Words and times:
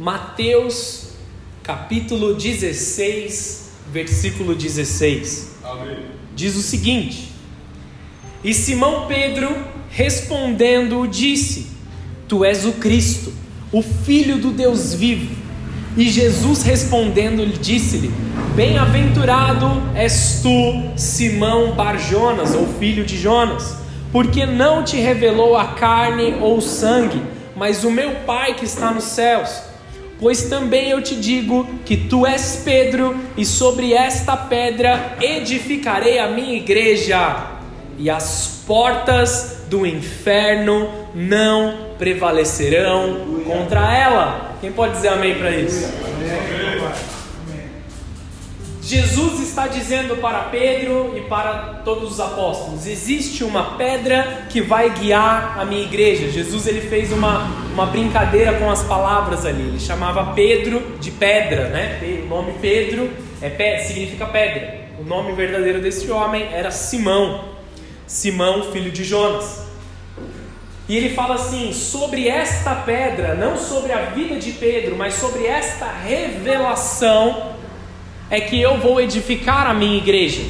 Mateus 0.00 1.08
capítulo 1.62 2.32
16, 2.34 3.70
versículo 3.92 4.54
16. 4.54 5.56
Amém. 5.62 5.98
Diz 6.34 6.56
o 6.56 6.62
seguinte: 6.62 7.30
E 8.42 8.54
Simão 8.54 9.06
Pedro, 9.06 9.54
respondendo, 9.90 11.06
disse: 11.06 11.66
Tu 12.26 12.42
és 12.46 12.64
o 12.64 12.72
Cristo, 12.72 13.30
o 13.70 13.82
Filho 13.82 14.38
do 14.38 14.52
Deus 14.52 14.94
vivo. 14.94 15.36
E 15.94 16.08
Jesus 16.08 16.62
respondendo, 16.62 17.46
disse-lhe: 17.60 18.10
Bem-aventurado 18.56 19.66
és 19.94 20.40
tu, 20.42 20.96
Simão 20.96 21.72
Barjonas, 21.72 22.54
ou 22.54 22.66
filho 22.78 23.04
de 23.04 23.18
Jonas, 23.18 23.76
porque 24.10 24.46
não 24.46 24.82
te 24.82 24.96
revelou 24.96 25.58
a 25.58 25.74
carne 25.74 26.36
ou 26.40 26.56
o 26.56 26.62
sangue, 26.62 27.20
mas 27.54 27.84
o 27.84 27.90
meu 27.90 28.12
Pai 28.24 28.54
que 28.54 28.64
está 28.64 28.90
nos 28.90 29.04
céus. 29.04 29.68
Pois 30.20 30.42
também 30.42 30.90
eu 30.90 31.00
te 31.02 31.16
digo 31.16 31.66
que 31.84 31.96
tu 31.96 32.26
és 32.26 32.60
Pedro, 32.62 33.16
e 33.38 33.46
sobre 33.46 33.94
esta 33.94 34.36
pedra 34.36 35.16
edificarei 35.18 36.18
a 36.18 36.28
minha 36.28 36.54
igreja, 36.54 37.46
e 37.98 38.10
as 38.10 38.62
portas 38.66 39.64
do 39.68 39.86
inferno 39.86 40.90
não 41.14 41.74
prevalecerão 41.98 43.42
contra 43.46 43.96
ela. 43.96 44.56
Quem 44.60 44.70
pode 44.70 44.92
dizer 44.92 45.08
amém 45.08 45.36
para 45.36 45.50
isso? 45.52 45.90
Jesus 48.90 49.38
está 49.38 49.68
dizendo 49.68 50.16
para 50.16 50.40
Pedro 50.46 51.14
e 51.16 51.20
para 51.28 51.80
todos 51.84 52.10
os 52.10 52.18
apóstolos: 52.18 52.88
existe 52.88 53.44
uma 53.44 53.76
pedra 53.76 54.48
que 54.50 54.60
vai 54.60 54.90
guiar 54.90 55.56
a 55.60 55.64
minha 55.64 55.84
igreja. 55.84 56.28
Jesus 56.28 56.66
ele 56.66 56.80
fez 56.80 57.12
uma, 57.12 57.44
uma 57.72 57.86
brincadeira 57.86 58.54
com 58.54 58.68
as 58.68 58.82
palavras 58.82 59.46
ali. 59.46 59.62
Ele 59.62 59.78
chamava 59.78 60.34
Pedro 60.34 60.98
de 60.98 61.12
pedra, 61.12 61.68
né? 61.68 62.00
O 62.24 62.26
nome 62.26 62.54
Pedro 62.60 63.08
é 63.40 63.78
significa 63.78 64.26
pedra. 64.26 64.80
O 64.98 65.04
nome 65.04 65.34
verdadeiro 65.34 65.80
desse 65.80 66.10
homem 66.10 66.48
era 66.52 66.72
Simão, 66.72 67.44
Simão 68.08 68.72
filho 68.72 68.90
de 68.90 69.04
Jonas. 69.04 69.66
E 70.88 70.96
ele 70.96 71.10
fala 71.10 71.36
assim: 71.36 71.72
sobre 71.72 72.26
esta 72.26 72.74
pedra, 72.74 73.36
não 73.36 73.56
sobre 73.56 73.92
a 73.92 74.06
vida 74.06 74.34
de 74.34 74.50
Pedro, 74.50 74.96
mas 74.96 75.14
sobre 75.14 75.46
esta 75.46 75.86
revelação 75.86 77.59
é 78.30 78.40
que 78.40 78.60
eu 78.60 78.78
vou 78.78 79.00
edificar 79.00 79.66
a 79.66 79.74
minha 79.74 79.98
igreja. 79.98 80.42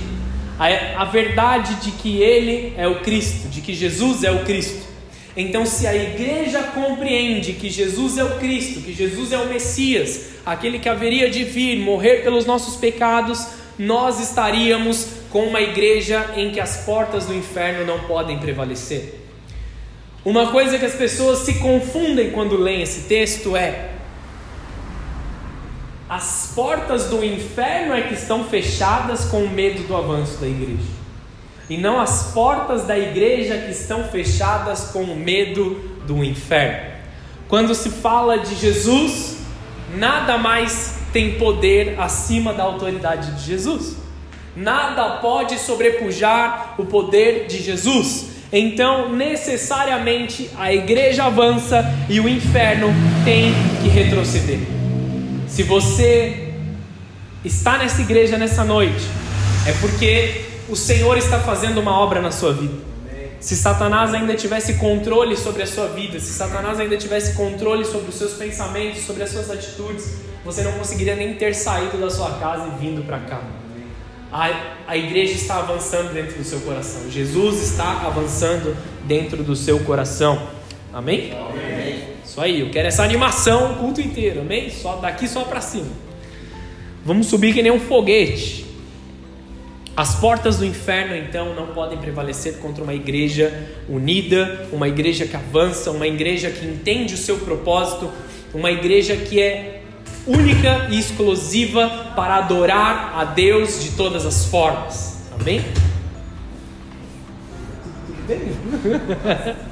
A, 0.58 1.02
a 1.02 1.04
verdade 1.06 1.76
de 1.76 1.92
que 1.92 2.20
Ele 2.20 2.74
é 2.76 2.86
o 2.86 3.00
Cristo, 3.00 3.48
de 3.48 3.60
que 3.60 3.72
Jesus 3.74 4.22
é 4.22 4.30
o 4.30 4.44
Cristo. 4.44 4.90
Então, 5.36 5.64
se 5.64 5.86
a 5.86 5.94
igreja 5.94 6.62
compreende 6.62 7.54
que 7.54 7.70
Jesus 7.70 8.18
é 8.18 8.24
o 8.24 8.38
Cristo, 8.38 8.80
que 8.80 8.92
Jesus 8.92 9.32
é 9.32 9.38
o 9.38 9.46
Messias, 9.46 10.32
aquele 10.44 10.78
que 10.78 10.88
haveria 10.88 11.30
de 11.30 11.44
vir 11.44 11.78
morrer 11.78 12.22
pelos 12.22 12.44
nossos 12.44 12.76
pecados, 12.76 13.46
nós 13.78 14.20
estaríamos 14.20 15.06
com 15.30 15.44
uma 15.44 15.60
igreja 15.60 16.34
em 16.36 16.50
que 16.50 16.60
as 16.60 16.84
portas 16.84 17.26
do 17.26 17.34
inferno 17.34 17.86
não 17.86 18.00
podem 18.00 18.38
prevalecer. 18.38 19.20
Uma 20.24 20.50
coisa 20.50 20.78
que 20.78 20.84
as 20.84 20.94
pessoas 20.94 21.38
se 21.38 21.54
confundem 21.54 22.30
quando 22.30 22.56
leem 22.56 22.82
esse 22.82 23.08
texto 23.08 23.56
é: 23.56 23.90
as 26.10 26.50
portas 26.56 27.04
do 27.04 27.24
inferno 27.24 27.94
é 27.94 28.02
que 28.02 28.14
estão 28.14 28.42
fechadas 28.42 29.26
com 29.26 29.46
medo 29.46 29.86
do 29.86 29.96
avanço 29.96 30.38
da 30.38 30.48
igreja. 30.48 30.90
E 31.68 31.76
não 31.76 32.00
as 32.00 32.32
portas 32.32 32.82
da 32.82 32.98
igreja 32.98 33.56
que 33.58 33.70
estão 33.70 34.02
fechadas 34.08 34.90
com 34.92 35.04
medo 35.14 35.76
do 36.08 36.24
inferno. 36.24 36.90
Quando 37.46 37.76
se 37.76 37.90
fala 37.90 38.40
de 38.40 38.56
Jesus, 38.56 39.36
nada 39.94 40.36
mais 40.36 40.98
tem 41.12 41.38
poder 41.38 41.94
acima 42.00 42.52
da 42.52 42.64
autoridade 42.64 43.36
de 43.36 43.46
Jesus. 43.46 43.96
Nada 44.56 45.18
pode 45.18 45.60
sobrepujar 45.60 46.74
o 46.76 46.86
poder 46.86 47.46
de 47.46 47.62
Jesus. 47.62 48.30
Então, 48.52 49.14
necessariamente, 49.14 50.50
a 50.58 50.74
igreja 50.74 51.26
avança 51.26 51.84
e 52.08 52.18
o 52.18 52.28
inferno 52.28 52.88
tem 53.24 53.52
que 53.80 53.88
retroceder. 53.88 54.79
Se 55.50 55.64
você 55.64 56.54
está 57.44 57.76
nessa 57.76 58.00
igreja 58.00 58.38
nessa 58.38 58.64
noite, 58.64 59.04
é 59.66 59.72
porque 59.80 60.44
o 60.68 60.76
Senhor 60.76 61.18
está 61.18 61.40
fazendo 61.40 61.80
uma 61.80 61.98
obra 61.98 62.22
na 62.22 62.30
sua 62.30 62.52
vida. 62.52 62.74
Se 63.40 63.56
Satanás 63.56 64.14
ainda 64.14 64.34
tivesse 64.34 64.74
controle 64.74 65.36
sobre 65.36 65.64
a 65.64 65.66
sua 65.66 65.88
vida, 65.88 66.20
se 66.20 66.32
Satanás 66.32 66.78
ainda 66.78 66.96
tivesse 66.96 67.34
controle 67.34 67.84
sobre 67.84 68.10
os 68.10 68.14
seus 68.14 68.34
pensamentos, 68.34 69.02
sobre 69.02 69.24
as 69.24 69.30
suas 69.30 69.50
atitudes, 69.50 70.18
você 70.44 70.62
não 70.62 70.72
conseguiria 70.72 71.16
nem 71.16 71.34
ter 71.34 71.52
saído 71.52 71.98
da 71.98 72.08
sua 72.08 72.30
casa 72.38 72.68
e 72.68 72.78
vindo 72.78 73.04
para 73.04 73.18
cá. 73.18 73.42
A, 74.32 74.50
a 74.86 74.96
igreja 74.96 75.32
está 75.32 75.58
avançando 75.58 76.12
dentro 76.12 76.38
do 76.38 76.44
seu 76.44 76.60
coração. 76.60 77.10
Jesus 77.10 77.60
está 77.60 78.06
avançando 78.06 78.76
dentro 79.04 79.42
do 79.42 79.56
seu 79.56 79.80
coração. 79.80 80.40
Amém? 80.92 81.32
Amém. 81.32 81.69
Isso 82.40 82.46
aí, 82.46 82.60
eu 82.60 82.70
quero 82.70 82.88
essa 82.88 83.02
animação 83.02 83.72
o 83.72 83.76
culto 83.76 84.00
inteiro, 84.00 84.40
amém? 84.40 84.70
Só 84.70 84.96
daqui 84.96 85.28
só 85.28 85.44
para 85.44 85.60
cima. 85.60 85.90
Vamos 87.04 87.26
subir 87.26 87.52
que 87.52 87.62
nem 87.62 87.70
um 87.70 87.78
foguete. 87.78 88.64
As 89.94 90.14
portas 90.14 90.56
do 90.56 90.64
inferno 90.64 91.14
então 91.14 91.54
não 91.54 91.66
podem 91.74 91.98
prevalecer 91.98 92.56
contra 92.56 92.82
uma 92.82 92.94
igreja 92.94 93.68
unida, 93.86 94.66
uma 94.72 94.88
igreja 94.88 95.26
que 95.26 95.36
avança, 95.36 95.90
uma 95.90 96.06
igreja 96.06 96.50
que 96.50 96.64
entende 96.64 97.12
o 97.12 97.18
seu 97.18 97.36
propósito, 97.40 98.10
uma 98.54 98.70
igreja 98.70 99.16
que 99.16 99.38
é 99.38 99.82
única 100.26 100.88
e 100.90 100.98
exclusiva 100.98 101.90
para 102.16 102.36
adorar 102.36 103.18
a 103.18 103.24
Deus 103.24 103.82
de 103.82 103.90
todas 103.90 104.24
as 104.24 104.46
formas. 104.46 105.28
Amém? 105.38 105.62
Tudo 108.06 108.22
bem? 108.26 109.69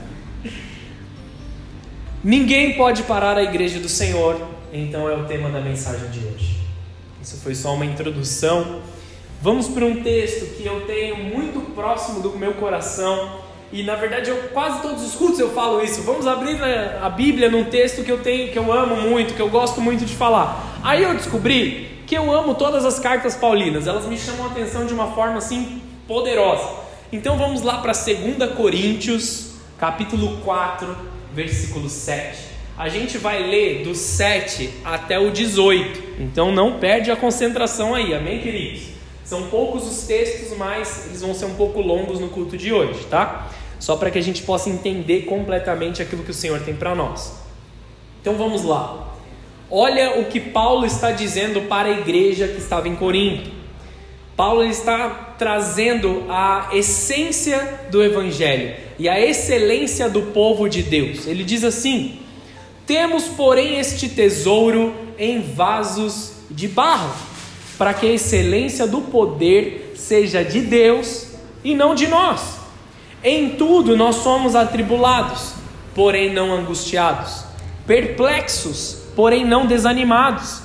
Ninguém 2.28 2.74
pode 2.74 3.04
parar 3.04 3.38
a 3.38 3.42
igreja 3.42 3.80
do 3.80 3.88
Senhor, 3.88 4.38
então 4.70 5.08
é 5.08 5.14
o 5.14 5.24
tema 5.24 5.48
da 5.48 5.62
mensagem 5.62 6.10
de 6.10 6.18
hoje. 6.18 6.58
Isso 7.22 7.38
foi 7.38 7.54
só 7.54 7.72
uma 7.72 7.86
introdução. 7.86 8.82
Vamos 9.40 9.66
para 9.66 9.86
um 9.86 10.02
texto 10.02 10.54
que 10.54 10.66
eu 10.66 10.82
tenho 10.82 11.16
muito 11.16 11.58
próximo 11.74 12.20
do 12.20 12.36
meu 12.36 12.52
coração 12.52 13.40
e 13.72 13.82
na 13.82 13.94
verdade 13.94 14.28
eu 14.28 14.36
quase 14.52 14.82
todos 14.82 15.02
os 15.02 15.14
cultos 15.14 15.40
eu 15.40 15.48
falo 15.54 15.82
isso. 15.82 16.02
Vamos 16.02 16.26
abrir 16.26 16.62
a 17.00 17.08
Bíblia 17.08 17.50
num 17.50 17.64
texto 17.64 18.04
que 18.04 18.12
eu 18.12 18.18
tenho, 18.18 18.52
que 18.52 18.58
eu 18.58 18.70
amo 18.70 18.96
muito, 18.96 19.32
que 19.32 19.40
eu 19.40 19.48
gosto 19.48 19.80
muito 19.80 20.04
de 20.04 20.14
falar. 20.14 20.78
Aí 20.82 21.04
eu 21.04 21.14
descobri 21.14 22.02
que 22.06 22.14
eu 22.14 22.30
amo 22.30 22.54
todas 22.56 22.84
as 22.84 22.98
cartas 22.98 23.36
paulinas. 23.36 23.86
Elas 23.86 24.04
me 24.04 24.18
chamam 24.18 24.48
a 24.48 24.50
atenção 24.50 24.84
de 24.84 24.92
uma 24.92 25.12
forma 25.12 25.38
assim 25.38 25.80
poderosa. 26.06 26.68
Então 27.10 27.38
vamos 27.38 27.62
lá 27.62 27.78
para 27.78 27.92
2 27.94 28.52
Coríntios, 28.54 29.52
capítulo 29.78 30.42
4, 30.44 31.17
versículo 31.32 31.88
7. 31.88 32.48
A 32.76 32.88
gente 32.88 33.18
vai 33.18 33.42
ler 33.42 33.82
do 33.82 33.94
7 33.94 34.70
até 34.84 35.18
o 35.18 35.30
18. 35.30 36.20
Então 36.20 36.52
não 36.52 36.78
perde 36.78 37.10
a 37.10 37.16
concentração 37.16 37.94
aí, 37.94 38.14
amém, 38.14 38.40
queridos? 38.40 38.82
São 39.24 39.48
poucos 39.48 39.86
os 39.86 40.04
textos, 40.04 40.56
mas 40.56 41.06
eles 41.06 41.20
vão 41.20 41.34
ser 41.34 41.46
um 41.46 41.54
pouco 41.54 41.80
longos 41.80 42.20
no 42.20 42.28
culto 42.28 42.56
de 42.56 42.72
hoje, 42.72 43.04
tá? 43.10 43.48
Só 43.80 43.96
para 43.96 44.10
que 44.10 44.18
a 44.18 44.22
gente 44.22 44.42
possa 44.42 44.70
entender 44.70 45.22
completamente 45.22 46.00
aquilo 46.00 46.22
que 46.22 46.30
o 46.30 46.34
Senhor 46.34 46.60
tem 46.60 46.74
para 46.74 46.94
nós. 46.94 47.34
Então 48.20 48.36
vamos 48.36 48.62
lá. 48.64 49.08
Olha 49.70 50.20
o 50.20 50.26
que 50.26 50.40
Paulo 50.40 50.86
está 50.86 51.10
dizendo 51.10 51.62
para 51.62 51.88
a 51.88 51.92
igreja 51.92 52.48
que 52.48 52.58
estava 52.58 52.88
em 52.88 52.96
Corinto. 52.96 53.50
Paulo 54.36 54.64
está 54.64 55.34
trazendo 55.36 56.24
a 56.28 56.70
essência 56.72 57.80
do 57.90 58.02
evangelho 58.02 58.87
e 58.98 59.08
a 59.08 59.20
excelência 59.20 60.08
do 60.08 60.22
povo 60.22 60.68
de 60.68 60.82
Deus. 60.82 61.26
Ele 61.26 61.44
diz 61.44 61.62
assim: 61.62 62.18
Temos, 62.84 63.24
porém, 63.24 63.78
este 63.78 64.08
tesouro 64.08 64.92
em 65.18 65.40
vasos 65.40 66.32
de 66.50 66.66
barro, 66.66 67.14
para 67.76 67.94
que 67.94 68.06
a 68.06 68.12
excelência 68.12 68.86
do 68.86 69.02
poder 69.02 69.92
seja 69.96 70.42
de 70.42 70.60
Deus 70.60 71.28
e 71.62 71.74
não 71.74 71.94
de 71.94 72.08
nós. 72.08 72.58
Em 73.22 73.50
tudo 73.50 73.96
nós 73.96 74.16
somos 74.16 74.54
atribulados, 74.54 75.52
porém 75.94 76.32
não 76.32 76.52
angustiados, 76.52 77.44
perplexos, 77.86 78.98
porém 79.14 79.44
não 79.44 79.66
desanimados, 79.66 80.62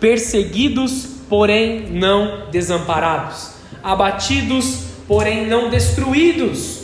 perseguidos, 0.00 1.06
porém 1.28 1.90
não 1.90 2.48
desamparados, 2.50 3.50
abatidos, 3.82 4.84
porém 5.06 5.46
não 5.46 5.68
destruídos 5.68 6.77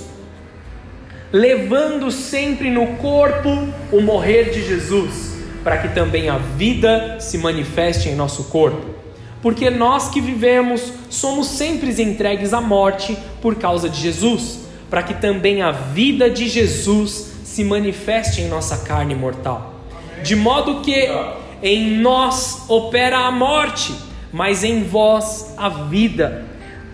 levando 1.35 2.13
sempre 2.13 2.71
no 2.71 2.87
corpo 2.99 3.49
o 3.91 4.01
morrer 4.01 4.53
de 4.53 4.65
Jesus, 4.65 5.35
para 5.65 5.79
que 5.79 5.89
também 5.89 6.29
a 6.29 6.39
vida 6.39 7.17
se 7.19 7.39
manifeste 7.39 8.09
em 8.09 8.15
nosso 8.15 8.45
corpo. 8.45 8.95
Porque 9.43 9.69
nós 9.69 10.09
que 10.09 10.21
vivemos 10.21 10.93
somos 11.11 11.49
sempre 11.49 11.91
entregues 12.01 12.55
à 12.55 12.61
morte 12.61 13.19
por 13.43 13.57
causa 13.57 13.89
de 13.89 14.01
Jesus, 14.01 14.61
para 14.89 15.03
que 15.03 15.15
também 15.15 15.61
a 15.61 15.73
vida 15.73 16.31
de 16.31 16.49
Jesus 16.49 17.33
se 17.43 17.65
manifeste 17.65 18.41
em 18.41 18.49
nossa 18.49 18.85
carne 18.85 19.17
mortal. 19.17 19.81
De 20.23 20.37
modo 20.37 20.83
que 20.83 21.09
em 21.61 21.99
nós 21.99 22.63
opera 22.69 23.19
a 23.19 23.33
morte, 23.33 23.93
mas 24.33 24.63
em 24.63 24.85
vós 24.85 25.53
a 25.57 25.69
vida. 25.69 26.45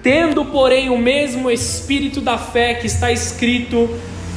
Tendo, 0.02 0.46
porém, 0.46 0.88
o 0.88 0.96
mesmo 0.96 1.50
espírito 1.50 2.22
da 2.22 2.38
fé 2.38 2.72
que 2.72 2.86
está 2.86 3.12
escrito: 3.12 3.86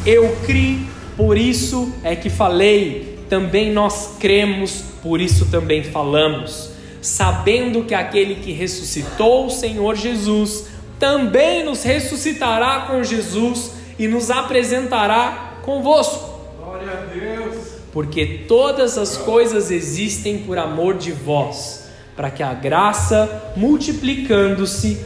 Eu 0.05 0.35
criei, 0.45 0.85
por 1.15 1.37
isso 1.37 1.93
é 2.03 2.13
que 2.13 2.29
falei. 2.29 3.19
Também 3.29 3.71
nós 3.71 4.17
cremos, 4.19 4.83
por 5.01 5.21
isso 5.21 5.45
também 5.45 5.81
falamos. 5.81 6.71
Sabendo 7.01 7.85
que 7.85 7.93
aquele 7.93 8.35
que 8.35 8.51
ressuscitou 8.51 9.45
o 9.45 9.49
Senhor 9.49 9.95
Jesus 9.95 10.65
também 10.99 11.63
nos 11.63 11.83
ressuscitará 11.83 12.81
com 12.81 13.01
Jesus 13.01 13.71
e 13.97 14.07
nos 14.07 14.29
apresentará 14.29 15.59
convosco. 15.61 16.39
Glória 16.59 16.91
a 16.91 17.05
Deus. 17.13 17.55
Porque 17.93 18.43
todas 18.47 18.97
as 18.97 19.15
coisas 19.15 19.71
existem 19.71 20.39
por 20.39 20.57
amor 20.57 20.95
de 20.95 21.11
vós, 21.11 21.87
para 22.15 22.29
que 22.29 22.43
a 22.43 22.53
graça, 22.53 23.53
multiplicando-se, 23.55 24.99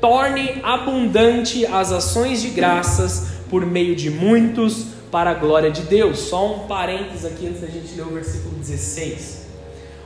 torne 0.00 0.60
abundante 0.62 1.66
as 1.66 1.90
ações 1.90 2.42
de 2.42 2.50
graças 2.50 3.33
por 3.48 3.64
meio 3.64 3.94
de 3.94 4.10
muitos 4.10 4.86
para 5.10 5.30
a 5.30 5.34
glória 5.34 5.70
de 5.70 5.82
Deus. 5.82 6.18
Só 6.18 6.54
um 6.54 6.66
parênteses 6.66 7.24
aqui 7.24 7.46
antes 7.46 7.60
da 7.60 7.68
gente 7.68 7.94
ler 7.94 8.02
o 8.02 8.10
versículo 8.10 8.54
16. 8.56 9.46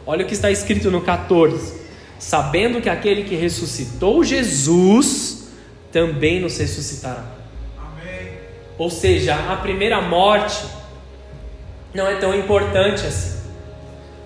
Olha 0.07 0.25
o 0.25 0.29
que 0.29 0.35
está 0.35 0.51
escrito 0.51 0.91
no 0.91 1.01
14: 1.01 1.81
Sabendo 2.19 2.81
que 2.81 2.89
aquele 2.89 3.25
que 3.25 3.35
ressuscitou 3.35 4.25
Jesus 4.25 5.49
também 5.93 6.41
nos 6.41 6.59
ressuscitará. 6.59 7.25
Amém. 7.79 8.33
Ou 8.77 8.91
seja, 8.91 9.35
a 9.35 9.57
primeira 9.57 10.01
morte 10.01 10.65
não 11.95 12.07
é 12.07 12.17
tão 12.17 12.35
importante 12.35 13.07
assim. 13.07 13.39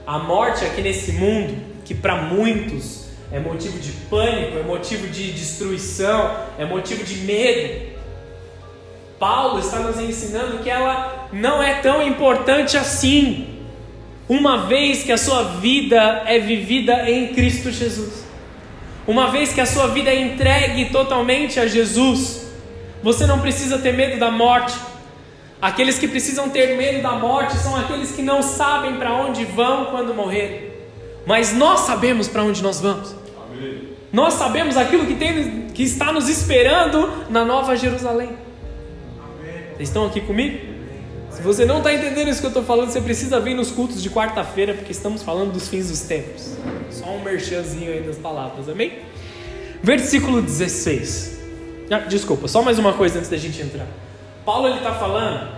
A 0.07 0.19
morte 0.19 0.65
aqui 0.65 0.81
nesse 0.81 1.13
mundo, 1.13 1.57
que 1.85 1.95
para 1.95 2.23
muitos 2.23 3.07
é 3.31 3.39
motivo 3.39 3.79
de 3.79 3.93
pânico, 4.11 4.59
é 4.59 4.63
motivo 4.63 5.07
de 5.09 5.33
destruição, 5.33 6.37
é 6.59 6.65
motivo 6.65 7.03
de 7.05 7.17
medo. 7.19 7.92
Paulo 9.23 9.61
está 9.61 9.79
nos 9.79 10.01
ensinando 10.01 10.59
que 10.65 10.69
ela 10.69 11.29
não 11.33 11.63
é 11.63 11.75
tão 11.75 12.03
importante 12.03 12.77
assim, 12.77 13.61
uma 14.29 14.67
vez 14.67 15.05
que 15.05 15.13
a 15.13 15.17
sua 15.17 15.45
vida 15.45 16.25
é 16.27 16.41
vivida 16.41 17.09
em 17.09 17.29
Cristo 17.29 17.71
Jesus. 17.71 18.25
Uma 19.07 19.31
vez 19.31 19.53
que 19.53 19.61
a 19.61 19.67
sua 19.67 19.87
vida 19.87 20.11
é 20.11 20.21
entregue 20.21 20.87
totalmente 20.87 21.61
a 21.61 21.69
Jesus, 21.69 22.49
você 23.01 23.25
não 23.25 23.39
precisa 23.39 23.79
ter 23.79 23.93
medo 23.93 24.19
da 24.19 24.29
morte. 24.29 24.77
Aqueles 25.61 26.01
que 26.01 26.09
precisam 26.09 26.51
ter 26.51 26.77
medo 26.77 27.01
da 27.01 27.13
morte 27.13 27.57
são 27.59 27.77
aqueles 27.77 28.11
que 28.11 28.23
não 28.23 28.43
sabem 28.43 28.97
para 28.97 29.15
onde 29.15 29.45
vão 29.45 29.85
quando 29.85 30.13
morrerem. 30.13 30.73
Mas 31.25 31.53
nós 31.53 31.83
sabemos 31.83 32.27
para 32.27 32.43
onde 32.43 32.61
nós 32.61 32.81
vamos. 32.81 33.15
Amém. 33.41 33.89
Nós 34.13 34.35
sabemos 34.35 34.77
aquilo 34.77 35.07
que, 35.07 35.15
tem, 35.15 35.69
que 35.69 35.85
está 35.85 36.13
nos 36.13 36.29
esperando 36.29 37.29
na 37.31 37.45
Nova 37.45 37.77
Jerusalém. 37.77 38.42
Vocês 39.77 39.89
estão 39.89 40.07
aqui 40.07 40.21
comigo? 40.21 40.59
Se 41.31 41.41
você 41.41 41.65
não 41.65 41.79
está 41.79 41.93
entendendo 41.93 42.29
isso 42.29 42.41
que 42.41 42.47
eu 42.47 42.51
estou 42.51 42.63
falando, 42.63 42.91
você 42.91 43.01
precisa 43.01 43.41
vir 43.41 43.55
nos 43.55 43.71
cultos 43.71 44.03
de 44.03 44.11
quarta-feira, 44.11 44.75
porque 44.75 44.93
estamos 44.93 45.23
falando 45.23 45.53
dos 45.53 45.67
fins 45.69 45.89
dos 45.89 46.01
tempos. 46.03 46.57
Só 46.91 47.07
um 47.07 47.23
merchanzinho 47.23 47.91
aí 47.91 48.03
das 48.03 48.19
palavras, 48.19 48.69
amém? 48.69 48.99
Versículo 49.83 50.43
16. 50.43 51.41
Ah, 51.91 52.01
desculpa, 52.01 52.47
só 52.49 52.63
mais 52.63 52.79
uma 52.79 52.93
coisa 52.93 53.19
antes 53.19 53.31
da 53.31 53.37
gente 53.39 53.61
entrar. 53.63 53.87
Paulo 54.45 54.69
ele 54.69 54.77
está 54.77 54.95
falando 54.95 55.49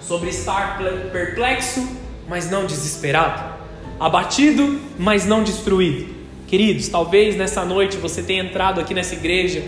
sobre 0.00 0.30
estar 0.30 0.78
perplexo, 1.12 1.86
mas 2.26 2.50
não 2.50 2.64
desesperado, 2.64 3.56
abatido, 4.00 4.80
mas 4.98 5.26
não 5.26 5.42
destruído. 5.42 6.14
Queridos, 6.46 6.88
talvez 6.88 7.36
nessa 7.36 7.64
noite 7.64 7.98
você 7.98 8.22
tenha 8.22 8.42
entrado 8.42 8.80
aqui 8.80 8.94
nessa 8.94 9.14
igreja 9.14 9.62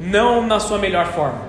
não 0.00 0.46
na 0.46 0.58
sua 0.58 0.78
melhor 0.78 1.12
forma, 1.12 1.42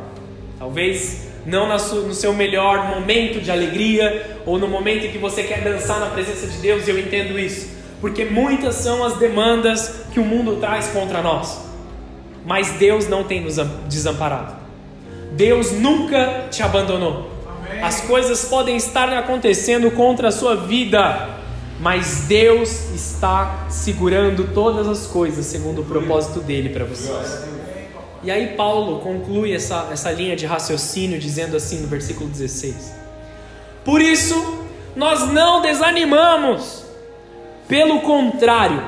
talvez 0.57 1.28
não 1.49 1.67
no 1.67 2.13
seu 2.13 2.33
melhor 2.33 2.87
momento 2.87 3.41
de 3.41 3.51
alegria 3.51 4.39
ou 4.45 4.57
no 4.57 4.67
momento 4.67 5.05
em 5.05 5.11
que 5.11 5.17
você 5.17 5.43
quer 5.43 5.61
dançar 5.61 5.99
na 5.99 6.07
presença 6.07 6.47
de 6.47 6.57
Deus, 6.57 6.87
eu 6.87 6.97
entendo 6.97 7.39
isso, 7.39 7.69
porque 7.99 8.23
muitas 8.25 8.75
são 8.75 9.03
as 9.03 9.17
demandas 9.17 10.03
que 10.13 10.19
o 10.19 10.25
mundo 10.25 10.57
traz 10.57 10.87
contra 10.87 11.21
nós, 11.21 11.59
mas 12.45 12.71
Deus 12.71 13.07
não 13.07 13.23
tem 13.23 13.41
nos 13.41 13.57
desamparado. 13.87 14.55
Deus 15.31 15.71
nunca 15.71 16.47
te 16.49 16.63
abandonou. 16.63 17.29
Amém. 17.47 17.83
As 17.83 18.01
coisas 18.01 18.45
podem 18.45 18.75
estar 18.77 19.11
acontecendo 19.13 19.91
contra 19.91 20.29
a 20.29 20.31
sua 20.31 20.55
vida, 20.55 21.29
mas 21.79 22.25
Deus 22.27 22.91
está 22.93 23.67
segurando 23.69 24.53
todas 24.53 24.87
as 24.87 25.05
coisas 25.07 25.45
segundo 25.45 25.81
o 25.81 25.85
propósito 25.85 26.39
dele 26.39 26.69
para 26.69 26.85
vocês. 26.85 27.58
E 28.23 28.29
aí 28.29 28.55
Paulo 28.55 28.99
conclui 28.99 29.53
essa, 29.53 29.89
essa 29.91 30.11
linha 30.11 30.35
de 30.35 30.45
raciocínio 30.45 31.19
dizendo 31.19 31.55
assim 31.55 31.79
no 31.79 31.87
versículo 31.87 32.29
16: 32.29 32.93
Por 33.83 34.01
isso 34.01 34.65
nós 34.95 35.31
não 35.31 35.61
desanimamos, 35.61 36.83
pelo 37.67 38.01
contrário, 38.01 38.83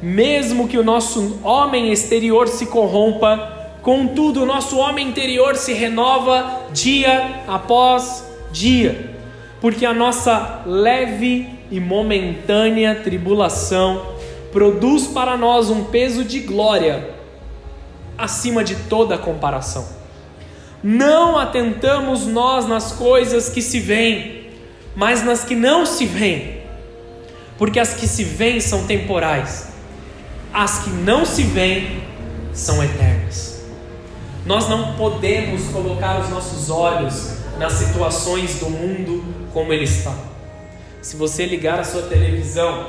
mesmo 0.00 0.66
que 0.66 0.78
o 0.78 0.84
nosso 0.84 1.38
homem 1.44 1.92
exterior 1.92 2.48
se 2.48 2.66
corrompa, 2.66 3.62
Contudo, 3.82 4.44
o 4.44 4.46
nosso 4.46 4.78
homem 4.78 5.08
interior 5.08 5.56
se 5.56 5.72
renova 5.72 6.68
dia 6.72 7.42
após 7.48 8.24
dia, 8.52 9.16
porque 9.60 9.84
a 9.84 9.92
nossa 9.92 10.62
leve 10.64 11.48
e 11.68 11.80
momentânea 11.80 12.94
tribulação 12.94 14.06
produz 14.52 15.08
para 15.08 15.36
nós 15.36 15.68
um 15.68 15.84
peso 15.84 16.22
de 16.22 16.38
glória 16.40 17.10
acima 18.22 18.62
de 18.62 18.76
toda 18.76 19.18
comparação. 19.18 19.84
Não 20.80 21.36
atentamos 21.36 22.24
nós 22.24 22.68
nas 22.68 22.92
coisas 22.92 23.48
que 23.48 23.60
se 23.60 23.80
veem, 23.80 24.48
mas 24.94 25.24
nas 25.24 25.42
que 25.42 25.56
não 25.56 25.84
se 25.84 26.06
veem, 26.06 26.62
porque 27.58 27.80
as 27.80 27.94
que 27.94 28.06
se 28.06 28.22
veem 28.22 28.60
são 28.60 28.86
temporais, 28.86 29.72
as 30.54 30.84
que 30.84 30.90
não 30.90 31.24
se 31.24 31.42
veem 31.42 32.00
são 32.52 32.82
eternas. 32.82 33.64
Nós 34.46 34.68
não 34.68 34.94
podemos 34.94 35.64
colocar 35.70 36.20
os 36.20 36.28
nossos 36.28 36.70
olhos 36.70 37.32
nas 37.58 37.72
situações 37.72 38.60
do 38.60 38.70
mundo 38.70 39.24
como 39.52 39.72
ele 39.72 39.84
está. 39.84 40.14
Se 41.00 41.16
você 41.16 41.44
ligar 41.44 41.80
a 41.80 41.84
sua 41.84 42.02
televisão, 42.02 42.86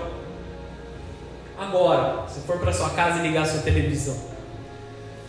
agora, 1.59 2.27
se 2.27 2.39
for 2.41 2.59
para 2.59 2.71
sua 2.71 2.91
casa 2.91 3.17
e 3.17 3.27
ligar 3.27 3.43
a 3.43 3.45
sua 3.47 3.61
televisão, 3.61 4.32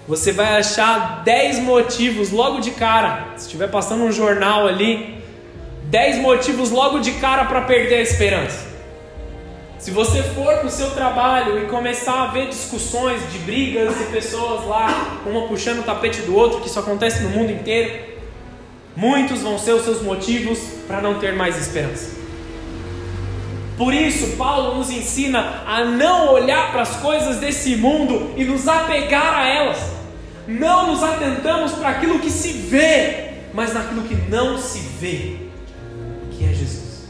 você 0.06 0.32
vai 0.32 0.58
achar 0.58 1.22
10 1.24 1.60
motivos 1.60 2.30
logo 2.30 2.60
de 2.60 2.72
cara. 2.72 3.28
Se 3.36 3.46
estiver 3.46 3.70
passando 3.70 4.04
um 4.04 4.12
jornal 4.12 4.66
ali, 4.66 5.22
10 5.84 6.18
motivos 6.18 6.70
logo 6.70 6.98
de 6.98 7.12
cara 7.12 7.46
para 7.46 7.62
perder 7.62 7.96
a 7.96 8.02
esperança. 8.02 8.74
Se 9.78 9.90
você 9.90 10.22
for 10.22 10.58
para 10.58 10.66
o 10.66 10.70
seu 10.70 10.90
trabalho 10.90 11.62
e 11.62 11.66
começar 11.66 12.22
a 12.22 12.26
ver 12.28 12.48
discussões 12.48 13.20
de 13.30 13.38
brigas 13.38 13.94
e 14.00 14.04
pessoas 14.04 14.66
lá, 14.66 15.20
uma 15.26 15.46
puxando 15.46 15.80
o 15.80 15.82
tapete 15.82 16.22
do 16.22 16.34
outro, 16.34 16.60
que 16.60 16.68
isso 16.68 16.78
acontece 16.78 17.22
no 17.22 17.30
mundo 17.30 17.52
inteiro, 17.52 18.14
muitos 18.96 19.42
vão 19.42 19.58
ser 19.58 19.72
os 19.72 19.84
seus 19.84 20.02
motivos 20.02 20.58
para 20.86 21.00
não 21.00 21.18
ter 21.18 21.34
mais 21.34 21.58
esperança. 21.60 22.14
Por 23.76 23.92
isso, 23.92 24.36
Paulo 24.36 24.76
nos 24.76 24.90
ensina 24.90 25.62
a 25.66 25.84
não 25.84 26.32
olhar 26.32 26.70
para 26.70 26.82
as 26.82 26.96
coisas 26.96 27.38
desse 27.38 27.76
mundo 27.76 28.32
e 28.36 28.44
nos 28.44 28.68
apegar 28.68 29.34
a 29.34 29.48
elas. 29.48 29.93
Não 30.46 30.88
nos 30.88 31.02
atentamos 31.02 31.72
para 31.72 31.90
aquilo 31.90 32.18
que 32.18 32.30
se 32.30 32.52
vê, 32.52 33.32
mas 33.52 33.72
naquilo 33.72 34.02
que 34.02 34.14
não 34.30 34.58
se 34.58 34.80
vê, 35.00 35.36
que 36.32 36.44
é 36.44 36.48
Jesus, 36.48 37.08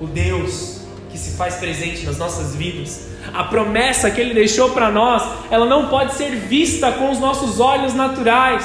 o 0.00 0.06
Deus 0.06 0.78
que 1.10 1.18
se 1.18 1.36
faz 1.36 1.56
presente 1.56 2.06
nas 2.06 2.16
nossas 2.16 2.54
vidas. 2.54 3.08
A 3.34 3.44
promessa 3.44 4.10
que 4.10 4.20
Ele 4.20 4.32
deixou 4.32 4.70
para 4.70 4.90
nós, 4.90 5.22
ela 5.50 5.66
não 5.66 5.88
pode 5.88 6.14
ser 6.14 6.30
vista 6.30 6.92
com 6.92 7.10
os 7.10 7.18
nossos 7.18 7.60
olhos 7.60 7.92
naturais, 7.92 8.64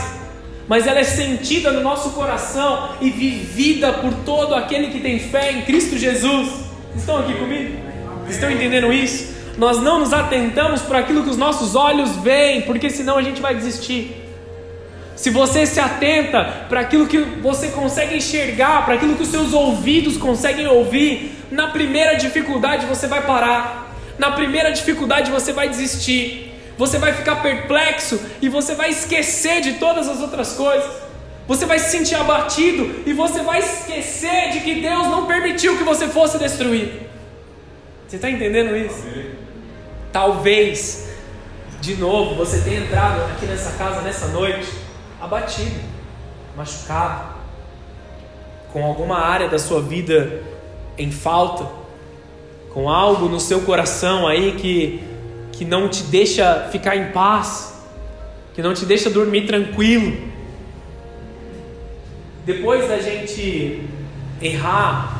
mas 0.67 0.87
ela 0.87 0.99
é 0.99 1.03
sentida 1.03 1.71
no 1.71 1.81
nosso 1.81 2.11
coração 2.11 2.89
e 3.01 3.09
vivida 3.09 3.91
por 3.93 4.13
todo 4.25 4.55
aquele 4.55 4.87
que 4.87 4.99
tem 4.99 5.19
fé 5.19 5.51
em 5.51 5.63
Cristo 5.63 5.97
Jesus. 5.97 6.49
Estão 6.95 7.17
aqui 7.17 7.33
comigo? 7.33 7.75
Estão 8.29 8.49
entendendo 8.49 8.93
isso? 8.93 9.32
Nós 9.57 9.79
não 9.79 9.99
nos 9.99 10.13
atentamos 10.13 10.81
para 10.81 10.99
aquilo 10.99 11.23
que 11.23 11.29
os 11.29 11.37
nossos 11.37 11.75
olhos 11.75 12.15
veem, 12.17 12.61
porque 12.61 12.89
senão 12.89 13.17
a 13.17 13.21
gente 13.21 13.41
vai 13.41 13.53
desistir. 13.53 14.23
Se 15.15 15.29
você 15.29 15.65
se 15.65 15.79
atenta 15.79 16.65
para 16.67 16.81
aquilo 16.81 17.07
que 17.07 17.19
você 17.19 17.67
consegue 17.69 18.17
enxergar, 18.17 18.83
para 18.83 18.95
aquilo 18.95 19.15
que 19.15 19.21
os 19.21 19.29
seus 19.29 19.53
ouvidos 19.53 20.17
conseguem 20.17 20.67
ouvir, 20.67 21.37
na 21.51 21.67
primeira 21.67 22.15
dificuldade 22.15 22.87
você 22.87 23.05
vai 23.05 23.21
parar, 23.25 23.95
na 24.17 24.31
primeira 24.31 24.71
dificuldade 24.71 25.29
você 25.29 25.53
vai 25.53 25.69
desistir, 25.69 26.51
você 26.77 26.97
vai 26.97 27.13
ficar 27.13 27.37
perplexo 27.37 28.19
e 28.41 28.49
você 28.49 28.73
vai 28.73 28.89
esquecer 28.89 29.61
de 29.61 29.73
todas 29.73 30.09
as 30.09 30.19
outras 30.19 30.53
coisas. 30.53 30.91
Você 31.47 31.65
vai 31.65 31.77
se 31.77 31.91
sentir 31.91 32.15
abatido 32.15 33.03
e 33.05 33.13
você 33.13 33.41
vai 33.41 33.59
esquecer 33.59 34.51
de 34.51 34.61
que 34.61 34.75
Deus 34.75 35.07
não 35.07 35.25
permitiu 35.25 35.77
que 35.77 35.83
você 35.83 36.07
fosse 36.07 36.37
destruído. 36.37 37.01
Você 38.07 38.15
está 38.15 38.29
entendendo 38.29 38.75
isso? 38.75 39.03
Amém. 39.11 39.42
Talvez, 40.13 41.09
de 41.81 41.95
novo, 41.95 42.35
você 42.35 42.59
tenha 42.59 42.81
entrado 42.81 43.19
aqui 43.31 43.47
nessa 43.47 43.71
casa 43.71 44.01
nessa 44.01 44.27
noite 44.27 44.71
abatido, 45.19 45.79
machucado, 46.55 47.33
com 48.71 48.85
alguma 48.85 49.17
área 49.17 49.49
da 49.49 49.57
sua 49.57 49.81
vida 49.81 50.43
em 50.99 51.11
falta, 51.11 51.65
com 52.71 52.87
algo 52.87 53.27
no 53.27 53.39
seu 53.39 53.61
coração 53.61 54.27
aí 54.27 54.51
que, 54.51 55.03
que 55.51 55.65
não 55.65 55.89
te 55.89 56.03
deixa 56.03 56.69
ficar 56.71 56.95
em 56.95 57.11
paz, 57.11 57.73
que 58.53 58.61
não 58.61 58.75
te 58.75 58.85
deixa 58.85 59.09
dormir 59.09 59.47
tranquilo. 59.47 60.15
Depois 62.45 62.87
da 62.87 62.99
gente 62.99 63.89
errar, 64.39 65.19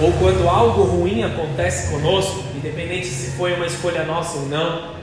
ou 0.00 0.10
quando 0.12 0.48
algo 0.48 0.82
ruim 0.82 1.22
acontece 1.22 1.90
conosco, 1.90 2.53
independente 2.64 3.06
se 3.06 3.32
foi 3.32 3.52
uma 3.52 3.66
escolha 3.66 4.04
nossa 4.04 4.38
ou 4.38 4.46
não, 4.46 4.94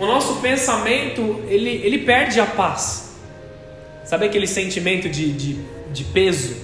o 0.00 0.06
nosso 0.06 0.40
pensamento 0.40 1.44
ele, 1.46 1.70
ele 1.70 1.98
perde 1.98 2.40
a 2.40 2.46
paz. 2.46 3.14
Sabe 4.04 4.26
aquele 4.26 4.46
sentimento 4.46 5.08
de, 5.08 5.32
de, 5.32 5.58
de 5.92 6.04
peso? 6.04 6.56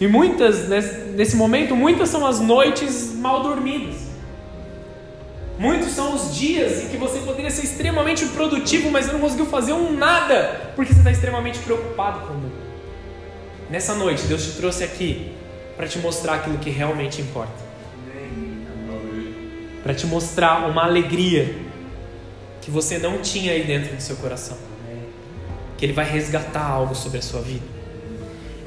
E 0.00 0.06
muitas, 0.08 0.68
nesse 1.14 1.36
momento, 1.36 1.76
muitas 1.76 2.08
são 2.08 2.26
as 2.26 2.40
noites 2.40 3.12
mal 3.14 3.42
dormidas. 3.42 4.10
Muitos 5.58 5.92
são 5.92 6.14
os 6.14 6.34
dias 6.34 6.82
em 6.82 6.88
que 6.88 6.96
você 6.96 7.20
poderia 7.20 7.50
ser 7.50 7.64
extremamente 7.64 8.24
produtivo, 8.26 8.90
mas 8.90 9.12
não 9.12 9.20
conseguiu 9.20 9.46
fazer 9.46 9.74
um 9.74 9.92
nada, 9.92 10.72
porque 10.74 10.92
você 10.92 10.98
está 10.98 11.12
extremamente 11.12 11.58
preocupado 11.60 12.26
com 12.26 12.32
o 12.32 12.36
mundo. 12.38 12.54
Nessa 13.70 13.94
noite, 13.94 14.24
Deus 14.24 14.44
te 14.44 14.52
trouxe 14.52 14.82
aqui 14.82 15.32
para 15.82 15.88
te 15.88 15.98
mostrar 15.98 16.34
aquilo 16.34 16.58
que 16.58 16.70
realmente 16.70 17.20
importa. 17.20 17.60
Para 19.82 19.92
te 19.92 20.06
mostrar 20.06 20.68
uma 20.68 20.84
alegria 20.84 21.56
que 22.60 22.70
você 22.70 22.98
não 22.98 23.18
tinha 23.18 23.50
aí 23.50 23.64
dentro 23.64 23.96
do 23.96 24.00
seu 24.00 24.14
coração. 24.14 24.56
Que 25.76 25.84
Ele 25.84 25.92
vai 25.92 26.08
resgatar 26.08 26.64
algo 26.64 26.94
sobre 26.94 27.18
a 27.18 27.22
sua 27.22 27.40
vida. 27.40 27.64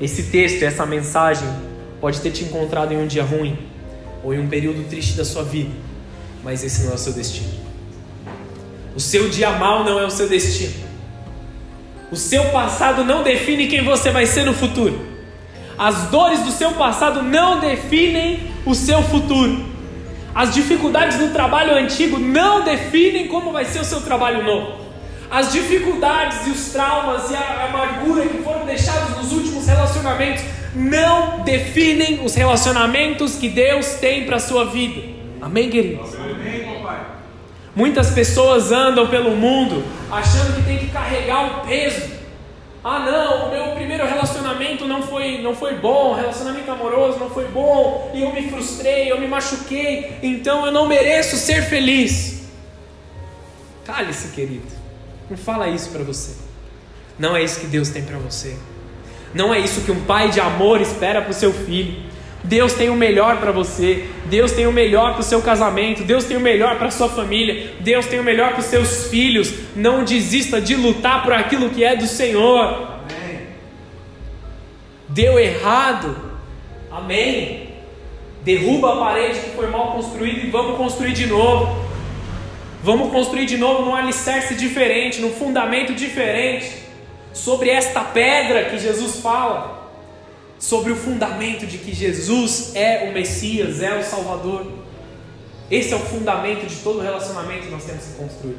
Esse 0.02 0.24
texto, 0.24 0.62
essa 0.64 0.86
mensagem, 0.86 1.48
pode 2.02 2.20
ter 2.20 2.32
te 2.32 2.44
encontrado 2.44 2.92
em 2.92 2.98
um 2.98 3.08
dia 3.08 3.24
ruim 3.24 3.58
ou 4.22 4.34
em 4.34 4.40
um 4.40 4.50
período 4.50 4.86
triste 4.90 5.14
da 5.14 5.24
sua 5.24 5.46
vida, 5.46 5.72
mas 6.44 6.66
esse 6.66 6.84
não 6.84 6.92
é 6.92 6.96
o 6.96 6.98
seu 6.98 7.14
destino. 7.14 7.48
O 8.94 9.00
seu 9.00 9.30
dia 9.30 9.52
mal 9.52 9.86
não 9.86 9.98
é 9.98 10.06
o 10.06 10.12
seu 10.12 10.28
destino. 10.28 10.84
O 12.12 12.18
seu 12.18 12.44
passado 12.50 13.06
não 13.06 13.24
define 13.24 13.68
quem 13.68 13.86
você 13.86 14.12
vai 14.12 14.26
ser 14.26 14.44
no 14.44 14.54
futuro. 14.54 15.15
As 15.78 16.08
dores 16.08 16.40
do 16.42 16.52
seu 16.52 16.72
passado 16.72 17.22
não 17.22 17.60
definem 17.60 18.52
o 18.66 18.74
seu 18.74 19.04
futuro. 19.04 19.66
As 20.34 20.54
dificuldades 20.54 21.18
do 21.18 21.30
trabalho 21.30 21.76
antigo 21.76 22.20
não 22.20 22.64
definem 22.64 23.28
como 23.28 23.52
vai 23.52 23.66
ser 23.66 23.80
o 23.80 23.86
seu 23.86 24.02
trabalho 24.02 24.44
novo. 24.44 24.86
As 25.30 25.52
dificuldades 25.52 26.48
e 26.48 26.50
os 26.50 26.70
traumas 26.70 27.30
e 27.32 27.36
a 27.36 27.66
amargura 27.70 28.26
que 28.28 28.38
foram 28.44 28.66
deixados 28.66 29.18
nos 29.18 29.32
últimos 29.32 29.68
relacionamentos 29.68 30.44
não 30.76 31.42
definem 31.42 32.20
os 32.24 32.36
relacionamentos 32.36 33.36
que 33.36 33.50
Deus 33.50 33.96
tem 33.96 34.26
para 34.26 34.36
a 34.36 34.40
sua 34.40 34.66
vida. 34.66 35.02
Amém, 35.42 35.70
queridos? 35.70 36.14
Amém, 36.16 36.64
papai. 36.66 37.00
Muitas 37.76 38.12
pessoas 38.12 38.72
andam 38.72 39.08
pelo 39.08 39.32
mundo 39.32 39.84
achando 40.12 40.56
que 40.56 40.64
tem 40.64 40.78
que 40.80 40.88
carregar 40.88 41.46
o 41.46 41.68
peso. 41.68 42.25
Ah, 42.88 43.00
não, 43.00 43.48
o 43.48 43.50
meu 43.50 43.74
primeiro 43.74 44.06
relacionamento 44.06 44.86
não 44.86 45.02
foi, 45.02 45.42
não 45.42 45.56
foi 45.56 45.74
bom, 45.74 46.14
relacionamento 46.14 46.70
amoroso 46.70 47.18
não 47.18 47.32
foi 47.32 47.48
bom, 47.48 48.12
e 48.14 48.22
eu 48.22 48.32
me 48.32 48.48
frustrei, 48.48 49.12
eu 49.12 49.20
me 49.20 49.28
machuquei, 49.28 50.20
então 50.22 50.68
eu 50.68 50.72
não 50.72 50.88
mereço 50.88 51.36
ser 51.36 51.64
feliz. 51.64 52.44
Cale-se, 53.86 54.28
querido. 54.28 54.68
Não 55.28 55.36
fala 55.36 55.68
isso 55.68 55.90
para 55.90 56.04
você. 56.04 56.36
Não 57.18 57.36
é 57.36 57.44
isso 57.44 57.60
que 57.60 57.66
Deus 57.66 57.90
tem 57.90 58.04
para 58.04 58.20
você. 58.20 58.56
Não 59.34 59.52
é 59.52 59.60
isso 59.60 59.82
que 59.82 59.92
um 59.92 60.06
pai 60.06 60.30
de 60.30 60.40
amor 60.40 60.80
espera 60.80 61.24
para 61.24 61.32
o 61.32 61.34
seu 61.34 61.52
filho. 61.52 62.04
Deus 62.46 62.74
tem 62.74 62.90
o 62.90 62.96
melhor 62.96 63.38
para 63.38 63.52
você. 63.52 64.06
Deus 64.26 64.52
tem 64.52 64.68
o 64.68 64.72
melhor 64.72 65.14
para 65.14 65.22
o 65.22 65.24
seu 65.24 65.42
casamento. 65.42 66.04
Deus 66.04 66.26
tem 66.26 66.38
o 66.38 66.40
melhor 66.40 66.78
para 66.78 66.88
a 66.88 66.92
sua 66.92 67.10
família. 67.10 67.74
Deus 67.80 68.06
tem 68.06 68.20
o 68.20 68.24
melhor 68.24 68.52
para 68.52 68.60
os 68.60 68.66
seus 68.66 69.08
filhos. 69.08 69.54
Não 69.76 70.04
desista 70.04 70.62
de 70.62 70.76
lutar 70.76 71.24
por 71.24 71.34
aquilo 71.34 71.70
que 71.70 71.84
é 71.84 71.96
do 71.96 72.06
Senhor. 72.06 73.00
Amém. 73.10 73.48
Deu 75.10 75.40
errado. 75.40 76.16
Amém. 76.92 77.70
Derruba 78.44 78.94
a 78.94 78.98
parede 78.98 79.40
que 79.40 79.50
foi 79.56 79.68
mal 79.68 79.94
construída 79.94 80.46
e 80.46 80.50
vamos 80.52 80.78
construir 80.78 81.14
de 81.14 81.26
novo. 81.26 81.84
Vamos 82.84 83.12
construir 83.12 83.48
de 83.48 83.58
novo 83.58 83.84
num 83.84 83.96
alicerce 83.96 84.54
diferente, 84.54 85.20
num 85.20 85.32
fundamento 85.32 85.94
diferente. 85.94 86.86
Sobre 87.34 87.70
esta 87.72 88.02
pedra 88.02 88.66
que 88.66 88.78
Jesus 88.78 89.20
fala 89.20 89.75
sobre 90.60 90.92
o 90.92 90.96
fundamento 90.96 91.66
de 91.66 91.78
que 91.78 91.94
Jesus 91.94 92.76
é 92.76 93.10
o 93.10 93.14
Messias, 93.14 93.82
é 93.82 93.98
o 93.98 94.04
Salvador. 94.04 94.66
Esse 95.70 95.94
é 95.94 95.96
o 95.96 96.00
fundamento 96.00 96.66
de 96.66 96.76
todo 96.78 97.00
relacionamento 97.00 97.64
que 97.64 97.72
nós 97.72 97.84
temos 97.84 98.06
que 98.06 98.14
construir. 98.14 98.58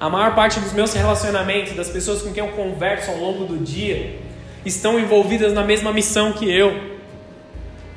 A 0.00 0.08
maior 0.08 0.34
parte 0.34 0.60
dos 0.60 0.72
meus 0.72 0.92
relacionamentos, 0.92 1.72
das 1.74 1.88
pessoas 1.88 2.22
com 2.22 2.32
quem 2.32 2.44
eu 2.44 2.52
converso 2.52 3.10
ao 3.10 3.18
longo 3.18 3.44
do 3.44 3.58
dia, 3.58 4.16
estão 4.64 4.98
envolvidas 4.98 5.52
na 5.52 5.64
mesma 5.64 5.92
missão 5.92 6.32
que 6.32 6.50
eu. 6.50 6.98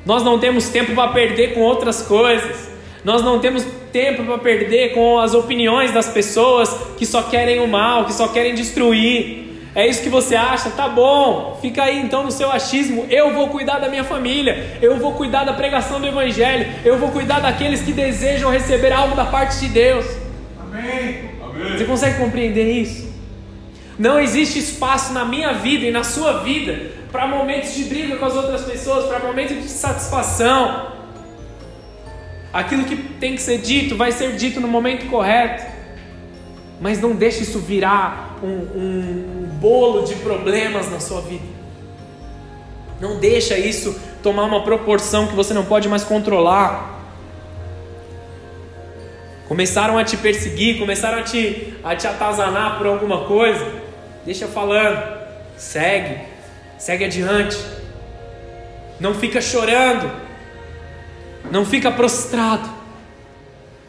Nós 0.04 0.22
não 0.24 0.38
temos 0.38 0.68
tempo 0.68 0.94
para 0.94 1.12
perder 1.12 1.54
com 1.54 1.60
outras 1.60 2.02
coisas. 2.02 2.70
Nós 3.04 3.22
não 3.22 3.38
temos 3.38 3.64
tempo 3.92 4.24
para 4.24 4.38
perder 4.38 4.94
com 4.94 5.18
as 5.18 5.34
opiniões 5.34 5.92
das 5.92 6.08
pessoas 6.08 6.70
que 6.96 7.06
só 7.06 7.22
querem 7.22 7.60
o 7.60 7.68
mal, 7.68 8.04
que 8.04 8.12
só 8.12 8.28
querem 8.28 8.54
destruir. 8.54 9.51
É 9.74 9.86
isso 9.86 10.02
que 10.02 10.10
você 10.10 10.36
acha? 10.36 10.70
Tá 10.70 10.86
bom, 10.88 11.58
fica 11.62 11.82
aí 11.84 11.98
então 11.98 12.22
no 12.22 12.30
seu 12.30 12.52
achismo. 12.52 13.06
Eu 13.08 13.32
vou 13.32 13.48
cuidar 13.48 13.78
da 13.78 13.88
minha 13.88 14.04
família, 14.04 14.78
eu 14.82 14.98
vou 14.98 15.14
cuidar 15.14 15.44
da 15.44 15.54
pregação 15.54 15.98
do 15.98 16.06
Evangelho, 16.06 16.66
eu 16.84 16.98
vou 16.98 17.10
cuidar 17.10 17.40
daqueles 17.40 17.80
que 17.80 17.92
desejam 17.92 18.50
receber 18.50 18.92
algo 18.92 19.16
da 19.16 19.24
parte 19.24 19.58
de 19.60 19.68
Deus. 19.68 20.04
Amém. 20.60 21.30
Você 21.72 21.84
consegue 21.84 22.18
compreender 22.18 22.70
isso? 22.70 23.10
Não 23.98 24.18
existe 24.18 24.58
espaço 24.58 25.12
na 25.12 25.24
minha 25.24 25.52
vida 25.52 25.86
e 25.86 25.90
na 25.90 26.04
sua 26.04 26.42
vida 26.42 26.92
para 27.10 27.26
momentos 27.26 27.74
de 27.74 27.84
briga 27.84 28.16
com 28.16 28.24
as 28.24 28.34
outras 28.34 28.62
pessoas, 28.62 29.06
para 29.06 29.20
momentos 29.20 29.56
de 29.56 29.68
satisfação. 29.68 30.92
Aquilo 32.52 32.84
que 32.84 32.96
tem 32.96 33.34
que 33.34 33.42
ser 33.42 33.58
dito 33.58 33.96
vai 33.96 34.12
ser 34.12 34.32
dito 34.36 34.60
no 34.60 34.68
momento 34.68 35.06
correto, 35.06 35.71
mas 36.82 37.00
não 37.00 37.14
deixe 37.14 37.44
isso 37.44 37.60
virar 37.60 38.40
um, 38.42 38.48
um 38.48 39.48
bolo 39.60 40.02
de 40.02 40.16
problemas 40.16 40.90
na 40.90 40.98
sua 40.98 41.20
vida. 41.20 41.44
Não 43.00 43.20
deixa 43.20 43.56
isso 43.56 43.96
tomar 44.20 44.42
uma 44.46 44.64
proporção 44.64 45.28
que 45.28 45.34
você 45.36 45.54
não 45.54 45.64
pode 45.64 45.88
mais 45.88 46.02
controlar. 46.02 47.00
Começaram 49.46 49.96
a 49.96 50.02
te 50.02 50.16
perseguir, 50.16 50.80
começaram 50.80 51.18
a 51.18 51.22
te, 51.22 51.72
a 51.84 51.94
te 51.94 52.08
atazanar 52.08 52.78
por 52.78 52.88
alguma 52.88 53.26
coisa. 53.26 53.64
Deixa 54.26 54.48
falando, 54.48 55.20
segue, 55.56 56.18
segue 56.78 57.04
adiante. 57.04 57.58
Não 58.98 59.14
fica 59.14 59.40
chorando, 59.40 60.10
não 61.48 61.64
fica 61.64 61.92
prostrado. 61.92 62.68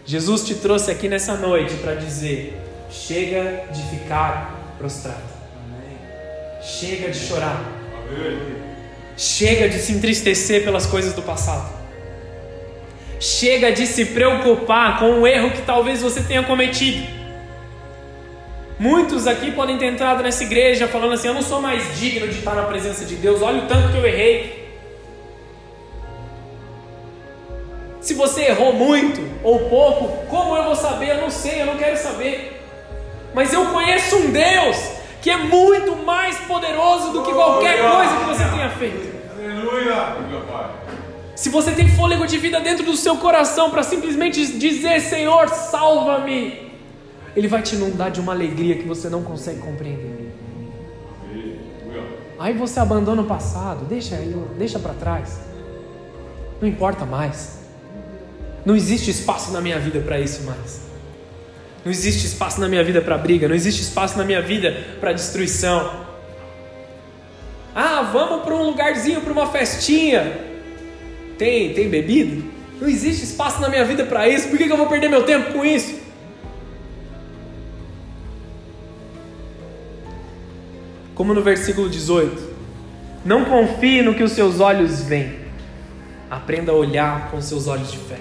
Jesus 0.06 0.44
te 0.44 0.54
trouxe 0.54 0.92
aqui 0.92 1.10
nessa 1.10 1.36
noite 1.36 1.74
para 1.76 1.96
dizer: 1.96 2.63
chega 2.94 3.66
de 3.72 3.82
ficar 3.90 4.76
prostrado. 4.78 5.34
Chega 6.62 7.10
de 7.10 7.18
chorar. 7.18 7.62
Amém. 7.98 8.40
Chega 9.18 9.68
de 9.68 9.80
se 9.80 9.92
entristecer 9.92 10.64
pelas 10.64 10.86
coisas 10.86 11.14
do 11.14 11.22
passado. 11.22 11.74
Chega 13.20 13.72
de 13.72 13.88
se 13.88 14.06
preocupar 14.06 15.00
com 15.00 15.22
o 15.22 15.28
erro 15.28 15.52
que 15.52 15.62
talvez 15.64 16.02
você 16.02 16.22
tenha 16.22 16.44
cometido. 16.44 17.06
Muitos 18.80 19.28
aqui 19.28 19.52
podem 19.52 19.78
ter 19.78 19.86
entrado 19.86 20.24
nessa 20.24 20.44
igreja 20.44 20.88
falando 20.88 21.14
assim: 21.14 21.28
Eu 21.28 21.34
não 21.34 21.42
sou 21.42 21.62
mais 21.62 22.00
digno 22.00 22.28
de 22.28 22.40
estar 22.40 22.56
na 22.56 22.64
presença 22.64 23.06
de 23.06 23.16
Deus, 23.16 23.42
olha 23.42 23.64
o 23.64 23.68
tanto 23.68 23.92
que 23.92 23.98
eu 23.98 24.06
errei. 24.06 24.64
Se 28.02 28.14
você 28.14 28.44
errou 28.44 28.74
muito 28.74 29.22
ou 29.44 29.70
pouco, 29.70 30.26
como 30.28 30.58
eu 30.58 30.66
vou 30.66 30.76
saber? 30.76 31.12
Eu 31.12 31.22
não 31.22 31.30
sei, 31.30 31.62
eu 31.62 31.66
não 31.66 31.78
quero 31.78 31.98
saber. 31.98 32.53
Mas 33.34 33.52
eu 33.54 33.66
conheço 33.68 34.16
um 34.18 34.32
Deus 34.32 34.78
que 35.22 35.30
é 35.30 35.38
muito 35.38 35.96
mais 35.96 36.38
poderoso 36.40 37.12
do 37.14 37.24
que 37.24 37.32
qualquer 37.32 37.78
coisa 37.80 38.18
que 38.18 38.26
você 38.26 38.44
tenha 38.50 38.70
feito. 38.70 39.14
Aleluia. 39.38 40.18
Se 41.36 41.50
você 41.50 41.72
tem 41.72 41.90
fôlego 41.90 42.28
de 42.28 42.38
vida 42.38 42.60
dentro 42.60 42.86
do 42.86 42.96
seu 42.96 43.18
coração 43.18 43.70
para 43.70 43.84
simplesmente 43.84 44.46
dizer: 44.58 45.02
Senhor, 45.02 45.50
salva-me, 45.50 46.72
Ele 47.36 47.48
vai 47.48 47.62
te 47.62 47.76
inundar 47.76 48.12
de 48.12 48.20
uma 48.20 48.34
alegria 48.34 48.76
que 48.76 48.88
você 48.88 49.10
não 49.10 49.24
consegue 49.24 49.60
compreender. 49.60 50.32
Aí 52.40 52.54
você 52.54 52.80
abandona 52.80 53.22
o 53.22 53.26
passado, 53.26 53.86
deixa, 53.86 54.18
deixa 54.58 54.78
para 54.78 54.94
trás. 54.94 55.40
Não 56.62 56.68
importa 56.68 57.06
mais. 57.06 57.60
Não 58.66 58.76
existe 58.76 59.10
espaço 59.12 59.52
na 59.52 59.62
minha 59.62 59.80
vida 59.80 60.00
para 60.02 60.20
isso 60.20 60.44
mais. 60.44 60.93
Não 61.84 61.92
existe 61.92 62.26
espaço 62.26 62.62
na 62.62 62.70
minha 62.70 62.84
vida 62.84 63.02
para 63.02 63.18
briga, 63.18 63.48
não 63.48 63.56
existe 63.56 63.82
espaço 63.82 64.18
na 64.18 64.24
minha 64.24 64.42
vida 64.42 64.76
para 65.00 65.12
destruição. 65.12 66.06
Ah, 67.76 68.04
vamos 68.04 68.44
para 68.44 68.56
um 68.56 68.64
lugarzinho, 68.64 69.22
para 69.22 69.34
uma 69.34 69.48
festinha. 69.48 70.40
Tem, 71.38 71.74
tem 71.74 71.90
bebida? 71.90 72.42
Não 72.80 72.88
existe 72.88 73.24
espaço 73.24 73.60
na 73.60 73.68
minha 73.68 73.84
vida 73.84 74.06
para 74.06 74.28
isso. 74.30 74.48
Por 74.48 74.58
que, 74.58 74.66
que 74.66 74.72
eu 74.72 74.78
vou 74.78 74.88
perder 74.88 75.10
meu 75.10 75.24
tempo 75.24 75.52
com 75.54 75.66
isso? 75.66 76.02
Como 81.16 81.34
no 81.34 81.42
versículo 81.42 81.90
18: 81.90 82.42
Não 83.26 83.46
confie 83.46 84.02
no 84.02 84.14
que 84.14 84.24
os 84.24 84.32
seus 84.32 84.60
olhos 84.60 85.02
veem, 85.02 85.40
aprenda 86.30 86.72
a 86.72 86.76
olhar 86.76 87.30
com 87.30 87.42
seus 87.42 87.68
olhos 87.68 87.92
de 87.92 87.98
fé, 87.98 88.20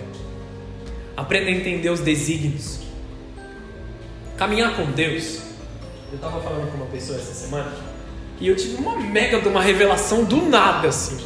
aprenda 1.17 1.49
a 1.49 1.53
entender 1.53 1.91
os 1.91 2.01
desígnios, 2.01 2.82
caminhar 4.37 4.77
com 4.77 4.85
Deus. 4.93 5.41
Eu 6.11 6.17
estava 6.17 6.41
falando 6.41 6.71
com 6.71 6.77
uma 6.77 6.87
pessoa 6.87 7.19
essa 7.19 7.33
semana 7.33 7.73
e 8.41 8.49
eu 8.49 8.57
tive 8.57 8.77
uma 8.77 8.97
mega 8.97 9.41
de 9.41 9.49
uma 9.49 9.63
revelação 9.63 10.25
do 10.25 10.43
nada 10.43 10.89
assim. 10.89 11.19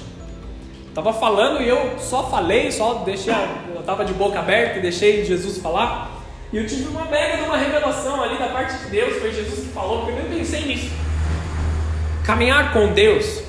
Tava 0.95 1.13
falando 1.13 1.63
e 1.63 1.69
eu 1.69 1.99
só 1.99 2.31
falei, 2.31 2.71
só 2.71 2.95
deixei, 3.05 3.35
eu 3.75 3.83
tava 3.83 4.05
de 4.05 4.15
boca 4.15 4.39
aberta 4.39 4.79
e 4.79 4.83
deixei 4.83 5.25
Jesus 5.25 5.59
falar. 5.59 6.23
E 6.53 6.57
eu 6.57 6.67
tive 6.67 6.89
uma 6.89 7.05
mega 7.07 7.39
de 7.39 7.43
uma 7.43 7.57
revelação 7.57 8.23
ali 8.23 8.39
da 8.39 8.49
parte 8.49 8.77
de 8.79 8.91
Deus, 8.91 9.17
foi 9.21 9.33
Jesus 9.33 9.61
que 9.61 9.73
falou, 9.73 10.05
porque 10.05 10.19
eu 10.19 10.29
nem 10.29 10.39
pensei 10.39 10.65
nisso. 10.65 10.91
Caminhar 12.25 12.73
com 12.73 12.93
Deus 12.93 13.43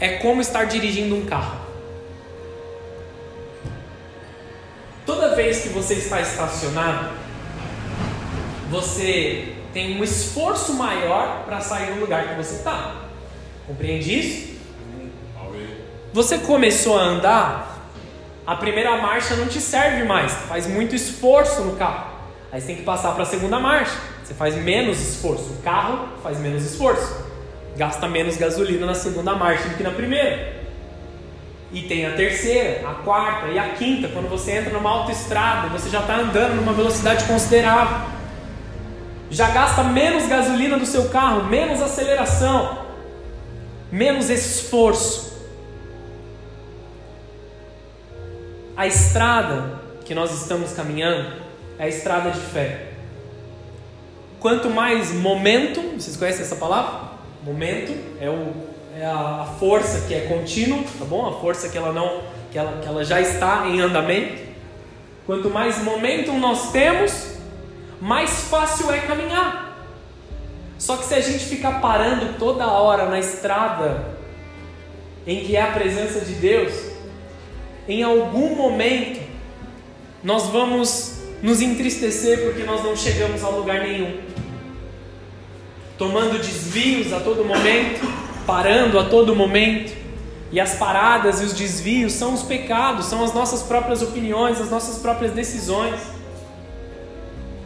é 0.00 0.16
como 0.18 0.40
estar 0.40 0.64
dirigindo 0.64 1.14
um 1.14 1.24
carro. 1.24 1.60
Toda 5.06 5.34
vez 5.34 5.62
que 5.62 5.68
você 5.68 5.94
está 5.94 6.20
estacionado, 6.20 7.21
você 8.72 9.52
tem 9.74 10.00
um 10.00 10.02
esforço 10.02 10.72
maior 10.72 11.44
para 11.44 11.60
sair 11.60 11.92
do 11.92 12.00
lugar 12.00 12.28
que 12.28 12.34
você 12.42 12.54
está. 12.54 12.94
Compreende 13.66 14.18
isso? 14.18 14.52
Você 16.14 16.38
começou 16.38 16.98
a 16.98 17.02
andar, 17.02 17.90
a 18.46 18.56
primeira 18.56 18.96
marcha 18.96 19.36
não 19.36 19.46
te 19.46 19.60
serve 19.60 20.04
mais, 20.04 20.32
faz 20.32 20.66
muito 20.66 20.94
esforço 20.94 21.60
no 21.60 21.76
carro. 21.76 22.12
Aí 22.50 22.60
você 22.60 22.68
tem 22.68 22.76
que 22.76 22.82
passar 22.82 23.12
para 23.12 23.24
a 23.24 23.26
segunda 23.26 23.60
marcha, 23.60 23.94
você 24.24 24.32
faz 24.32 24.54
menos 24.54 24.98
esforço. 25.00 25.52
O 25.52 25.62
carro 25.62 26.08
faz 26.22 26.38
menos 26.38 26.64
esforço, 26.64 27.26
gasta 27.76 28.08
menos 28.08 28.38
gasolina 28.38 28.86
na 28.86 28.94
segunda 28.94 29.34
marcha 29.34 29.68
do 29.68 29.76
que 29.76 29.82
na 29.82 29.90
primeira. 29.90 30.62
E 31.70 31.82
tem 31.82 32.06
a 32.06 32.12
terceira, 32.12 32.88
a 32.88 32.94
quarta 32.94 33.48
e 33.48 33.58
a 33.58 33.70
quinta, 33.70 34.08
quando 34.08 34.30
você 34.30 34.52
entra 34.52 34.72
numa 34.72 34.90
autoestrada, 34.90 35.68
você 35.68 35.90
já 35.90 36.00
está 36.00 36.16
andando 36.16 36.56
numa 36.56 36.72
velocidade 36.72 37.24
considerável. 37.24 38.21
Já 39.32 39.48
gasta 39.48 39.82
menos 39.82 40.26
gasolina 40.26 40.78
do 40.78 40.84
seu 40.84 41.08
carro, 41.08 41.44
menos 41.44 41.80
aceleração, 41.80 42.84
menos 43.90 44.28
esforço. 44.28 45.32
A 48.76 48.86
estrada 48.86 49.80
que 50.04 50.14
nós 50.14 50.38
estamos 50.38 50.74
caminhando 50.74 51.32
é 51.78 51.84
a 51.84 51.88
estrada 51.88 52.30
de 52.30 52.40
fé. 52.40 52.88
Quanto 54.38 54.68
mais 54.68 55.14
momento, 55.14 55.80
vocês 55.98 56.14
conhecem 56.14 56.42
essa 56.42 56.56
palavra? 56.56 57.12
Momento 57.42 57.90
é, 58.20 58.28
o, 58.28 58.52
é 58.94 59.06
a, 59.06 59.46
força 59.58 60.06
que 60.06 60.14
é 60.14 60.26
contínua, 60.26 60.84
tá 60.98 61.06
bom? 61.06 61.26
A 61.26 61.40
força 61.40 61.70
que 61.70 61.78
ela 61.78 61.90
não, 61.90 62.20
que 62.50 62.58
ela, 62.58 62.82
que 62.82 62.86
ela 62.86 63.02
já 63.02 63.18
está 63.18 63.66
em 63.66 63.80
andamento. 63.80 64.42
Quanto 65.24 65.48
mais 65.48 65.82
momento 65.82 66.32
nós 66.34 66.70
temos, 66.70 67.31
mais 68.02 68.48
fácil 68.50 68.90
é 68.90 68.98
caminhar. 68.98 69.78
Só 70.76 70.96
que 70.96 71.04
se 71.04 71.14
a 71.14 71.20
gente 71.20 71.44
ficar 71.44 71.80
parando 71.80 72.36
toda 72.36 72.66
hora 72.66 73.08
na 73.08 73.20
estrada 73.20 74.16
em 75.24 75.44
que 75.44 75.54
é 75.54 75.62
a 75.62 75.68
presença 75.68 76.18
de 76.18 76.32
Deus, 76.32 76.74
em 77.86 78.02
algum 78.02 78.56
momento 78.56 79.20
nós 80.20 80.48
vamos 80.48 81.20
nos 81.44 81.62
entristecer 81.62 82.42
porque 82.42 82.64
nós 82.64 82.82
não 82.82 82.96
chegamos 82.96 83.44
a 83.44 83.48
lugar 83.50 83.82
nenhum. 83.82 84.20
Tomando 85.96 86.38
desvios 86.38 87.12
a 87.12 87.20
todo 87.20 87.44
momento, 87.44 88.04
parando 88.44 88.98
a 88.98 89.04
todo 89.04 89.36
momento. 89.36 89.96
E 90.50 90.58
as 90.58 90.74
paradas 90.74 91.40
e 91.40 91.44
os 91.44 91.52
desvios 91.52 92.14
são 92.14 92.34
os 92.34 92.42
pecados, 92.42 93.06
são 93.06 93.22
as 93.22 93.32
nossas 93.32 93.62
próprias 93.62 94.02
opiniões, 94.02 94.60
as 94.60 94.70
nossas 94.70 94.98
próprias 94.98 95.30
decisões. 95.30 96.00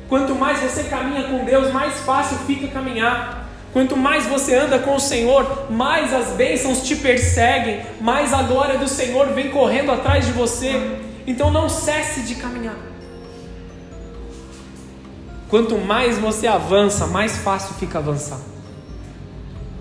Quanto 0.08 0.34
mais 0.34 0.60
você 0.60 0.84
caminha 0.84 1.24
com 1.24 1.44
Deus, 1.44 1.72
mais 1.72 1.94
fácil 2.00 2.38
fica 2.46 2.68
caminhar. 2.68 3.46
Quanto 3.72 3.96
mais 3.96 4.24
você 4.26 4.54
anda 4.54 4.78
com 4.78 4.94
o 4.94 5.00
Senhor, 5.00 5.66
mais 5.70 6.14
as 6.14 6.28
bênçãos 6.28 6.82
te 6.82 6.96
perseguem, 6.96 7.82
mais 8.00 8.32
a 8.32 8.42
glória 8.42 8.78
do 8.78 8.88
Senhor 8.88 9.26
vem 9.34 9.50
correndo 9.50 9.92
atrás 9.92 10.24
de 10.24 10.32
você. 10.32 10.98
Então 11.26 11.50
não 11.50 11.68
cesse 11.68 12.22
de 12.22 12.36
caminhar. 12.36 12.76
Quanto 15.48 15.76
mais 15.76 16.18
você 16.18 16.46
avança, 16.46 17.06
mais 17.06 17.36
fácil 17.38 17.74
fica 17.74 17.98
avançar. 17.98 18.38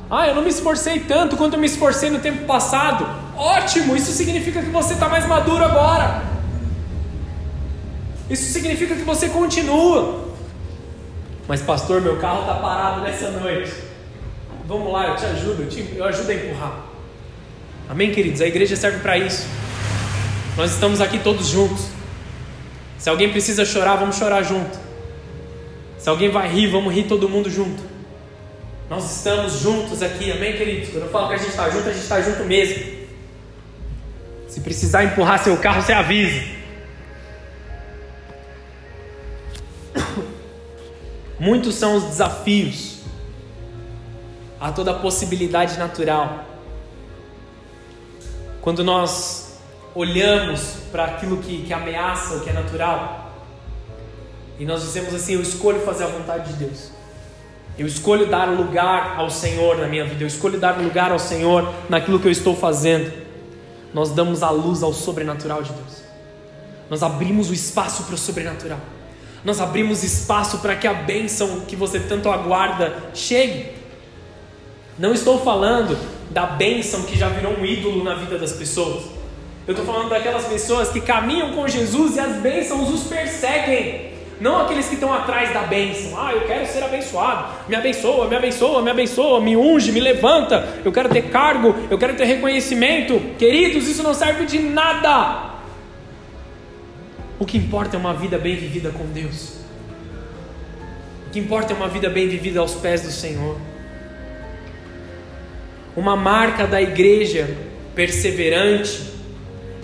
Ah, 0.09 0.27
eu 0.27 0.35
não 0.35 0.43
me 0.43 0.49
esforcei 0.49 0.99
tanto 0.99 1.37
quanto 1.37 1.53
eu 1.53 1.59
me 1.59 1.65
esforcei 1.65 2.09
no 2.09 2.19
tempo 2.19 2.45
passado. 2.45 3.07
Ótimo, 3.35 3.95
isso 3.95 4.11
significa 4.11 4.61
que 4.61 4.69
você 4.69 4.93
está 4.93 5.07
mais 5.07 5.25
maduro 5.25 5.63
agora. 5.63 6.34
Isso 8.29 8.51
significa 8.51 8.95
que 8.95 9.03
você 9.03 9.29
continua. 9.29 10.25
Mas, 11.47 11.61
pastor, 11.61 12.01
meu 12.01 12.17
carro 12.17 12.41
está 12.41 12.55
parado 12.55 13.01
nessa 13.01 13.29
noite. 13.31 13.71
Vamos 14.67 14.91
lá, 14.91 15.09
eu 15.09 15.15
te 15.15 15.25
ajudo, 15.25 15.63
eu, 15.63 15.69
te, 15.69 15.93
eu 15.95 16.05
ajudo 16.05 16.29
a 16.29 16.33
empurrar. 16.33 16.85
Amém, 17.87 18.11
queridos? 18.11 18.41
A 18.41 18.47
igreja 18.47 18.75
serve 18.75 18.99
para 18.99 19.15
isso. 19.17 19.45
Nós 20.57 20.71
estamos 20.71 21.01
aqui 21.01 21.19
todos 21.19 21.47
juntos. 21.47 21.87
Se 22.97 23.09
alguém 23.09 23.29
precisa 23.29 23.63
chorar, 23.63 23.97
vamos 23.97 24.15
chorar 24.15 24.41
junto. 24.41 24.75
Se 25.99 26.09
alguém 26.09 26.31
vai 26.31 26.47
rir, 26.51 26.67
vamos 26.67 26.93
rir 26.93 27.03
todo 27.03 27.29
mundo 27.29 27.49
junto. 27.49 27.83
Nós 28.89 29.17
estamos 29.17 29.59
juntos 29.59 30.01
aqui, 30.01 30.31
amém, 30.31 30.53
queridos? 30.53 30.89
Quando 30.89 31.03
eu 31.03 31.09
falo 31.09 31.27
que 31.27 31.35
a 31.35 31.37
gente 31.37 31.49
está 31.49 31.69
junto, 31.69 31.89
a 31.89 31.91
gente 31.91 32.03
está 32.03 32.21
junto 32.21 32.43
mesmo. 32.43 32.83
Se 34.47 34.61
precisar 34.61 35.03
empurrar 35.03 35.43
seu 35.43 35.57
carro, 35.57 35.81
você 35.81 35.93
avisa. 35.93 36.54
Muitos 41.45 41.75
são 41.75 41.95
os 41.95 42.05
desafios 42.05 42.95
a 44.59 44.71
toda 44.71 44.95
possibilidade 44.95 45.77
natural. 45.77 46.43
Quando 48.61 48.83
nós 48.83 49.59
olhamos 49.93 50.77
para 50.91 51.05
aquilo 51.05 51.37
que, 51.37 51.61
que 51.61 51.71
ameaça 51.71 52.37
o 52.37 52.39
que 52.39 52.49
é 52.49 52.53
natural, 52.53 53.31
e 54.57 54.65
nós 54.65 54.81
dizemos 54.81 55.13
assim: 55.13 55.33
Eu 55.33 55.41
escolho 55.43 55.81
fazer 55.81 56.05
a 56.05 56.07
vontade 56.07 56.51
de 56.51 56.65
Deus. 56.65 56.89
Eu 57.77 57.85
escolho 57.85 58.25
dar 58.25 58.45
lugar 58.45 59.13
ao 59.19 59.29
Senhor 59.29 59.77
na 59.77 59.87
minha 59.87 60.03
vida. 60.03 60.23
Eu 60.23 60.27
escolho 60.27 60.59
dar 60.59 60.81
lugar 60.81 61.11
ao 61.11 61.19
Senhor 61.19 61.71
naquilo 61.87 62.19
que 62.19 62.27
eu 62.27 62.31
estou 62.31 62.55
fazendo. 62.55 63.13
Nós 63.93 64.09
damos 64.09 64.41
a 64.41 64.49
luz 64.49 64.81
ao 64.81 64.93
sobrenatural 64.93 65.61
de 65.61 65.71
Deus. 65.71 66.01
Nós 66.89 67.03
abrimos 67.03 67.51
o 67.51 67.53
espaço 67.53 68.01
para 68.05 68.15
o 68.15 68.17
sobrenatural. 68.17 68.94
Nós 69.45 69.61
abrimos 69.61 70.03
espaço 70.03 70.57
para 70.57 70.75
que 70.75 70.87
a 70.87 70.93
bênção 70.93 71.61
que 71.67 71.75
você 71.75 71.99
tanto 71.99 72.29
aguarda 72.29 73.11
chegue. 73.13 73.67
Não 74.97 75.13
estou 75.13 75.39
falando 75.39 75.95
da 76.31 76.47
bênção 76.47 77.03
que 77.03 77.15
já 77.15 77.29
virou 77.29 77.53
um 77.53 77.63
ídolo 77.63 78.03
na 78.03 78.15
vida 78.15 78.39
das 78.39 78.53
pessoas. 78.53 79.03
Eu 79.67 79.73
estou 79.73 79.85
falando 79.85 80.09
daquelas 80.09 80.45
pessoas 80.45 80.89
que 80.89 80.99
caminham 80.99 81.53
com 81.53 81.67
Jesus 81.67 82.15
e 82.15 82.19
as 82.19 82.37
bênçãos 82.37 82.89
os 82.89 83.03
perseguem. 83.03 84.15
Não 84.41 84.61
aqueles 84.61 84.87
que 84.87 84.95
estão 84.95 85.13
atrás 85.13 85.53
da 85.53 85.61
bênção. 85.61 86.19
Ah, 86.19 86.33
eu 86.33 86.41
quero 86.41 86.65
ser 86.65 86.83
abençoado. 86.83 87.45
Me 87.69 87.75
abençoa, 87.75 88.27
me 88.27 88.35
abençoa, 88.35 88.81
me 88.81 88.91
abençoa, 88.91 89.41
me 89.41 89.55
unge, 89.55 89.91
me 89.91 89.99
levanta. 89.99 90.81
Eu 90.83 90.91
quero 90.91 91.07
ter 91.07 91.29
cargo, 91.29 91.75
eu 91.89 91.97
quero 91.97 92.15
ter 92.15 92.25
reconhecimento. 92.25 93.19
Queridos, 93.37 93.87
isso 93.87 94.01
não 94.01 94.13
serve 94.13 94.45
de 94.45 94.59
nada. 94.59 95.54
O 97.45 97.47
que 97.47 97.59
importa 97.59 97.95
é 97.95 97.99
uma 97.99 98.11
vida 98.11 98.39
bem 98.39 98.55
vivida 98.55 98.89
com 98.89 99.05
Deus. 99.05 99.57
O 101.27 101.29
que 101.29 101.37
importa 101.37 101.73
é 101.73 101.75
uma 101.75 101.87
vida 101.87 102.09
bem 102.09 102.27
vivida 102.27 102.59
aos 102.59 102.73
pés 102.73 103.01
do 103.01 103.11
Senhor. 103.11 103.55
Uma 105.95 106.15
marca 106.15 106.65
da 106.65 106.81
igreja 106.81 107.55
perseverante 107.93 108.99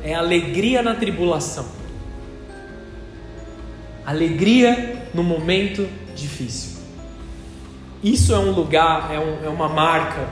é 0.03 0.15
alegria 0.15 0.81
na 0.81 0.95
tribulação. 0.95 1.67
Alegria 4.07 5.05
no 5.13 5.21
momento 5.21 5.87
difícil. 6.15 6.79
Isso 8.03 8.33
é 8.33 8.39
um 8.39 8.49
lugar, 8.49 9.13
é, 9.13 9.19
um, 9.19 9.45
é 9.45 9.49
uma 9.49 9.69
marca 9.69 10.27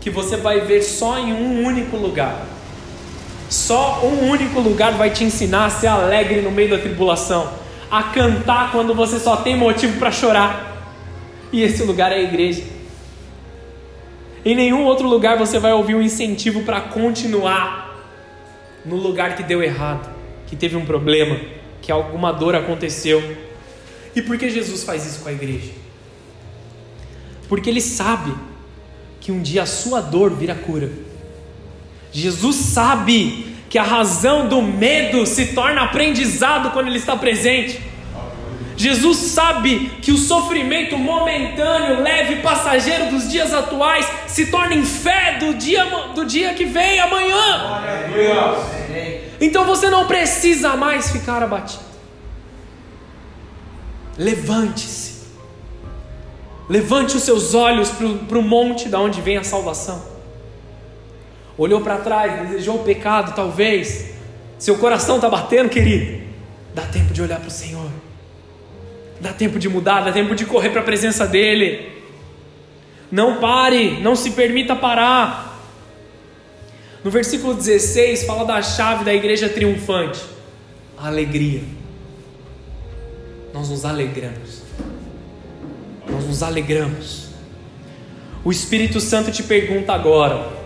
que 0.00 0.08
você 0.08 0.36
vai 0.36 0.60
ver 0.60 0.82
só 0.82 1.18
em 1.18 1.32
um 1.32 1.66
único 1.66 1.96
lugar. 1.96 2.46
Só 3.50 4.04
um 4.04 4.30
único 4.30 4.60
lugar 4.60 4.92
vai 4.92 5.10
te 5.10 5.24
ensinar 5.24 5.66
a 5.66 5.70
ser 5.70 5.88
alegre 5.88 6.40
no 6.40 6.52
meio 6.52 6.70
da 6.70 6.78
tribulação, 6.78 7.52
a 7.90 8.04
cantar 8.04 8.70
quando 8.70 8.94
você 8.94 9.18
só 9.18 9.38
tem 9.38 9.56
motivo 9.56 9.98
para 9.98 10.12
chorar. 10.12 10.94
E 11.52 11.60
esse 11.60 11.82
lugar 11.82 12.12
é 12.12 12.14
a 12.14 12.22
igreja. 12.22 12.62
Em 14.44 14.54
nenhum 14.54 14.84
outro 14.84 15.08
lugar 15.08 15.36
você 15.36 15.58
vai 15.58 15.72
ouvir 15.72 15.96
um 15.96 16.00
incentivo 16.00 16.62
para 16.62 16.80
continuar 16.80 17.98
no 18.84 18.94
lugar 18.94 19.34
que 19.34 19.42
deu 19.42 19.60
errado, 19.60 20.08
que 20.46 20.54
teve 20.54 20.76
um 20.76 20.86
problema, 20.86 21.36
que 21.82 21.90
alguma 21.90 22.32
dor 22.32 22.54
aconteceu. 22.54 23.36
E 24.14 24.22
por 24.22 24.38
que 24.38 24.48
Jesus 24.48 24.84
faz 24.84 25.04
isso 25.04 25.24
com 25.24 25.28
a 25.28 25.32
igreja? 25.32 25.72
Porque 27.48 27.68
ele 27.68 27.80
sabe 27.80 28.32
que 29.20 29.32
um 29.32 29.42
dia 29.42 29.64
a 29.64 29.66
sua 29.66 30.00
dor 30.00 30.30
vira 30.30 30.54
cura. 30.54 31.09
Jesus 32.12 32.56
sabe 32.56 33.56
que 33.68 33.78
a 33.78 33.84
razão 33.84 34.48
do 34.48 34.60
medo 34.60 35.24
se 35.24 35.46
torna 35.54 35.82
aprendizado 35.82 36.70
quando 36.72 36.88
ele 36.88 36.98
está 36.98 37.16
presente. 37.16 37.80
Jesus 38.76 39.18
sabe 39.18 39.92
que 40.00 40.10
o 40.10 40.16
sofrimento 40.16 40.96
momentâneo, 40.96 42.02
leve 42.02 42.36
passageiro 42.36 43.10
dos 43.10 43.30
dias 43.30 43.52
atuais 43.52 44.10
se 44.26 44.46
torna 44.46 44.74
em 44.74 44.84
fé 44.84 45.36
do 45.38 45.54
dia, 45.54 45.84
do 46.14 46.24
dia 46.24 46.54
que 46.54 46.64
vem 46.64 46.98
amanhã. 46.98 47.82
Então 49.38 49.64
você 49.64 49.90
não 49.90 50.06
precisa 50.06 50.76
mais 50.76 51.10
ficar 51.10 51.42
abatido. 51.42 51.84
Levante-se. 54.16 55.20
Levante 56.68 57.16
os 57.16 57.22
seus 57.22 57.54
olhos 57.54 57.90
para 57.90 58.38
o 58.38 58.42
monte 58.42 58.88
da 58.88 58.98
onde 58.98 59.20
vem 59.20 59.36
a 59.36 59.44
salvação. 59.44 60.09
Olhou 61.58 61.80
para 61.80 61.98
trás, 61.98 62.48
desejou 62.48 62.76
o 62.76 62.84
pecado, 62.84 63.34
talvez. 63.34 64.14
Seu 64.58 64.78
coração 64.78 65.16
está 65.16 65.28
batendo, 65.28 65.68
querido. 65.68 66.22
Dá 66.74 66.82
tempo 66.82 67.12
de 67.12 67.22
olhar 67.22 67.38
para 67.38 67.48
o 67.48 67.50
Senhor. 67.50 67.90
Dá 69.20 69.32
tempo 69.32 69.58
de 69.58 69.68
mudar, 69.68 70.02
dá 70.02 70.12
tempo 70.12 70.34
de 70.34 70.46
correr 70.46 70.70
para 70.70 70.80
a 70.80 70.84
presença 70.84 71.26
dEle. 71.26 71.90
Não 73.10 73.40
pare, 73.40 74.00
não 74.00 74.16
se 74.16 74.30
permita 74.30 74.74
parar. 74.74 75.58
No 77.02 77.10
versículo 77.10 77.54
16 77.54 78.24
fala 78.24 78.44
da 78.44 78.62
chave 78.62 79.04
da 79.04 79.12
igreja 79.12 79.48
triunfante: 79.48 80.20
a 80.96 81.08
alegria. 81.08 81.62
Nós 83.52 83.68
nos 83.68 83.84
alegramos. 83.84 84.62
Nós 86.08 86.24
nos 86.24 86.42
alegramos. 86.42 87.28
O 88.44 88.50
Espírito 88.50 89.00
Santo 89.00 89.30
te 89.30 89.42
pergunta 89.42 89.92
agora. 89.92 90.59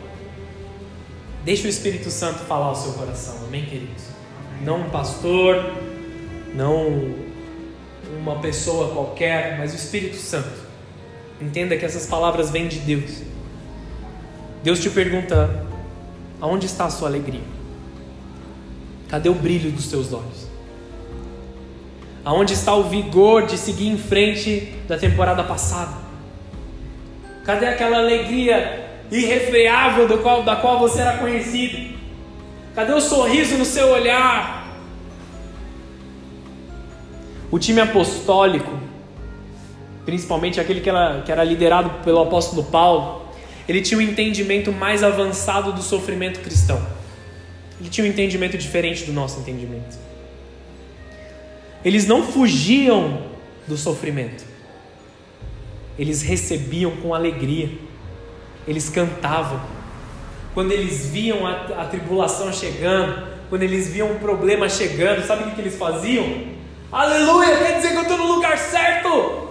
Deixa 1.45 1.67
o 1.67 1.71
Espírito 1.71 2.11
Santo 2.11 2.39
falar 2.45 2.67
ao 2.67 2.75
seu 2.75 2.95
coração, 2.95 3.37
amém, 3.47 3.67
queridos? 3.67 4.05
Não 4.63 4.81
um 4.81 4.89
pastor, 4.89 5.75
não 6.55 7.15
uma 8.19 8.37
pessoa 8.41 8.95
qualquer, 8.95 9.59
mas 9.59 9.75
o 9.75 9.77
Espírito 9.77 10.17
Santo. 10.17 10.65
Entenda 11.39 11.77
que 11.77 11.85
essas 11.85 12.07
palavras 12.07 12.49
vêm 12.49 12.67
de 12.67 12.79
Deus. 12.79 13.21
Deus 14.63 14.81
te 14.81 14.89
pergunta: 14.89 15.67
aonde 16.41 16.65
está 16.65 16.87
a 16.87 16.91
sua 16.91 17.09
alegria? 17.09 17.43
Cadê 19.11 19.29
o 19.29 19.35
brilho 19.35 19.71
dos 19.71 19.85
seus 19.85 20.15
olhos? 20.15 20.49
Aonde 22.25 22.55
está 22.55 22.75
o 22.75 22.85
vigor 22.85 23.47
de 23.47 23.59
seguir 23.59 23.89
em 23.89 23.99
frente 23.99 24.73
da 24.89 24.97
temporada 24.97 25.45
passada? 25.45 25.95
Cadê 27.45 27.67
aquela 27.67 27.99
alegria 27.99 28.84
irrefreável 29.15 30.09
do 30.09 30.19
qual, 30.19 30.43
da 30.43 30.57
qual 30.57 30.79
você 30.79 31.01
era 31.01 31.19
conhecido? 31.19 31.95
Cadê 32.75 32.93
o 32.93 33.01
sorriso 33.01 33.57
no 33.57 33.65
seu 33.65 33.89
olhar? 33.89 34.65
O 37.51 37.59
time 37.59 37.81
apostólico, 37.81 38.77
principalmente 40.05 40.59
aquele 40.61 40.81
que 40.81 40.91
era, 40.91 41.23
que 41.23 41.31
era 41.31 41.45
liderado 41.45 42.03
pelo 42.03 42.21
apóstolo 42.21 42.65
Paulo, 42.65 43.23
ele 43.69 43.81
tinha 43.81 43.99
um 43.99 44.03
entendimento 44.03 44.73
mais 44.73 45.03
avançado 45.03 45.73
do 45.73 45.81
sofrimento 45.81 46.41
cristão. 46.41 46.85
Ele 47.81 47.89
tinha 47.89 48.07
um 48.07 48.11
entendimento 48.11 48.59
diferente 48.59 49.05
do 49.05 49.13
nosso 49.13 49.41
entendimento. 49.41 49.97
Eles 51.85 52.07
não 52.07 52.23
fugiam 52.23 53.23
do 53.69 53.77
sofrimento, 53.77 54.45
eles 55.99 56.23
recebiam 56.23 56.91
com 56.97 57.15
alegria, 57.15 57.71
eles 58.67 58.89
cantavam. 58.89 59.61
Quando 60.55 60.73
eles 60.73 61.07
viam 61.07 61.47
a, 61.47 61.83
a 61.83 61.85
tribulação 61.85 62.53
chegando, 62.53 63.27
quando 63.49 63.63
eles 63.63 63.89
viam 63.89 64.11
um 64.11 64.19
problema 64.19 64.69
chegando, 64.69 65.27
sabe 65.27 65.45
o 65.45 65.51
que, 65.51 65.61
eles 65.61 65.77
faziam? 65.77 66.55
Aleluia, 66.91 67.57
quer 67.57 67.77
dizer 67.77 67.91
que 67.91 67.97
eu 67.97 68.03
estou 68.03 68.19
no 68.19 68.27
lugar 68.27 68.57
certo. 68.57 69.49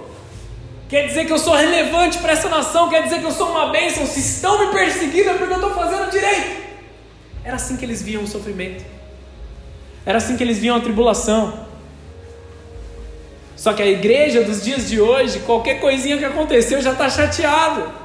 Quer 0.88 1.08
dizer 1.08 1.26
que 1.26 1.34
eu 1.34 1.40
sou 1.40 1.56
relevante 1.56 2.18
para 2.20 2.34
essa 2.34 2.50
nação, 2.50 2.90
quer 2.90 3.04
dizer 3.04 3.20
que 3.20 3.26
eu 3.26 3.32
sou 3.32 3.50
uma 3.50 3.70
bênção. 3.70 4.06
Se 4.06 4.20
estão 4.20 4.66
me 4.66 4.72
perseguindo 4.72 5.30
é 5.30 5.34
porque 5.34 5.54
eu 5.54 5.58
estou 5.58 5.74
fazendo 5.74 6.10
direito. 6.10 6.64
Era 7.44 7.56
assim 7.56 7.76
que 7.76 7.84
eles 7.84 8.02
viam 8.02 8.24
o 8.24 8.28
sofrimento. 8.28 8.84
Era 10.06 10.18
assim 10.18 10.38
que 10.38 10.44
eles 10.44 10.60
viam 10.60 10.76
a 10.76 10.80
tribulação. 10.80 11.66
Só 13.56 13.74
que 13.74 13.82
a 13.82 13.88
igreja 13.88 14.44
dos 14.44 14.62
dias 14.64 14.90
de 14.90 15.00
hoje, 15.00 15.40
qualquer 15.40 15.80
coisinha 15.80 16.18
que 16.18 16.26
aconteceu 16.26 16.82
já 16.82 16.92
está 16.92 17.10
chateado. 17.10 18.03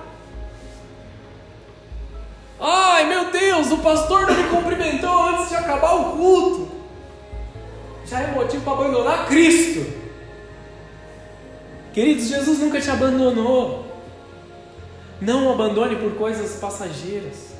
Ai 2.60 3.06
meu 3.06 3.30
Deus, 3.30 3.70
o 3.70 3.78
pastor 3.78 4.26
não 4.26 4.34
me 4.34 4.44
cumprimentou 4.48 5.28
antes 5.28 5.48
de 5.48 5.54
acabar 5.54 5.94
o 5.94 6.16
culto 6.16 6.78
já 8.08 8.20
é 8.20 8.26
motivo 8.28 8.64
para 8.64 8.72
abandonar 8.72 9.26
Cristo. 9.26 9.86
Queridos, 11.92 12.28
Jesus 12.28 12.58
nunca 12.58 12.80
te 12.80 12.90
abandonou. 12.90 13.86
Não 15.20 15.46
o 15.46 15.52
abandone 15.52 15.96
por 15.96 16.12
coisas 16.12 16.58
passageiras. 16.58 17.54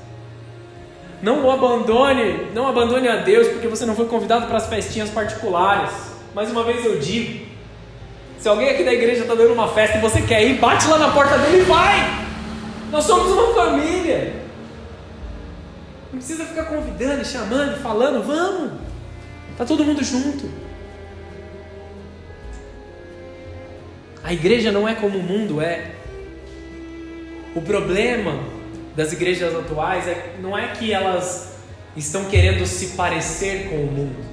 Não 1.20 1.44
o 1.44 1.50
abandone, 1.50 2.50
não 2.54 2.66
abandone 2.66 3.08
a 3.08 3.16
Deus 3.16 3.48
porque 3.48 3.66
você 3.66 3.84
não 3.84 3.94
foi 3.94 4.06
convidado 4.06 4.46
para 4.46 4.56
as 4.56 4.66
festinhas 4.68 5.10
particulares. 5.10 5.90
Mais 6.34 6.50
uma 6.50 6.62
vez 6.62 6.84
eu 6.84 6.98
digo: 6.98 7.46
se 8.38 8.48
alguém 8.48 8.70
aqui 8.70 8.84
da 8.84 8.92
igreja 8.92 9.22
está 9.22 9.34
dando 9.34 9.52
uma 9.52 9.68
festa 9.68 9.98
e 9.98 10.00
você 10.00 10.22
quer 10.22 10.44
ir, 10.44 10.54
bate 10.58 10.86
lá 10.88 10.98
na 10.98 11.10
porta 11.10 11.36
dele 11.38 11.58
e 11.58 11.64
vai. 11.64 12.28
Nós 12.90 13.04
somos 13.04 13.32
uma 13.32 13.52
família. 13.52 14.47
Não 16.18 16.24
precisa 16.24 16.46
ficar 16.46 16.64
convidando, 16.64 17.24
chamando, 17.24 17.80
falando, 17.80 18.26
vamos. 18.26 18.72
Está 19.52 19.64
todo 19.64 19.84
mundo 19.84 20.02
junto. 20.02 20.50
A 24.24 24.32
igreja 24.32 24.72
não 24.72 24.88
é 24.88 24.96
como 24.96 25.16
o 25.16 25.22
mundo 25.22 25.60
é. 25.60 25.92
O 27.54 27.62
problema 27.62 28.36
das 28.96 29.12
igrejas 29.12 29.54
atuais 29.54 30.08
é, 30.08 30.34
não 30.42 30.58
é 30.58 30.66
que 30.72 30.92
elas 30.92 31.52
estão 31.96 32.24
querendo 32.24 32.66
se 32.66 32.96
parecer 32.96 33.68
com 33.68 33.76
o 33.76 33.86
mundo, 33.86 34.24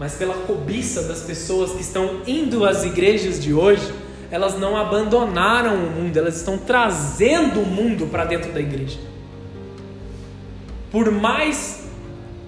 mas 0.00 0.14
pela 0.14 0.34
cobiça 0.34 1.04
das 1.04 1.20
pessoas 1.20 1.74
que 1.74 1.80
estão 1.80 2.22
indo 2.26 2.64
às 2.64 2.82
igrejas 2.82 3.40
de 3.40 3.54
hoje, 3.54 3.94
elas 4.32 4.58
não 4.58 4.76
abandonaram 4.76 5.76
o 5.76 5.90
mundo, 5.90 6.16
elas 6.16 6.38
estão 6.38 6.58
trazendo 6.58 7.60
o 7.60 7.66
mundo 7.66 8.08
para 8.08 8.24
dentro 8.24 8.52
da 8.52 8.60
igreja. 8.60 8.98
Por 10.90 11.10
mais 11.10 11.84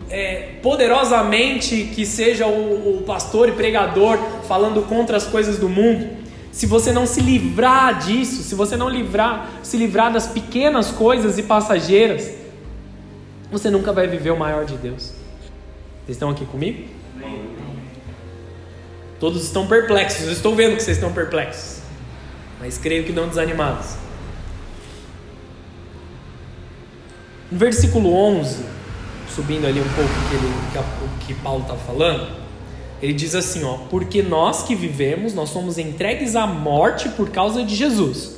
é, 0.09 0.55
poderosamente 0.63 1.91
que 1.95 2.05
seja 2.05 2.47
o, 2.47 2.99
o 2.99 3.03
pastor 3.03 3.49
e 3.49 3.53
pregador 3.53 4.19
falando 4.49 4.83
contra 4.83 5.17
as 5.17 5.27
coisas 5.27 5.59
do 5.59 5.69
mundo, 5.69 6.09
se 6.51 6.67
você 6.67 6.93
não 6.93 7.07
se 7.07 7.21
livrar 7.21 7.99
disso, 7.99 8.43
se 8.43 8.55
você 8.55 8.77
não 8.77 8.89
livrar, 8.89 9.49
se 9.63 9.77
livrar 9.77 10.13
das 10.13 10.27
pequenas 10.27 10.91
coisas 10.91 11.39
e 11.39 11.45
passageiras, 11.45 12.29
você 13.51 13.71
nunca 13.71 13.93
vai 13.93 14.07
viver 14.09 14.31
o 14.31 14.37
maior 14.37 14.65
de 14.65 14.77
Deus. 14.77 15.13
Vocês 16.05 16.17
estão 16.17 16.31
aqui 16.31 16.45
comigo? 16.45 16.89
Todos 19.21 19.45
estão 19.45 19.67
perplexos. 19.67 20.27
Eu 20.27 20.33
estou 20.33 20.55
vendo 20.55 20.77
que 20.77 20.83
vocês 20.83 20.97
estão 20.97 21.13
perplexos, 21.13 21.83
mas 22.59 22.79
creio 22.79 23.05
que 23.05 23.13
não 23.13 23.29
desanimados. 23.29 23.97
No 27.51 27.59
versículo 27.59 28.15
11, 28.15 28.65
subindo 29.35 29.67
ali 29.67 29.81
um 29.81 29.89
pouco 29.89 30.11
que 30.29 30.37
ele, 30.37 30.55
que, 30.73 30.79
o 30.79 31.27
que 31.27 31.43
Paulo 31.43 31.63
está 31.63 31.75
falando, 31.75 32.41
ele 33.03 33.13
diz 33.13 33.35
assim, 33.35 33.65
ó, 33.65 33.79
porque 33.89 34.23
nós 34.23 34.63
que 34.63 34.75
vivemos, 34.75 35.35
nós 35.35 35.49
somos 35.49 35.79
entregues 35.79 36.37
à 36.37 36.47
morte 36.47 37.09
por 37.11 37.31
causa 37.31 37.65
de 37.65 37.75
Jesus, 37.75 38.37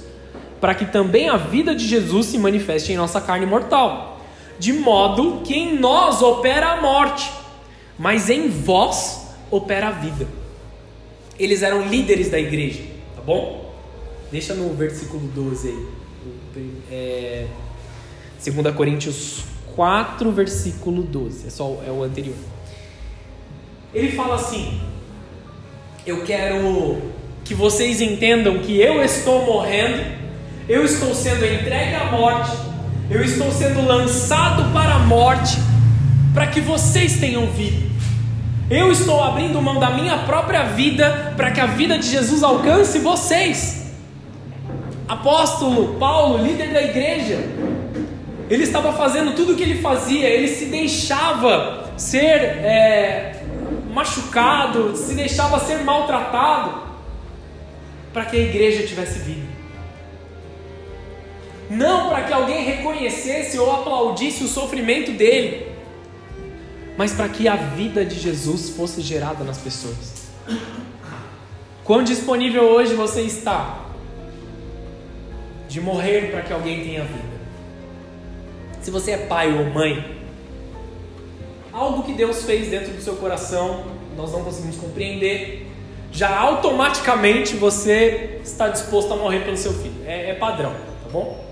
para 0.60 0.74
que 0.74 0.86
também 0.86 1.28
a 1.28 1.36
vida 1.36 1.74
de 1.74 1.86
Jesus 1.86 2.26
se 2.26 2.38
manifeste 2.38 2.92
em 2.92 2.96
nossa 2.96 3.20
carne 3.20 3.44
mortal, 3.44 4.20
de 4.58 4.72
modo 4.72 5.42
que 5.44 5.54
em 5.54 5.78
nós 5.78 6.22
opera 6.22 6.74
a 6.74 6.80
morte, 6.80 7.30
mas 7.98 8.30
em 8.30 8.48
vós 8.48 9.26
opera 9.50 9.88
a 9.88 9.90
vida. 9.90 10.28
Eles 11.38 11.62
eram 11.62 11.88
líderes 11.88 12.30
da 12.30 12.38
igreja, 12.38 12.82
tá 13.16 13.22
bom? 13.22 13.74
Deixa 14.30 14.54
no 14.54 14.72
versículo 14.74 15.26
12 15.34 15.68
aí. 15.68 15.86
É, 16.90 17.46
2 18.44 18.74
Coríntios 18.74 19.44
4, 19.76 20.32
versículo 20.32 21.02
12. 21.02 21.46
É 21.46 21.50
só 21.50 21.80
é 21.86 21.90
o 21.90 22.02
anterior. 22.02 22.34
Ele 23.94 24.10
fala 24.12 24.34
assim: 24.34 24.80
Eu 26.04 26.24
quero 26.24 27.00
que 27.44 27.54
vocês 27.54 28.00
entendam 28.00 28.58
que 28.58 28.80
eu 28.80 29.00
estou 29.02 29.44
morrendo, 29.44 30.02
eu 30.68 30.84
estou 30.84 31.14
sendo 31.14 31.44
entregue 31.44 31.94
à 31.94 32.10
morte, 32.10 32.56
eu 33.08 33.22
estou 33.22 33.50
sendo 33.52 33.86
lançado 33.86 34.72
para 34.72 34.94
a 34.94 34.98
morte, 35.00 35.56
para 36.34 36.48
que 36.48 36.60
vocês 36.60 37.20
tenham 37.20 37.46
vida. 37.46 37.92
Eu 38.68 38.90
estou 38.90 39.22
abrindo 39.22 39.60
mão 39.60 39.78
da 39.78 39.90
minha 39.90 40.18
própria 40.18 40.64
vida 40.64 41.34
para 41.36 41.50
que 41.50 41.60
a 41.60 41.66
vida 41.66 41.98
de 41.98 42.08
Jesus 42.08 42.42
alcance 42.42 42.98
vocês. 42.98 43.82
Apóstolo 45.06 45.98
Paulo, 45.98 46.42
líder 46.42 46.72
da 46.72 46.82
igreja, 46.82 47.38
ele 48.50 48.64
estava 48.64 48.92
fazendo 48.92 49.34
tudo 49.34 49.52
o 49.52 49.56
que 49.56 49.62
ele 49.62 49.80
fazia, 49.80 50.28
ele 50.28 50.48
se 50.48 50.66
deixava 50.66 51.92
ser 51.96 52.40
é, 52.64 53.42
machucado, 53.92 54.96
se 54.96 55.14
deixava 55.14 55.58
ser 55.58 55.78
maltratado 55.84 56.82
para 58.12 58.24
que 58.24 58.36
a 58.36 58.40
igreja 58.40 58.86
tivesse 58.86 59.18
vida. 59.20 59.46
Não 61.70 62.08
para 62.08 62.24
que 62.24 62.32
alguém 62.32 62.64
reconhecesse 62.64 63.58
ou 63.58 63.72
aplaudisse 63.72 64.44
o 64.44 64.48
sofrimento 64.48 65.12
dele, 65.12 65.66
mas 66.96 67.12
para 67.12 67.28
que 67.28 67.48
a 67.48 67.56
vida 67.56 68.04
de 68.04 68.18
Jesus 68.18 68.70
fosse 68.70 69.00
gerada 69.00 69.42
nas 69.44 69.58
pessoas. 69.58 70.30
Quão 71.84 72.02
disponível 72.02 72.64
hoje 72.64 72.94
você 72.94 73.22
está 73.22 73.86
de 75.68 75.80
morrer 75.80 76.30
para 76.30 76.42
que 76.42 76.52
alguém 76.52 76.84
tenha 76.84 77.04
vida? 77.04 77.31
Se 78.82 78.90
você 78.90 79.12
é 79.12 79.16
pai 79.16 79.56
ou 79.56 79.64
mãe, 79.66 80.22
algo 81.72 82.02
que 82.02 82.12
Deus 82.12 82.42
fez 82.42 82.68
dentro 82.68 82.92
do 82.92 83.00
seu 83.00 83.14
coração, 83.14 83.84
nós 84.16 84.32
não 84.32 84.42
conseguimos 84.42 84.76
compreender, 84.76 85.68
já 86.10 86.36
automaticamente 86.36 87.54
você 87.54 88.40
está 88.42 88.68
disposto 88.68 89.12
a 89.12 89.16
morrer 89.16 89.44
pelo 89.44 89.56
seu 89.56 89.72
filho. 89.72 90.02
É, 90.04 90.30
é 90.30 90.34
padrão, 90.34 90.72
tá 91.04 91.08
bom? 91.10 91.44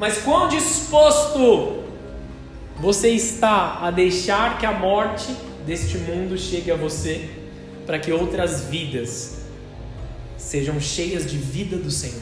Mas 0.00 0.18
quão 0.18 0.48
disposto 0.48 1.84
você 2.80 3.10
está 3.10 3.78
a 3.80 3.92
deixar 3.92 4.58
que 4.58 4.66
a 4.66 4.72
morte 4.72 5.32
deste 5.64 5.96
mundo 5.96 6.36
chegue 6.36 6.72
a 6.72 6.76
você 6.76 7.30
para 7.86 8.00
que 8.00 8.10
outras 8.10 8.64
vidas 8.64 9.42
sejam 10.36 10.80
cheias 10.80 11.24
de 11.24 11.38
vida 11.38 11.76
do 11.76 11.90
Senhor? 11.90 12.20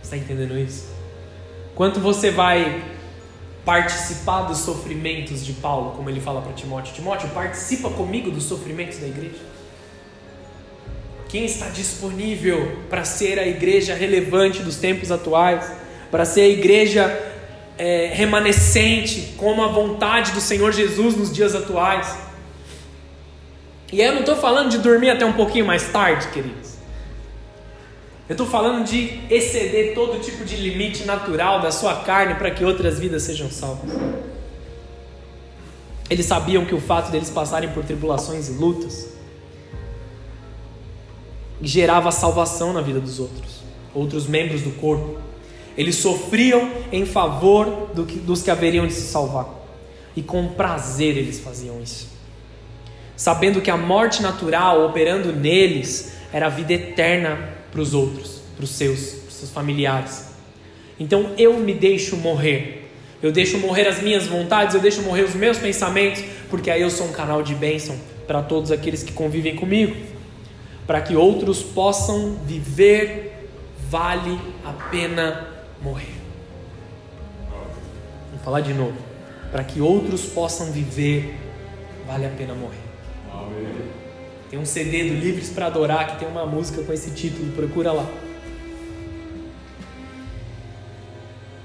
Está 0.00 0.16
entendendo 0.16 0.56
isso? 0.56 0.95
Quanto 1.76 2.00
você 2.00 2.30
vai 2.30 2.82
participar 3.62 4.44
dos 4.44 4.58
sofrimentos 4.58 5.44
de 5.44 5.52
Paulo, 5.52 5.90
como 5.90 6.08
ele 6.08 6.20
fala 6.20 6.40
para 6.40 6.54
Timóteo: 6.54 6.94
Timóteo, 6.94 7.28
participa 7.28 7.90
comigo 7.90 8.30
dos 8.30 8.44
sofrimentos 8.44 8.98
da 8.98 9.06
igreja? 9.06 9.44
Quem 11.28 11.44
está 11.44 11.68
disponível 11.68 12.78
para 12.88 13.04
ser 13.04 13.38
a 13.38 13.46
igreja 13.46 13.94
relevante 13.94 14.62
dos 14.62 14.76
tempos 14.76 15.12
atuais? 15.12 15.70
Para 16.10 16.24
ser 16.24 16.40
a 16.42 16.48
igreja 16.48 17.04
é, 17.76 18.10
remanescente, 18.10 19.34
como 19.36 19.62
a 19.62 19.68
vontade 19.68 20.32
do 20.32 20.40
Senhor 20.40 20.72
Jesus 20.72 21.14
nos 21.14 21.30
dias 21.30 21.54
atuais? 21.54 22.16
E 23.92 24.00
eu 24.00 24.14
não 24.14 24.20
estou 24.20 24.36
falando 24.36 24.70
de 24.70 24.78
dormir 24.78 25.10
até 25.10 25.26
um 25.26 25.34
pouquinho 25.34 25.66
mais 25.66 25.86
tarde, 25.88 26.28
queridos. 26.28 26.75
Eu 28.28 28.32
estou 28.32 28.46
falando 28.46 28.84
de 28.84 29.20
exceder 29.30 29.94
todo 29.94 30.20
tipo 30.20 30.44
de 30.44 30.56
limite 30.56 31.04
natural 31.04 31.60
da 31.60 31.70
sua 31.70 31.94
carne 32.00 32.34
para 32.34 32.50
que 32.50 32.64
outras 32.64 32.98
vidas 32.98 33.22
sejam 33.22 33.48
salvas. 33.48 33.90
Eles 36.10 36.26
sabiam 36.26 36.64
que 36.64 36.74
o 36.74 36.80
fato 36.80 37.10
deles 37.10 37.30
passarem 37.30 37.70
por 37.70 37.84
tribulações 37.84 38.48
e 38.48 38.52
lutas 38.52 39.14
gerava 41.62 42.10
salvação 42.10 42.72
na 42.72 42.80
vida 42.80 43.00
dos 43.00 43.20
outros, 43.20 43.62
outros 43.94 44.26
membros 44.26 44.62
do 44.62 44.72
corpo. 44.72 45.20
Eles 45.76 45.96
sofriam 45.96 46.70
em 46.90 47.06
favor 47.06 47.90
do 47.94 48.04
que, 48.04 48.18
dos 48.18 48.42
que 48.42 48.50
haveriam 48.50 48.86
de 48.86 48.92
se 48.92 49.02
salvar. 49.02 49.46
E 50.16 50.22
com 50.22 50.48
prazer 50.48 51.16
eles 51.16 51.38
faziam 51.38 51.80
isso. 51.80 52.08
Sabendo 53.16 53.60
que 53.60 53.70
a 53.70 53.76
morte 53.76 54.20
natural 54.20 54.84
operando 54.84 55.32
neles 55.32 56.12
era 56.32 56.46
a 56.46 56.50
vida 56.50 56.72
eterna 56.72 57.55
para 57.70 57.80
os 57.80 57.94
outros, 57.94 58.40
para 58.56 58.64
os 58.64 58.70
seus, 58.70 59.10
para 59.10 59.28
os 59.28 59.34
seus 59.34 59.50
familiares. 59.50 60.26
Então 60.98 61.32
eu 61.36 61.58
me 61.58 61.74
deixo 61.74 62.16
morrer. 62.16 62.90
Eu 63.22 63.32
deixo 63.32 63.58
morrer 63.58 63.88
as 63.88 64.02
minhas 64.02 64.26
vontades, 64.26 64.74
eu 64.74 64.80
deixo 64.80 65.02
morrer 65.02 65.22
os 65.22 65.34
meus 65.34 65.58
pensamentos, 65.58 66.22
porque 66.50 66.70
aí 66.70 66.82
eu 66.82 66.90
sou 66.90 67.06
um 67.06 67.12
canal 67.12 67.42
de 67.42 67.54
bênção 67.54 67.98
para 68.26 68.42
todos 68.42 68.70
aqueles 68.70 69.02
que 69.02 69.12
convivem 69.12 69.56
comigo 69.56 69.96
para 70.86 71.00
que 71.00 71.16
outros 71.16 71.62
possam 71.62 72.36
viver, 72.44 73.48
vale 73.90 74.38
a 74.64 74.72
pena 74.90 75.48
morrer. 75.82 76.14
Vou 78.30 78.40
falar 78.44 78.60
de 78.60 78.72
novo. 78.72 78.96
Para 79.50 79.64
que 79.64 79.80
outros 79.80 80.26
possam 80.26 80.70
viver, 80.70 81.34
vale 82.06 82.26
a 82.26 82.30
pena 82.30 82.54
morrer. 82.54 82.86
Tem 84.50 84.58
um 84.58 84.64
CD 84.64 85.04
do 85.04 85.14
Livres 85.14 85.50
para 85.50 85.66
Adorar 85.66 86.12
que 86.12 86.20
tem 86.20 86.28
uma 86.28 86.46
música 86.46 86.82
com 86.82 86.92
esse 86.92 87.10
título, 87.10 87.50
procura 87.52 87.92
lá. 87.92 88.06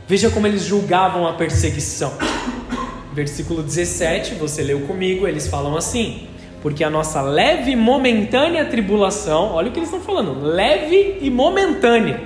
Veja 0.08 0.30
como 0.30 0.48
eles 0.48 0.64
julgavam 0.64 1.28
a 1.28 1.34
perseguição. 1.34 2.12
Versículo 3.14 3.62
17, 3.62 4.36
você 4.36 4.64
leu 4.64 4.82
comigo, 4.82 5.28
eles 5.28 5.48
falam 5.48 5.78
assim: 5.78 6.28
porque 6.62 6.84
a 6.84 6.90
nossa 6.90 7.22
leve 7.22 7.72
e 7.72 7.76
momentânea 7.76 8.66
tribulação, 8.66 9.54
olha 9.54 9.70
o 9.70 9.72
que 9.72 9.80
eles 9.80 9.90
estão 9.90 10.04
falando, 10.04 10.44
leve 10.44 11.20
e 11.22 11.30
momentânea. 11.30 12.22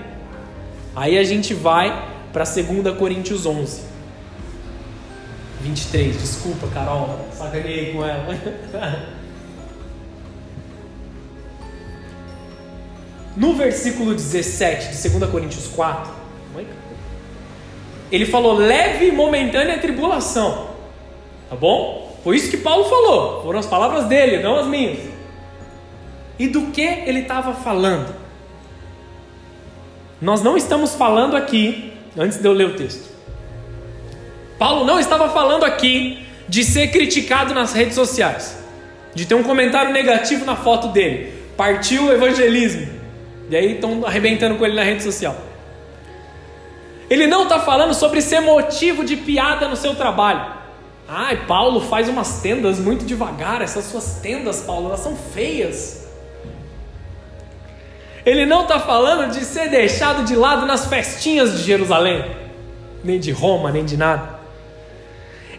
Aí 0.95 1.17
a 1.17 1.23
gente 1.23 1.53
vai 1.53 2.11
para 2.31 2.43
2 2.43 2.97
Coríntios 2.97 3.45
11, 3.45 3.81
23. 5.61 6.17
Desculpa, 6.17 6.67
Carol, 6.67 7.27
sacanei 7.33 7.91
com 7.91 8.05
ela. 8.05 8.35
No 13.35 13.53
versículo 13.53 14.13
17 14.13 14.95
de 14.95 15.09
2 15.09 15.29
Coríntios 15.29 15.67
4, 15.67 16.11
ele 18.11 18.25
falou 18.25 18.53
leve 18.53 19.07
e 19.07 19.11
momentânea 19.11 19.77
tribulação, 19.79 20.69
tá 21.49 21.55
bom? 21.55 22.17
Foi 22.23 22.35
isso 22.37 22.49
que 22.49 22.57
Paulo 22.57 22.85
falou, 22.85 23.43
foram 23.43 23.59
as 23.59 23.65
palavras 23.65 24.05
dele, 24.05 24.41
não 24.41 24.57
as 24.57 24.67
minhas. 24.67 24.99
E 26.39 26.47
do 26.47 26.67
que 26.67 26.81
ele 26.81 27.19
estava 27.19 27.53
falando? 27.53 28.15
Nós 30.21 30.41
não 30.41 30.55
estamos 30.55 30.95
falando 30.95 31.35
aqui, 31.35 31.93
antes 32.17 32.37
de 32.37 32.47
eu 32.47 32.53
ler 32.53 32.67
o 32.67 32.75
texto. 32.75 33.13
Paulo 34.57 34.85
não 34.85 34.99
estava 34.99 35.29
falando 35.29 35.65
aqui 35.65 36.25
de 36.47 36.63
ser 36.63 36.87
criticado 36.87 37.53
nas 37.53 37.73
redes 37.73 37.95
sociais, 37.95 38.57
de 39.13 39.25
ter 39.25 39.35
um 39.35 39.43
comentário 39.43 39.91
negativo 39.91 40.45
na 40.45 40.55
foto 40.55 40.87
dele. 40.89 41.33
Partiu 41.57 42.05
o 42.05 42.13
evangelismo. 42.13 42.94
E 43.49 43.55
aí 43.55 43.75
estão 43.75 44.05
arrebentando 44.05 44.55
com 44.55 44.65
ele 44.65 44.75
na 44.75 44.83
rede 44.83 45.03
social. 45.03 45.35
Ele 47.09 47.27
não 47.27 47.43
está 47.43 47.59
falando 47.59 47.93
sobre 47.93 48.21
ser 48.21 48.39
motivo 48.39 49.03
de 49.03 49.15
piada 49.15 49.67
no 49.67 49.75
seu 49.75 49.95
trabalho. 49.95 50.53
Ai, 51.07 51.45
Paulo 51.45 51.81
faz 51.81 52.09
umas 52.09 52.41
tendas 52.41 52.79
muito 52.79 53.05
devagar. 53.05 53.61
Essas 53.61 53.85
suas 53.85 54.19
tendas, 54.21 54.61
Paulo, 54.61 54.87
elas 54.87 55.01
são 55.01 55.15
feias. 55.15 56.07
Ele 58.25 58.45
não 58.45 58.63
está 58.63 58.79
falando 58.79 59.31
de 59.31 59.45
ser 59.45 59.69
deixado 59.69 60.25
de 60.25 60.35
lado 60.35 60.65
nas 60.65 60.87
festinhas 60.87 61.59
de 61.59 61.63
Jerusalém, 61.63 62.25
nem 63.03 63.19
de 63.19 63.31
Roma, 63.31 63.71
nem 63.71 63.85
de 63.85 63.95
nada. 63.95 64.34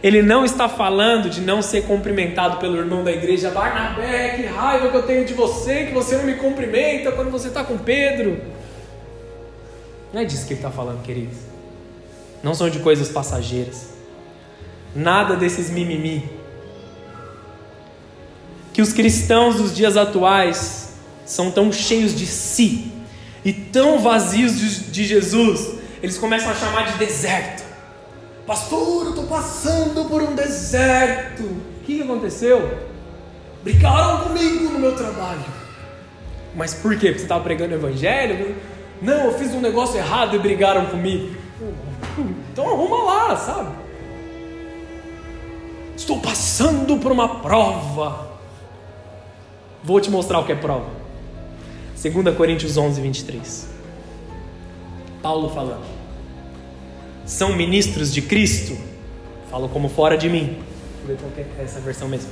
Ele 0.06 0.22
não 0.22 0.44
está 0.44 0.68
falando 0.68 1.28
de 1.28 1.40
não 1.40 1.60
ser 1.60 1.82
cumprimentado 1.82 2.58
pelo 2.58 2.76
irmão 2.76 3.02
da 3.02 3.10
igreja, 3.10 3.50
Barnabé, 3.50 4.36
que 4.36 4.46
raiva 4.46 4.88
que 4.88 4.96
eu 4.96 5.02
tenho 5.02 5.24
de 5.24 5.34
você, 5.34 5.86
que 5.86 5.92
você 5.92 6.16
não 6.16 6.22
me 6.22 6.34
cumprimenta 6.34 7.10
quando 7.10 7.28
você 7.28 7.48
está 7.48 7.64
com 7.64 7.76
Pedro. 7.76 8.40
Não 10.12 10.20
é 10.20 10.24
disso 10.24 10.46
que 10.46 10.52
ele 10.52 10.60
está 10.60 10.70
falando, 10.70 11.02
queridos. 11.02 11.38
Não 12.40 12.54
são 12.54 12.70
de 12.70 12.78
coisas 12.78 13.08
passageiras. 13.08 13.94
Nada 14.94 15.34
desses 15.34 15.70
mimimi. 15.70 16.30
Que 18.72 18.82
os 18.82 18.92
cristãos 18.92 19.56
dos 19.56 19.74
dias 19.74 19.96
atuais 19.96 21.00
são 21.24 21.50
tão 21.50 21.72
cheios 21.72 22.14
de 22.14 22.26
si 22.28 22.92
e 23.44 23.52
tão 23.52 23.98
vazios 23.98 24.56
de, 24.56 24.80
de 24.84 25.04
Jesus, 25.04 25.80
eles 26.00 26.16
começam 26.16 26.52
a 26.52 26.54
chamar 26.54 26.92
de 26.92 26.96
deserto. 26.96 27.65
Pastor, 28.46 29.06
eu 29.06 29.10
estou 29.10 29.24
passando 29.24 30.08
por 30.08 30.22
um 30.22 30.34
deserto. 30.34 31.42
O 31.42 31.84
que 31.84 32.00
aconteceu? 32.00 32.78
Brigaram 33.64 34.20
comigo 34.20 34.70
no 34.70 34.78
meu 34.78 34.94
trabalho. 34.94 35.44
Mas 36.54 36.72
por 36.72 36.92
quê? 36.92 37.08
Porque 37.08 37.18
você 37.18 37.24
estava 37.24 37.42
pregando 37.42 37.74
o 37.74 37.78
evangelho? 37.78 38.54
Não, 39.02 39.26
eu 39.26 39.34
fiz 39.38 39.52
um 39.52 39.60
negócio 39.60 39.96
errado 39.96 40.36
e 40.36 40.38
brigaram 40.38 40.86
comigo. 40.86 41.36
Então 42.52 42.68
arruma 42.68 43.02
lá, 43.02 43.36
sabe? 43.36 43.74
Estou 45.96 46.20
passando 46.20 46.98
por 46.98 47.10
uma 47.10 47.40
prova. 47.40 48.38
Vou 49.82 50.00
te 50.00 50.08
mostrar 50.08 50.38
o 50.38 50.44
que 50.44 50.52
é 50.52 50.56
prova. 50.56 50.86
2 52.00 52.36
Coríntios 52.36 52.76
11, 52.76 53.00
23. 53.00 53.68
Paulo 55.20 55.48
falando. 55.50 55.95
São 57.26 57.56
ministros 57.56 58.14
de 58.14 58.22
Cristo? 58.22 58.78
Falo 59.50 59.68
como 59.68 59.88
fora 59.88 60.16
de 60.16 60.28
mim. 60.28 60.58
É 61.58 61.64
essa 61.64 61.80
versão 61.80 62.08
mesmo. 62.08 62.28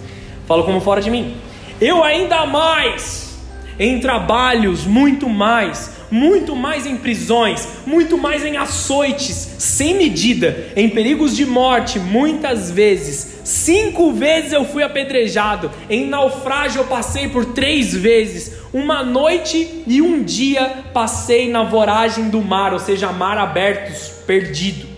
Falo 0.47 0.63
como 0.63 0.81
fora 0.81 1.03
de 1.03 1.11
mim. 1.11 1.37
Eu 1.81 2.05
ainda 2.05 2.47
mais, 2.47 3.37
em 3.77 3.99
trabalhos, 3.99 4.87
muito 4.87 5.29
mais, 5.29 5.91
muito 6.13 6.55
mais 6.55 6.87
em 6.87 6.97
prisões, 6.97 7.67
muito 7.85 8.17
mais 8.17 8.45
em 8.45 8.57
açoites, 8.57 9.57
sem 9.59 9.95
medida, 9.95 10.69
em 10.77 10.89
perigos 10.89 11.35
de 11.35 11.45
morte, 11.45 11.99
muitas 11.99 12.71
vezes. 12.71 13.41
Cinco 13.43 14.13
vezes 14.13 14.53
eu 14.53 14.65
fui 14.65 14.85
apedrejado, 14.85 15.73
em 15.91 16.07
naufrágio 16.07 16.83
eu 16.83 16.87
passei 16.87 17.29
por 17.29 17.47
três 17.47 17.93
vezes. 17.93 18.53
Uma 18.75 19.05
noite 19.05 19.85
e 19.87 20.03
um 20.03 20.25
dia 20.25 20.83
passei 20.93 21.49
na 21.49 21.63
voragem 21.63 22.29
do 22.29 22.43
mar, 22.43 22.73
ou 22.73 22.81
seja, 22.81 23.13
mar 23.13 23.39
abertos, 23.39 24.09
perdido. 24.27 24.89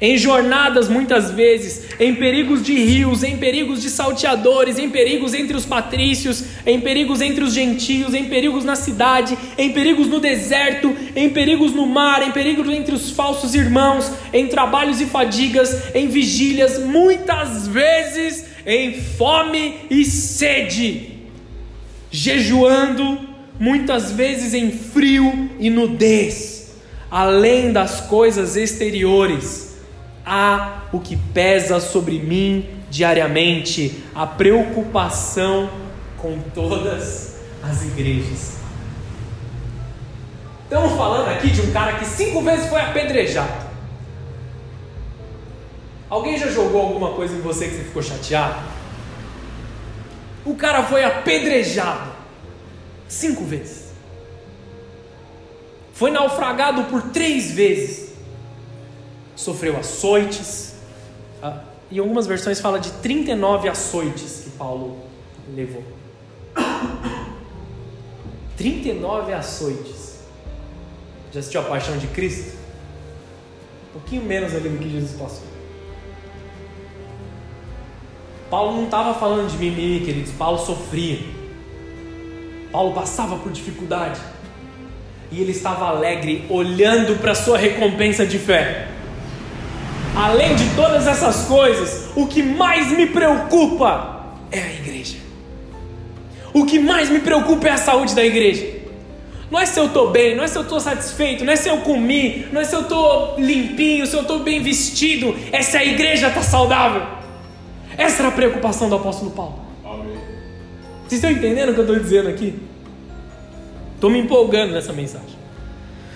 Em 0.00 0.16
jornadas 0.16 0.88
muitas 0.88 1.30
vezes, 1.30 1.82
em 2.00 2.14
perigos 2.14 2.62
de 2.62 2.72
rios, 2.72 3.22
em 3.22 3.36
perigos 3.36 3.82
de 3.82 3.90
salteadores, 3.90 4.78
em 4.78 4.88
perigos 4.88 5.34
entre 5.34 5.54
os 5.54 5.66
patrícios, 5.66 6.44
em 6.64 6.80
perigos 6.80 7.20
entre 7.20 7.44
os 7.44 7.52
gentios, 7.52 8.14
em 8.14 8.24
perigos 8.24 8.64
na 8.64 8.74
cidade, 8.74 9.36
em 9.58 9.70
perigos 9.74 10.06
no 10.06 10.18
deserto, 10.18 10.96
em 11.14 11.28
perigos 11.28 11.72
no 11.72 11.84
mar, 11.84 12.26
em 12.26 12.32
perigos 12.32 12.66
entre 12.70 12.94
os 12.94 13.10
falsos 13.10 13.54
irmãos, 13.54 14.10
em 14.32 14.46
trabalhos 14.46 14.98
e 14.98 15.04
fadigas, 15.04 15.94
em 15.94 16.08
vigílias, 16.08 16.78
muitas 16.78 17.68
vezes 17.68 18.46
em 18.64 18.94
fome 18.94 19.74
e 19.90 20.06
sede, 20.06 21.15
jejuando, 22.16 23.28
muitas 23.60 24.10
vezes 24.10 24.54
em 24.54 24.70
frio 24.70 25.50
e 25.58 25.68
nudez, 25.68 26.74
além 27.10 27.72
das 27.72 28.00
coisas 28.00 28.56
exteriores 28.56 29.76
há 30.24 30.84
o 30.92 30.98
que 30.98 31.14
pesa 31.14 31.78
sobre 31.78 32.18
mim 32.18 32.70
diariamente, 32.90 34.02
a 34.14 34.26
preocupação 34.26 35.68
com 36.16 36.38
todas 36.54 37.36
as 37.62 37.82
igrejas. 37.82 38.56
Estamos 40.64 40.96
falando 40.96 41.28
aqui 41.28 41.50
de 41.50 41.60
um 41.60 41.70
cara 41.70 41.98
que 41.98 42.06
cinco 42.06 42.40
vezes 42.40 42.66
foi 42.68 42.80
apedrejado. 42.80 43.66
Alguém 46.08 46.38
já 46.38 46.48
jogou 46.48 46.80
alguma 46.80 47.10
coisa 47.10 47.36
em 47.36 47.40
você 47.40 47.66
que 47.66 47.74
você 47.74 47.84
ficou 47.84 48.02
chateado? 48.02 48.75
O 50.46 50.54
cara 50.54 50.84
foi 50.84 51.04
apedrejado 51.04 52.12
cinco 53.08 53.44
vezes. 53.44 53.86
Foi 55.92 56.10
naufragado 56.10 56.84
por 56.84 57.02
três 57.02 57.50
vezes 57.50 58.06
sofreu 59.36 59.76
açoites. 59.76 60.74
Ah, 61.42 61.62
em 61.92 61.98
algumas 61.98 62.26
versões 62.26 62.58
fala 62.58 62.80
de 62.80 62.90
39 62.94 63.68
açoites 63.68 64.42
que 64.44 64.50
Paulo 64.50 64.98
levou. 65.54 65.84
39 68.56 69.32
açoites. 69.34 70.20
Já 71.32 71.40
assistiu 71.40 71.60
a 71.60 71.64
paixão 71.64 71.98
de 71.98 72.06
Cristo? 72.08 72.56
Um 73.90 74.00
pouquinho 74.00 74.22
menos 74.22 74.54
ali 74.54 74.68
do 74.68 74.78
que 74.78 74.90
Jesus 74.90 75.12
passou. 75.12 75.55
Paulo 78.50 78.76
não 78.76 78.84
estava 78.84 79.14
falando 79.14 79.50
de 79.50 79.56
mimimi, 79.58 80.04
queridos. 80.04 80.32
Paulo 80.32 80.58
sofria. 80.58 81.18
Paulo 82.70 82.92
passava 82.92 83.36
por 83.36 83.50
dificuldade. 83.50 84.20
E 85.32 85.40
ele 85.40 85.50
estava 85.50 85.86
alegre, 85.86 86.44
olhando 86.48 87.18
para 87.18 87.32
a 87.32 87.34
sua 87.34 87.58
recompensa 87.58 88.24
de 88.24 88.38
fé. 88.38 88.88
Além 90.14 90.54
de 90.54 90.64
todas 90.74 91.06
essas 91.06 91.44
coisas, 91.46 92.08
o 92.14 92.26
que 92.26 92.42
mais 92.42 92.90
me 92.96 93.06
preocupa 93.06 94.24
é 94.50 94.60
a 94.60 94.72
igreja. 94.72 95.16
O 96.54 96.64
que 96.64 96.78
mais 96.78 97.10
me 97.10 97.18
preocupa 97.20 97.68
é 97.68 97.72
a 97.72 97.76
saúde 97.76 98.14
da 98.14 98.24
igreja. 98.24 98.76
Não 99.50 99.60
é 99.60 99.66
se 99.66 99.78
eu 99.78 99.86
estou 99.86 100.10
bem, 100.10 100.34
não 100.34 100.42
é 100.42 100.48
se 100.48 100.56
eu 100.56 100.62
estou 100.62 100.80
satisfeito, 100.80 101.44
não 101.44 101.52
é 101.52 101.56
se 101.56 101.68
eu 101.68 101.78
comi, 101.78 102.46
não 102.52 102.60
é 102.60 102.64
se 102.64 102.74
eu 102.74 102.80
estou 102.82 103.34
limpinho, 103.38 104.06
se 104.06 104.14
eu 104.14 104.22
estou 104.22 104.40
bem 104.40 104.62
vestido, 104.62 105.36
é 105.52 105.62
se 105.62 105.76
a 105.76 105.84
igreja 105.84 106.28
está 106.28 106.42
saudável. 106.42 107.15
Essa 107.96 108.22
era 108.22 108.28
a 108.28 108.32
preocupação 108.32 108.88
do 108.88 108.96
apóstolo 108.96 109.30
Paulo. 109.30 109.60
Amém. 109.84 110.18
Vocês 111.06 111.22
estão 111.22 111.30
entendendo 111.30 111.70
o 111.70 111.74
que 111.74 111.80
eu 111.80 111.84
estou 111.84 111.98
dizendo 111.98 112.28
aqui? 112.28 112.58
Estou 113.94 114.10
me 114.10 114.18
empolgando 114.18 114.72
nessa 114.72 114.92
mensagem. 114.92 115.36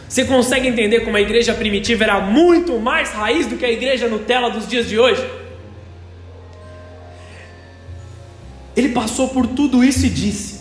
Você 0.09 0.25
consegue 0.25 0.67
entender 0.67 1.01
como 1.01 1.17
a 1.17 1.21
igreja 1.21 1.55
primitiva 1.55 2.03
era 2.03 2.21
muito 2.21 2.79
mais 2.81 3.13
raiz 3.13 3.47
do 3.47 3.57
que 3.57 3.65
a 3.65 3.71
igreja 3.71 4.09
Nutella 4.09 4.51
dos 4.51 4.67
dias 4.67 4.89
de 4.89 4.99
hoje? 4.99 5.25
Ele 8.77 8.89
passou 8.91 9.29
por 9.29 9.47
tudo 9.47 9.85
isso 9.85 10.05
e 10.07 10.11
disse: 10.11 10.61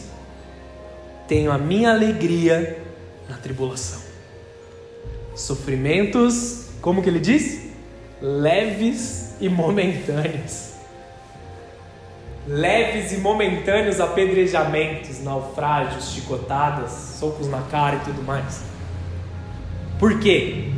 Tenho 1.27 1.51
a 1.51 1.58
minha 1.58 1.89
alegria 1.91 2.77
na 3.27 3.38
tribulação. 3.38 3.99
Sofrimentos, 5.36 6.67
como 6.82 7.01
que 7.01 7.10
ele 7.10 7.19
diz? 7.19 7.69
Leves 8.21 9.36
e 9.41 9.49
momentâneos. 9.49 10.68
Leves 12.49 13.12
e 13.12 13.17
momentâneos 13.17 13.99
apedrejamentos, 13.99 15.23
naufrágios, 15.23 16.12
chicotadas, 16.13 16.89
socos 17.19 17.47
na 17.47 17.62
cara 17.62 17.97
e 17.97 17.99
tudo 17.99 18.23
mais. 18.23 18.63
Por 19.99 20.19
quê? 20.19 20.71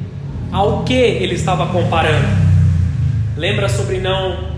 Ao 0.51 0.83
que 0.83 0.93
ele 0.93 1.33
estava 1.33 1.67
comparando? 1.67 2.27
Lembra 3.37 3.69
sobre 3.69 3.99
não 3.99 4.51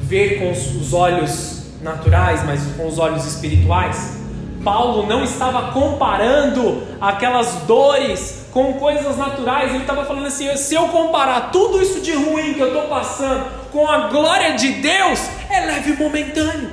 ver 0.00 0.40
com 0.40 0.50
os 0.50 0.92
olhos 0.92 1.70
naturais, 1.80 2.44
mas 2.44 2.60
com 2.76 2.88
os 2.88 2.98
olhos 2.98 3.24
espirituais? 3.24 4.18
Paulo 4.64 5.06
não 5.06 5.22
estava 5.22 5.70
comparando 5.70 6.82
aquelas 7.00 7.62
dores 7.68 8.45
com 8.56 8.72
coisas 8.72 9.18
naturais, 9.18 9.68
ele 9.68 9.82
estava 9.82 10.06
falando 10.06 10.24
assim: 10.24 10.56
se 10.56 10.74
eu 10.74 10.88
comparar 10.88 11.50
tudo 11.50 11.82
isso 11.82 12.00
de 12.00 12.12
ruim 12.12 12.54
que 12.54 12.60
eu 12.60 12.68
estou 12.68 12.84
passando 12.84 13.44
com 13.70 13.86
a 13.86 14.08
glória 14.08 14.54
de 14.54 14.72
Deus, 14.72 15.20
é 15.50 15.66
leve 15.66 15.90
e 15.90 15.96
momentâneo. 15.96 16.70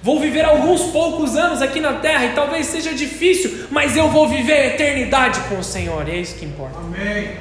Vou 0.00 0.20
viver 0.20 0.44
alguns 0.44 0.82
poucos 0.92 1.36
anos 1.36 1.60
aqui 1.60 1.80
na 1.80 1.94
terra 1.94 2.26
e 2.26 2.32
talvez 2.32 2.66
seja 2.66 2.94
difícil, 2.94 3.66
mas 3.72 3.96
eu 3.96 4.08
vou 4.08 4.28
viver 4.28 4.52
a 4.52 4.66
eternidade 4.68 5.40
com 5.48 5.58
o 5.58 5.64
Senhor, 5.64 6.06
e 6.06 6.12
é 6.12 6.18
isso 6.18 6.36
que 6.36 6.44
importa. 6.44 6.78
Amém. 6.78 7.32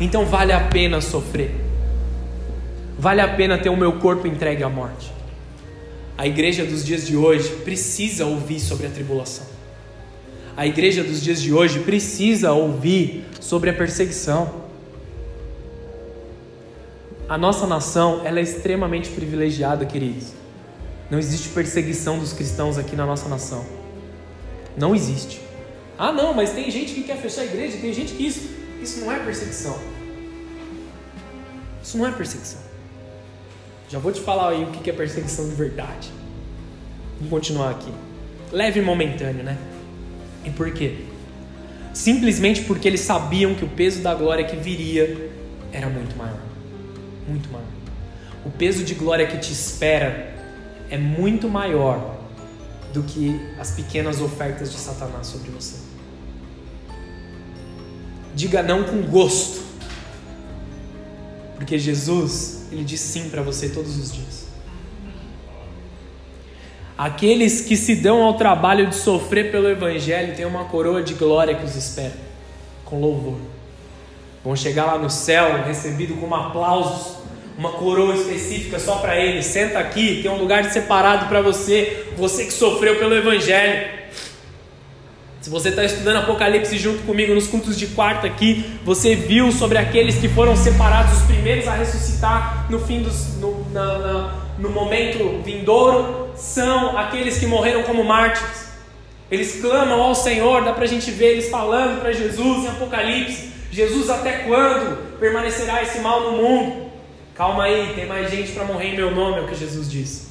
Então 0.00 0.24
vale 0.26 0.52
a 0.52 0.60
pena 0.60 1.00
sofrer, 1.00 1.52
vale 2.96 3.20
a 3.20 3.26
pena 3.26 3.58
ter 3.58 3.68
o 3.68 3.76
meu 3.76 3.94
corpo 3.94 4.28
entregue 4.28 4.62
à 4.62 4.68
morte. 4.68 5.12
A 6.16 6.24
igreja 6.24 6.64
dos 6.64 6.84
dias 6.84 7.04
de 7.04 7.16
hoje 7.16 7.48
precisa 7.64 8.26
ouvir 8.26 8.60
sobre 8.60 8.86
a 8.86 8.90
tribulação. 8.90 9.57
A 10.58 10.66
igreja 10.66 11.04
dos 11.04 11.22
dias 11.22 11.40
de 11.40 11.54
hoje 11.54 11.78
precisa 11.78 12.50
ouvir 12.50 13.24
sobre 13.40 13.70
a 13.70 13.72
perseguição. 13.72 14.64
A 17.28 17.38
nossa 17.38 17.64
nação 17.64 18.22
ela 18.24 18.40
é 18.40 18.42
extremamente 18.42 19.08
privilegiada, 19.10 19.86
queridos. 19.86 20.32
Não 21.08 21.16
existe 21.16 21.50
perseguição 21.50 22.18
dos 22.18 22.32
cristãos 22.32 22.76
aqui 22.76 22.96
na 22.96 23.06
nossa 23.06 23.28
nação. 23.28 23.64
Não 24.76 24.96
existe. 24.96 25.40
Ah, 25.96 26.10
não, 26.10 26.34
mas 26.34 26.50
tem 26.50 26.68
gente 26.72 26.92
que 26.92 27.04
quer 27.04 27.18
fechar 27.18 27.42
a 27.42 27.44
igreja, 27.44 27.78
tem 27.80 27.92
gente 27.92 28.14
que 28.14 28.26
isso. 28.26 28.50
Isso 28.82 28.98
não 28.98 29.12
é 29.12 29.20
perseguição. 29.20 29.78
Isso 31.80 31.96
não 31.96 32.04
é 32.04 32.10
perseguição. 32.10 32.60
Já 33.88 34.00
vou 34.00 34.10
te 34.10 34.20
falar 34.20 34.48
aí 34.48 34.64
o 34.64 34.72
que 34.72 34.90
é 34.90 34.92
perseguição 34.92 35.48
de 35.48 35.54
verdade. 35.54 36.10
Vamos 37.18 37.30
continuar 37.30 37.70
aqui. 37.70 37.92
Leve 38.50 38.80
e 38.80 38.82
momentâneo, 38.82 39.44
né? 39.44 39.56
E 40.44 40.50
por 40.50 40.72
quê? 40.72 41.04
Simplesmente 41.92 42.62
porque 42.62 42.86
eles 42.86 43.00
sabiam 43.00 43.54
que 43.54 43.64
o 43.64 43.68
peso 43.68 44.00
da 44.02 44.14
glória 44.14 44.44
que 44.44 44.56
viria 44.56 45.30
era 45.72 45.88
muito 45.88 46.16
maior. 46.16 46.40
Muito 47.26 47.50
maior. 47.50 47.66
O 48.44 48.50
peso 48.50 48.84
de 48.84 48.94
glória 48.94 49.26
que 49.26 49.36
te 49.38 49.52
espera 49.52 50.34
é 50.90 50.96
muito 50.96 51.48
maior 51.48 52.18
do 52.92 53.02
que 53.02 53.40
as 53.58 53.72
pequenas 53.72 54.20
ofertas 54.20 54.72
de 54.72 54.78
Satanás 54.78 55.26
sobre 55.26 55.50
você. 55.50 55.76
Diga 58.34 58.62
não 58.62 58.84
com 58.84 59.02
gosto, 59.02 59.60
porque 61.56 61.78
Jesus, 61.78 62.66
ele 62.70 62.84
diz 62.84 63.00
sim 63.00 63.28
para 63.28 63.42
você 63.42 63.68
todos 63.68 63.98
os 63.98 64.12
dias. 64.12 64.47
Aqueles 66.98 67.60
que 67.60 67.76
se 67.76 67.94
dão 67.94 68.24
ao 68.24 68.34
trabalho 68.34 68.88
de 68.88 68.96
sofrer 68.96 69.52
pelo 69.52 69.70
Evangelho 69.70 70.34
têm 70.34 70.44
uma 70.44 70.64
coroa 70.64 71.00
de 71.00 71.14
glória 71.14 71.54
que 71.54 71.64
os 71.64 71.76
espera, 71.76 72.16
com 72.84 73.00
louvor. 73.00 73.38
Vão 74.44 74.56
chegar 74.56 74.86
lá 74.86 74.98
no 74.98 75.08
céu, 75.08 75.62
recebido 75.64 76.16
com 76.16 76.34
aplausos, 76.34 77.18
uma 77.56 77.70
coroa 77.70 78.16
específica 78.16 78.80
só 78.80 78.96
para 78.96 79.16
eles. 79.16 79.46
Senta 79.46 79.78
aqui, 79.78 80.20
tem 80.22 80.30
um 80.30 80.38
lugar 80.38 80.64
separado 80.72 81.26
para 81.26 81.40
você, 81.40 82.08
você 82.16 82.46
que 82.46 82.52
sofreu 82.52 82.96
pelo 82.96 83.14
Evangelho. 83.14 83.96
Se 85.40 85.50
você 85.50 85.68
está 85.68 85.84
estudando 85.84 86.16
Apocalipse 86.16 86.76
junto 86.76 87.04
comigo 87.04 87.32
nos 87.32 87.46
cultos 87.46 87.78
de 87.78 87.86
quarta 87.86 88.26
aqui, 88.26 88.64
você 88.84 89.14
viu 89.14 89.52
sobre 89.52 89.78
aqueles 89.78 90.18
que 90.18 90.28
foram 90.28 90.56
separados, 90.56 91.16
os 91.18 91.26
primeiros 91.26 91.68
a 91.68 91.74
ressuscitar 91.74 92.66
no 92.68 92.80
fim 92.80 93.02
dos, 93.02 93.36
no, 93.36 93.64
na, 93.70 93.98
na, 93.98 94.34
no 94.58 94.70
momento 94.70 95.40
vindouro, 95.44 96.27
são 96.38 96.96
aqueles 96.96 97.38
que 97.38 97.46
morreram 97.46 97.82
como 97.82 98.04
mártires. 98.04 98.68
Eles 99.30 99.60
clamam 99.60 100.00
ao 100.00 100.14
Senhor, 100.14 100.64
dá 100.64 100.72
para 100.72 100.84
a 100.84 100.88
gente 100.88 101.10
ver 101.10 101.32
eles 101.32 101.50
falando 101.50 102.00
para 102.00 102.12
Jesus 102.12 102.64
em 102.64 102.68
Apocalipse: 102.68 103.50
Jesus, 103.70 104.08
até 104.08 104.38
quando 104.44 105.18
permanecerá 105.18 105.82
esse 105.82 105.98
mal 106.00 106.32
no 106.32 106.38
mundo? 106.38 106.88
Calma 107.34 107.64
aí, 107.64 107.92
tem 107.94 108.06
mais 108.06 108.30
gente 108.30 108.52
para 108.52 108.64
morrer 108.64 108.88
em 108.88 108.96
meu 108.96 109.14
nome, 109.14 109.38
é 109.38 109.40
o 109.42 109.46
que 109.46 109.54
Jesus 109.54 109.90
disse. 109.90 110.28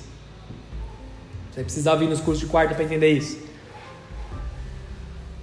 Você 1.51 1.63
precisa 1.63 1.95
vir 1.95 2.09
nos 2.09 2.19
cursos 2.19 2.39
de 2.41 2.51
quarta 2.51 2.75
para 2.75 2.83
entender 2.83 3.11
isso. 3.11 3.39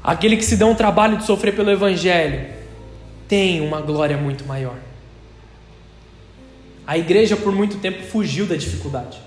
Aquele 0.02 0.36
que 0.36 0.44
se 0.44 0.56
dá 0.56 0.66
um 0.66 0.74
trabalho 0.74 1.16
de 1.16 1.24
sofrer 1.24 1.54
pelo 1.54 1.70
Evangelho 1.70 2.52
tem 3.26 3.60
uma 3.60 3.80
glória 3.80 4.16
muito 4.16 4.44
maior. 4.44 4.76
A 6.86 6.98
igreja 6.98 7.36
por 7.36 7.52
muito 7.52 7.78
tempo 7.78 8.02
fugiu 8.02 8.44
da 8.44 8.54
dificuldade, 8.54 9.18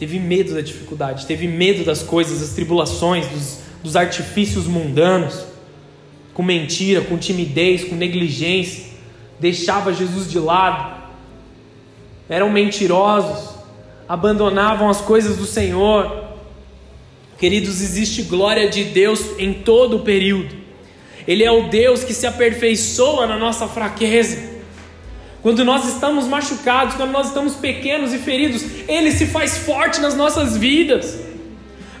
teve 0.00 0.18
medo 0.18 0.54
da 0.54 0.60
dificuldade, 0.60 1.26
teve 1.26 1.46
medo 1.46 1.84
das 1.84 2.02
coisas, 2.02 2.40
das 2.40 2.50
tribulações, 2.50 3.28
dos, 3.28 3.58
dos 3.84 3.94
artifícios 3.94 4.66
mundanos, 4.66 5.44
com 6.34 6.42
mentira, 6.42 7.02
com 7.02 7.16
timidez, 7.16 7.84
com 7.84 7.94
negligência, 7.94 8.86
deixava 9.38 9.92
Jesus 9.92 10.28
de 10.28 10.40
lado, 10.40 11.00
eram 12.28 12.50
mentirosos, 12.50 13.54
abandonavam 14.08 14.88
as 14.88 15.00
coisas 15.00 15.36
do 15.36 15.46
Senhor, 15.46 16.30
Queridos, 17.40 17.80
existe 17.80 18.24
glória 18.24 18.68
de 18.68 18.84
Deus 18.84 19.24
em 19.38 19.54
todo 19.54 19.96
o 19.96 20.00
período. 20.00 20.54
Ele 21.26 21.42
é 21.42 21.50
o 21.50 21.68
Deus 21.70 22.04
que 22.04 22.12
se 22.12 22.26
aperfeiçoa 22.26 23.26
na 23.26 23.38
nossa 23.38 23.66
fraqueza. 23.66 24.59
Quando 25.42 25.64
nós 25.64 25.88
estamos 25.88 26.26
machucados, 26.26 26.96
quando 26.96 27.12
nós 27.12 27.28
estamos 27.28 27.54
pequenos 27.54 28.12
e 28.12 28.18
feridos, 28.18 28.62
Ele 28.86 29.10
se 29.10 29.26
faz 29.26 29.58
forte 29.58 30.00
nas 30.00 30.14
nossas 30.14 30.56
vidas. 30.56 31.18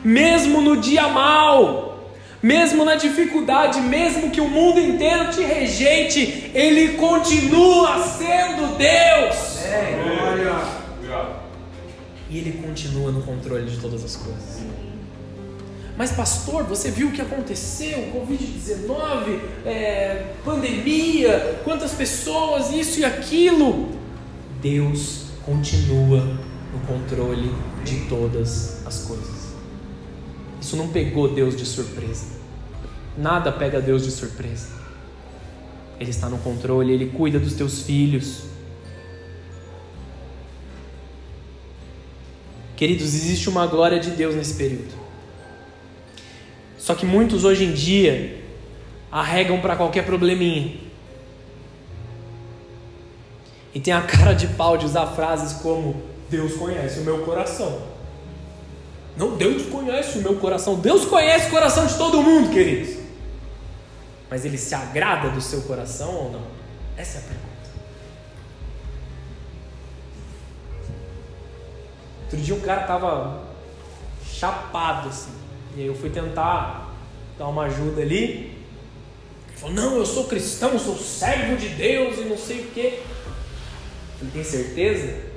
Mesmo 0.04 0.60
no 0.60 0.76
dia 0.76 1.08
mal, 1.08 2.10
mesmo 2.42 2.84
na 2.84 2.94
dificuldade, 2.94 3.80
mesmo 3.80 4.30
que 4.30 4.40
o 4.40 4.48
mundo 4.48 4.78
inteiro 4.78 5.30
te 5.30 5.42
rejeite, 5.42 6.50
Ele 6.54 6.96
continua 6.96 8.02
sendo 8.02 8.76
Deus. 8.76 9.64
É, 9.64 10.02
glória. 10.02 10.80
E 12.28 12.38
Ele 12.38 12.62
continua 12.64 13.10
no 13.10 13.22
controle 13.22 13.70
de 13.70 13.78
todas 13.78 14.04
as 14.04 14.16
coisas. 14.16 14.60
Mas, 16.00 16.12
pastor, 16.12 16.64
você 16.64 16.90
viu 16.90 17.08
o 17.08 17.12
que 17.12 17.20
aconteceu? 17.20 18.10
Covid-19, 18.10 19.38
é, 19.66 20.32
pandemia, 20.42 21.60
quantas 21.62 21.92
pessoas, 21.92 22.72
isso 22.72 23.00
e 23.00 23.04
aquilo. 23.04 23.90
Deus 24.62 25.24
continua 25.44 26.20
no 26.72 26.80
controle 26.86 27.54
de 27.84 28.06
todas 28.08 28.80
as 28.86 29.00
coisas. 29.00 29.50
Isso 30.58 30.74
não 30.74 30.88
pegou 30.88 31.34
Deus 31.34 31.54
de 31.54 31.66
surpresa. 31.66 32.28
Nada 33.18 33.52
pega 33.52 33.78
Deus 33.78 34.02
de 34.02 34.10
surpresa. 34.10 34.68
Ele 36.00 36.08
está 36.08 36.30
no 36.30 36.38
controle, 36.38 36.94
ele 36.94 37.10
cuida 37.10 37.38
dos 37.38 37.52
teus 37.52 37.82
filhos. 37.82 38.44
Queridos, 42.74 43.08
existe 43.08 43.50
uma 43.50 43.66
glória 43.66 44.00
de 44.00 44.12
Deus 44.12 44.34
nesse 44.34 44.54
período. 44.54 44.99
Só 46.80 46.94
que 46.94 47.04
muitos 47.04 47.44
hoje 47.44 47.64
em 47.64 47.72
dia 47.72 48.42
arregam 49.12 49.60
para 49.60 49.76
qualquer 49.76 50.04
probleminha. 50.04 50.80
E 53.74 53.78
tem 53.78 53.92
a 53.92 54.00
cara 54.02 54.32
de 54.32 54.46
pau 54.48 54.78
de 54.78 54.86
usar 54.86 55.06
frases 55.08 55.60
como 55.60 56.02
Deus 56.30 56.54
conhece 56.54 57.00
o 57.00 57.04
meu 57.04 57.18
coração. 57.18 57.82
Não, 59.14 59.36
Deus 59.36 59.66
conhece 59.66 60.18
o 60.18 60.22
meu 60.22 60.36
coração. 60.36 60.76
Deus 60.76 61.04
conhece 61.04 61.48
o 61.48 61.50
coração 61.50 61.84
de 61.84 61.94
todo 61.98 62.22
mundo, 62.22 62.50
queridos. 62.50 62.98
Mas 64.30 64.46
ele 64.46 64.56
se 64.56 64.74
agrada 64.74 65.28
do 65.28 65.40
seu 65.40 65.60
coração 65.62 66.14
ou 66.14 66.32
não? 66.32 66.42
Essa 66.96 67.18
é 67.18 67.20
a 67.20 67.24
pergunta. 67.24 67.50
Outro 72.22 72.38
dia 72.38 72.54
um 72.54 72.60
cara 72.60 72.84
tava 72.84 73.42
chapado 74.24 75.10
assim. 75.10 75.49
E 75.76 75.80
aí 75.80 75.86
eu 75.86 75.94
fui 75.94 76.10
tentar 76.10 76.94
dar 77.38 77.48
uma 77.48 77.64
ajuda 77.64 78.02
ali. 78.02 78.56
Ele 79.48 79.56
falou: 79.56 79.74
Não, 79.74 79.96
eu 79.96 80.06
sou 80.06 80.24
cristão, 80.24 80.78
sou 80.78 80.96
servo 80.96 81.56
de 81.56 81.68
Deus 81.70 82.18
e 82.18 82.22
não 82.22 82.36
sei 82.36 82.60
o 82.60 82.66
quê. 82.70 83.00
Ele 84.20 84.30
tem 84.32 84.44
certeza? 84.44 85.30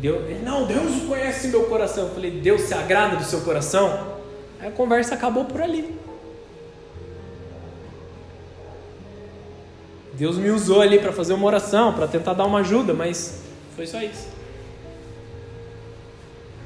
Deus, 0.00 0.24
ele, 0.28 0.40
não, 0.44 0.66
Deus 0.66 1.02
conhece 1.06 1.48
meu 1.48 1.64
coração. 1.64 2.08
Eu 2.08 2.14
falei: 2.14 2.30
Deus 2.30 2.62
se 2.62 2.74
agrada 2.74 3.16
do 3.16 3.24
seu 3.24 3.40
coração? 3.40 4.18
Aí 4.60 4.68
a 4.68 4.70
conversa 4.70 5.14
acabou 5.14 5.44
por 5.44 5.60
ali. 5.60 5.98
Deus 10.14 10.36
me 10.36 10.48
usou 10.50 10.80
ali 10.80 11.00
para 11.00 11.12
fazer 11.12 11.32
uma 11.32 11.46
oração, 11.46 11.92
para 11.92 12.06
tentar 12.06 12.34
dar 12.34 12.44
uma 12.44 12.60
ajuda, 12.60 12.94
mas 12.94 13.42
foi 13.74 13.86
só 13.86 14.00
isso. 14.00 14.28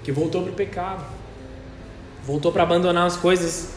Que 0.05 0.13
voltou 0.13 0.43
para 0.43 0.53
o 0.53 0.55
pecado. 0.55 1.18
Voltou 2.29 2.53
para 2.53 2.63
abandonar 2.63 3.07
as 3.07 3.17
coisas 3.17 3.71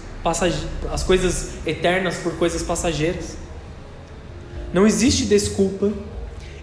as 0.92 1.04
coisas 1.04 1.66
eternas 1.66 2.18
por 2.18 2.34
coisas 2.34 2.62
passageiras. 2.62 3.38
Não 4.74 4.86
existe 4.86 5.24
desculpa 5.24 5.90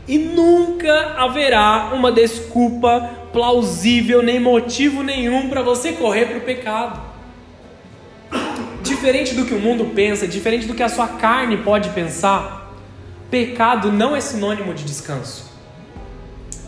e 0.07 0.19
nunca 0.19 1.15
haverá 1.17 1.93
uma 1.95 2.13
desculpa 2.13 3.11
plausível 3.33 4.23
nem 4.23 4.39
motivo 4.39 5.03
nenhum 5.03 5.49
para 5.49 5.63
você 5.63 5.93
correr 5.93 6.27
para 6.27 6.37
o 6.37 6.43
pecado. 6.43 7.01
Diferente 8.83 9.35
do 9.35 9.47
que 9.47 9.55
o 9.55 9.59
mundo 9.59 9.87
pensa, 9.95 10.29
diferente 10.29 10.67
do 10.67 10.75
que 10.75 10.83
a 10.83 10.91
sua 10.91 11.09
carne 11.09 11.57
pode 11.57 11.89
pensar, 11.91 12.71
pecado 13.31 13.91
não 13.91 14.15
é 14.15 14.21
sinônimo 14.21 14.75
de 14.75 14.85
descanso. 14.85 15.48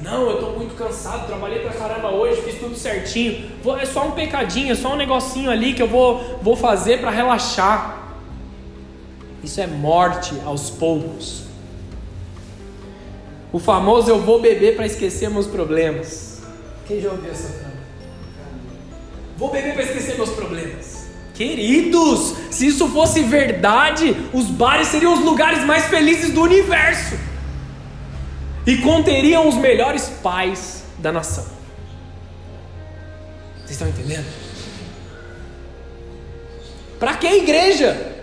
Não, 0.03 0.31
eu 0.31 0.35
estou 0.35 0.57
muito 0.57 0.75
cansado, 0.77 1.27
trabalhei 1.27 1.59
pra 1.59 1.73
caramba 1.73 2.11
hoje, 2.11 2.41
fiz 2.41 2.59
tudo 2.59 2.75
certinho. 2.75 3.51
Vou, 3.63 3.79
é 3.79 3.85
só 3.85 4.07
um 4.07 4.13
pecadinho, 4.13 4.73
é 4.73 4.75
só 4.75 4.95
um 4.95 4.97
negocinho 4.97 5.51
ali 5.51 5.75
que 5.75 5.83
eu 5.83 5.89
vou, 5.89 6.39
vou 6.43 6.57
fazer 6.57 7.01
para 7.01 7.11
relaxar. 7.11 8.09
Isso 9.45 9.61
é 9.61 9.67
morte 9.67 10.35
aos 10.45 10.71
poucos. 10.71 11.43
O 13.53 13.59
famoso 13.59 14.11
eu 14.11 14.21
vou 14.21 14.41
beber 14.41 14.75
para 14.75 14.87
esquecer 14.87 15.29
meus 15.29 15.47
problemas. 15.47 16.41
Quem 16.87 17.01
já 17.01 17.11
ouviu 17.11 17.31
essa 17.31 17.49
frase? 17.49 17.71
Vou 19.37 19.51
beber 19.51 19.75
para 19.75 19.83
esquecer 19.83 20.17
meus 20.17 20.31
problemas. 20.31 21.09
Queridos, 21.35 22.35
se 22.51 22.67
isso 22.69 22.89
fosse 22.89 23.23
verdade, 23.23 24.17
os 24.33 24.47
bares 24.47 24.89
seriam 24.89 25.15
os 25.15 25.21
lugares 25.21 25.65
mais 25.65 25.87
felizes 25.87 26.33
do 26.33 26.43
universo 26.43 27.30
e 28.67 28.79
conteriam 28.79 29.49
os 29.49 29.57
melhores 29.57 30.09
pais 30.23 30.85
da 30.99 31.11
nação. 31.11 31.45
Vocês 33.59 33.73
estão 33.73 33.89
entendendo? 33.89 34.27
Para 36.99 37.17
que 37.17 37.27
igreja? 37.27 38.15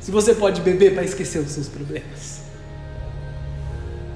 Se 0.00 0.10
você 0.10 0.34
pode 0.34 0.60
beber 0.60 0.94
para 0.94 1.04
esquecer 1.04 1.40
os 1.40 1.50
seus 1.50 1.68
problemas. 1.68 2.42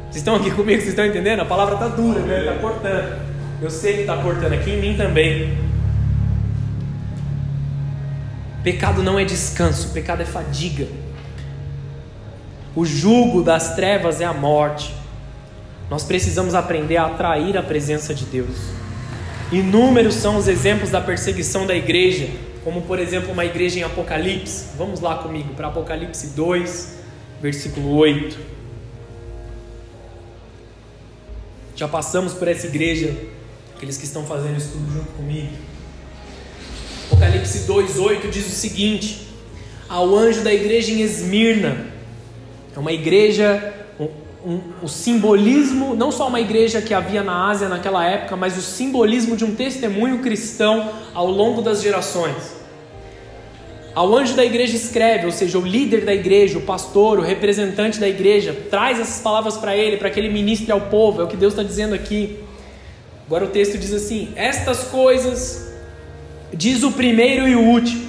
Vocês 0.04 0.16
estão 0.16 0.36
aqui 0.36 0.50
comigo? 0.50 0.80
Vocês 0.80 0.90
estão 0.90 1.04
entendendo? 1.04 1.40
A 1.40 1.44
palavra 1.44 1.74
está 1.74 1.88
dura, 1.88 2.20
né? 2.20 2.40
Está 2.40 2.54
cortando. 2.54 3.20
Eu 3.60 3.70
sei 3.70 3.94
que 3.94 4.00
está 4.00 4.16
cortando 4.16 4.52
aqui 4.54 4.70
em 4.70 4.80
mim 4.80 4.96
também. 4.96 5.58
Pecado 8.62 9.02
não 9.02 9.18
é 9.18 9.24
descanso, 9.24 9.90
pecado 9.90 10.22
é 10.22 10.24
fadiga. 10.24 10.86
O 12.74 12.84
jugo 12.84 13.42
das 13.42 13.74
trevas 13.74 14.20
é 14.20 14.24
a 14.24 14.32
morte. 14.32 14.94
Nós 15.90 16.04
precisamos 16.04 16.54
aprender 16.54 16.96
a 16.96 17.06
atrair 17.06 17.56
a 17.56 17.62
presença 17.62 18.14
de 18.14 18.24
Deus. 18.24 18.56
Inúmeros 19.50 20.14
são 20.14 20.36
os 20.36 20.46
exemplos 20.46 20.90
da 20.90 21.00
perseguição 21.00 21.66
da 21.66 21.74
igreja, 21.74 22.28
como 22.62 22.82
por 22.82 23.00
exemplo 23.00 23.32
uma 23.32 23.44
igreja 23.44 23.80
em 23.80 23.82
Apocalipse. 23.82 24.66
Vamos 24.78 25.00
lá 25.00 25.16
comigo 25.18 25.54
para 25.54 25.66
Apocalipse 25.66 26.28
2, 26.28 26.98
versículo 27.42 27.96
8. 27.96 28.38
Já 31.74 31.88
passamos 31.88 32.34
por 32.34 32.46
essa 32.46 32.68
igreja, 32.68 33.16
aqueles 33.74 33.96
que 33.96 34.04
estão 34.04 34.24
fazendo 34.24 34.58
estudo 34.58 34.92
junto 34.92 35.10
comigo. 35.12 35.50
Apocalipse 37.06 37.66
2:8 37.66 38.30
diz 38.30 38.46
o 38.46 38.50
seguinte: 38.50 39.26
Ao 39.88 40.14
anjo 40.14 40.42
da 40.42 40.54
igreja 40.54 40.92
em 40.92 41.00
Esmirna, 41.00 41.89
Uma 42.80 42.92
igreja, 42.92 43.74
um, 44.00 44.08
um, 44.42 44.60
o 44.82 44.88
simbolismo, 44.88 45.94
não 45.94 46.10
só 46.10 46.28
uma 46.28 46.40
igreja 46.40 46.80
que 46.80 46.94
havia 46.94 47.22
na 47.22 47.50
Ásia 47.50 47.68
naquela 47.68 48.02
época, 48.06 48.36
mas 48.36 48.56
o 48.56 48.62
simbolismo 48.62 49.36
de 49.36 49.44
um 49.44 49.54
testemunho 49.54 50.20
cristão 50.20 50.90
ao 51.12 51.26
longo 51.26 51.60
das 51.60 51.82
gerações. 51.82 52.58
Ao 53.94 54.16
anjo 54.16 54.34
da 54.34 54.42
igreja 54.42 54.76
escreve, 54.76 55.26
ou 55.26 55.32
seja, 55.32 55.58
o 55.58 55.60
líder 55.60 56.06
da 56.06 56.14
igreja, 56.14 56.56
o 56.56 56.62
pastor, 56.62 57.18
o 57.18 57.22
representante 57.22 58.00
da 58.00 58.08
igreja, 58.08 58.56
traz 58.70 58.98
essas 58.98 59.20
palavras 59.20 59.58
para 59.58 59.76
ele, 59.76 59.98
para 59.98 60.08
que 60.08 60.18
ele 60.18 60.30
ministre 60.30 60.72
ao 60.72 60.80
povo, 60.80 61.20
é 61.20 61.24
o 61.24 61.28
que 61.28 61.36
Deus 61.36 61.52
está 61.52 61.62
dizendo 61.62 61.94
aqui. 61.94 62.38
Agora 63.26 63.44
o 63.44 63.48
texto 63.48 63.76
diz 63.76 63.92
assim: 63.92 64.32
Estas 64.36 64.84
coisas 64.84 65.70
diz 66.50 66.82
o 66.82 66.92
primeiro 66.92 67.46
e 67.46 67.54
o 67.54 67.60
último, 67.60 68.08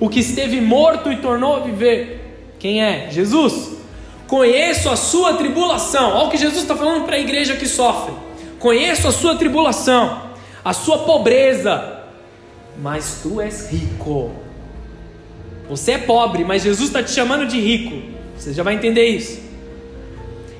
o 0.00 0.08
que 0.08 0.18
esteve 0.18 0.60
morto 0.60 1.12
e 1.12 1.16
tornou 1.18 1.54
a 1.54 1.60
viver. 1.60 2.22
Quem 2.58 2.82
é? 2.82 3.08
Jesus. 3.08 3.83
Conheço 4.34 4.90
a 4.90 4.96
sua 4.96 5.34
tribulação. 5.34 6.10
Olha 6.10 6.26
o 6.26 6.28
que 6.28 6.36
Jesus 6.36 6.62
está 6.62 6.74
falando 6.74 7.04
para 7.04 7.14
a 7.14 7.20
igreja 7.20 7.54
que 7.54 7.68
sofre. 7.68 8.12
Conheço 8.58 9.06
a 9.06 9.12
sua 9.12 9.36
tribulação, 9.36 10.22
a 10.64 10.72
sua 10.72 10.98
pobreza, 11.04 12.00
mas 12.82 13.20
tu 13.22 13.40
és 13.40 13.70
rico. 13.70 14.32
Você 15.70 15.92
é 15.92 15.98
pobre, 15.98 16.42
mas 16.42 16.64
Jesus 16.64 16.88
está 16.88 17.00
te 17.00 17.12
chamando 17.12 17.46
de 17.46 17.60
rico. 17.60 18.08
Você 18.36 18.52
já 18.52 18.64
vai 18.64 18.74
entender 18.74 19.06
isso. 19.06 19.40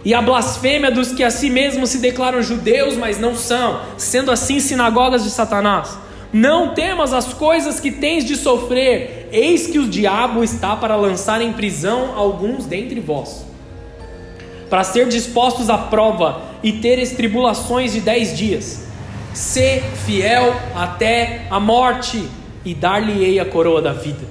E 0.04 0.14
a 0.14 0.22
blasfêmia 0.22 0.92
dos 0.92 1.10
que 1.10 1.24
a 1.24 1.30
si 1.30 1.50
mesmos 1.50 1.90
se 1.90 1.98
declaram 1.98 2.40
judeus, 2.44 2.96
mas 2.96 3.18
não 3.18 3.34
são, 3.34 3.80
sendo 3.98 4.30
assim 4.30 4.60
sinagogas 4.60 5.24
de 5.24 5.30
Satanás. 5.30 5.98
Não 6.32 6.74
temas 6.74 7.12
as 7.12 7.34
coisas 7.34 7.80
que 7.80 7.90
tens 7.90 8.24
de 8.24 8.36
sofrer, 8.36 9.28
eis 9.32 9.66
que 9.66 9.80
o 9.80 9.88
diabo 9.88 10.44
está 10.44 10.76
para 10.76 10.94
lançar 10.94 11.42
em 11.42 11.52
prisão 11.52 12.16
alguns 12.16 12.66
dentre 12.66 13.00
vós, 13.00 13.52
para 14.74 14.82
ser 14.82 15.06
dispostos 15.06 15.70
à 15.70 15.78
prova 15.78 16.42
e 16.60 16.72
teres 16.72 17.12
tribulações 17.12 17.92
de 17.92 18.00
dez 18.00 18.36
dias. 18.36 18.82
Sê 19.32 19.80
fiel 20.04 20.52
até 20.74 21.46
a 21.48 21.60
morte, 21.60 22.28
e 22.64 22.74
dar-lhe-ei 22.74 23.38
a 23.38 23.44
coroa 23.44 23.80
da 23.80 23.92
vida. 23.92 24.26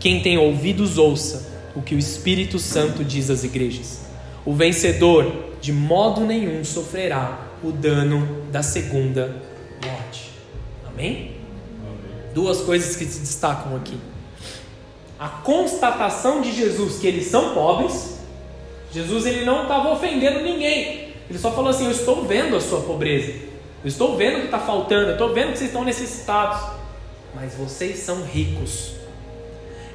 Quem 0.00 0.20
tem 0.20 0.36
ouvidos, 0.36 0.98
ouça 0.98 1.48
o 1.76 1.80
que 1.80 1.94
o 1.94 1.98
Espírito 1.98 2.58
Santo 2.58 3.04
diz 3.04 3.30
às 3.30 3.44
igrejas. 3.44 4.00
O 4.44 4.52
vencedor, 4.52 5.32
de 5.60 5.72
modo 5.72 6.22
nenhum, 6.22 6.64
sofrerá 6.64 7.38
o 7.62 7.70
dano 7.70 8.26
da 8.50 8.64
segunda 8.64 9.36
morte. 9.80 10.32
Amém? 10.88 11.06
Amém? 11.06 12.34
Duas 12.34 12.62
coisas 12.62 12.96
que 12.96 13.04
se 13.04 13.20
destacam 13.20 13.76
aqui. 13.76 13.96
A 15.20 15.28
constatação 15.28 16.40
de 16.40 16.52
Jesus 16.52 16.98
que 16.98 17.06
eles 17.06 17.26
são 17.26 17.54
pobres. 17.54 18.21
Jesus 18.92 19.26
ele 19.26 19.44
não 19.44 19.62
estava 19.62 19.90
ofendendo 19.90 20.40
ninguém. 20.40 21.12
Ele 21.28 21.38
só 21.38 21.50
falou 21.52 21.70
assim: 21.70 21.84
Eu 21.84 21.90
estou 21.90 22.24
vendo 22.24 22.56
a 22.56 22.60
sua 22.60 22.80
pobreza. 22.82 23.32
Eu 23.82 23.88
estou 23.88 24.16
vendo 24.16 24.36
o 24.36 24.40
que 24.40 24.46
está 24.46 24.58
faltando. 24.58 25.08
Eu 25.08 25.12
estou 25.12 25.32
vendo 25.32 25.52
que 25.52 25.58
vocês 25.58 25.70
estão 25.70 25.84
necessitados. 25.84 26.60
Mas 27.34 27.54
vocês 27.54 27.98
são 27.98 28.22
ricos. 28.22 28.92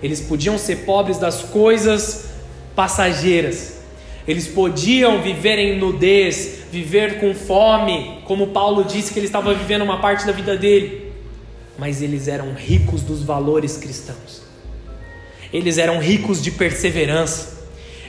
Eles 0.02 0.22
podiam 0.22 0.58
ser 0.58 0.78
pobres 0.86 1.18
das 1.18 1.44
coisas 1.44 2.30
passageiras. 2.76 3.78
Eles 4.28 4.48
podiam 4.48 5.22
viver 5.22 5.58
em 5.58 5.80
nudez, 5.80 6.60
viver 6.72 7.20
com 7.20 7.34
fome, 7.34 8.22
como 8.26 8.48
Paulo 8.48 8.84
disse 8.84 9.14
que 9.14 9.20
ele 9.20 9.26
estava 9.26 9.54
vivendo 9.54 9.84
uma 9.84 10.02
parte 10.02 10.26
da 10.26 10.34
vida 10.34 10.58
dele. 10.58 11.14
Mas 11.78 12.02
eles 12.02 12.28
eram 12.28 12.54
ricos 12.54 13.02
dos 13.02 13.24
valores 13.24 13.78
cristãos. 13.78 14.42
Eles 15.54 15.78
eram 15.78 16.00
ricos 16.00 16.42
de 16.42 16.52
perseverança. 16.52 17.57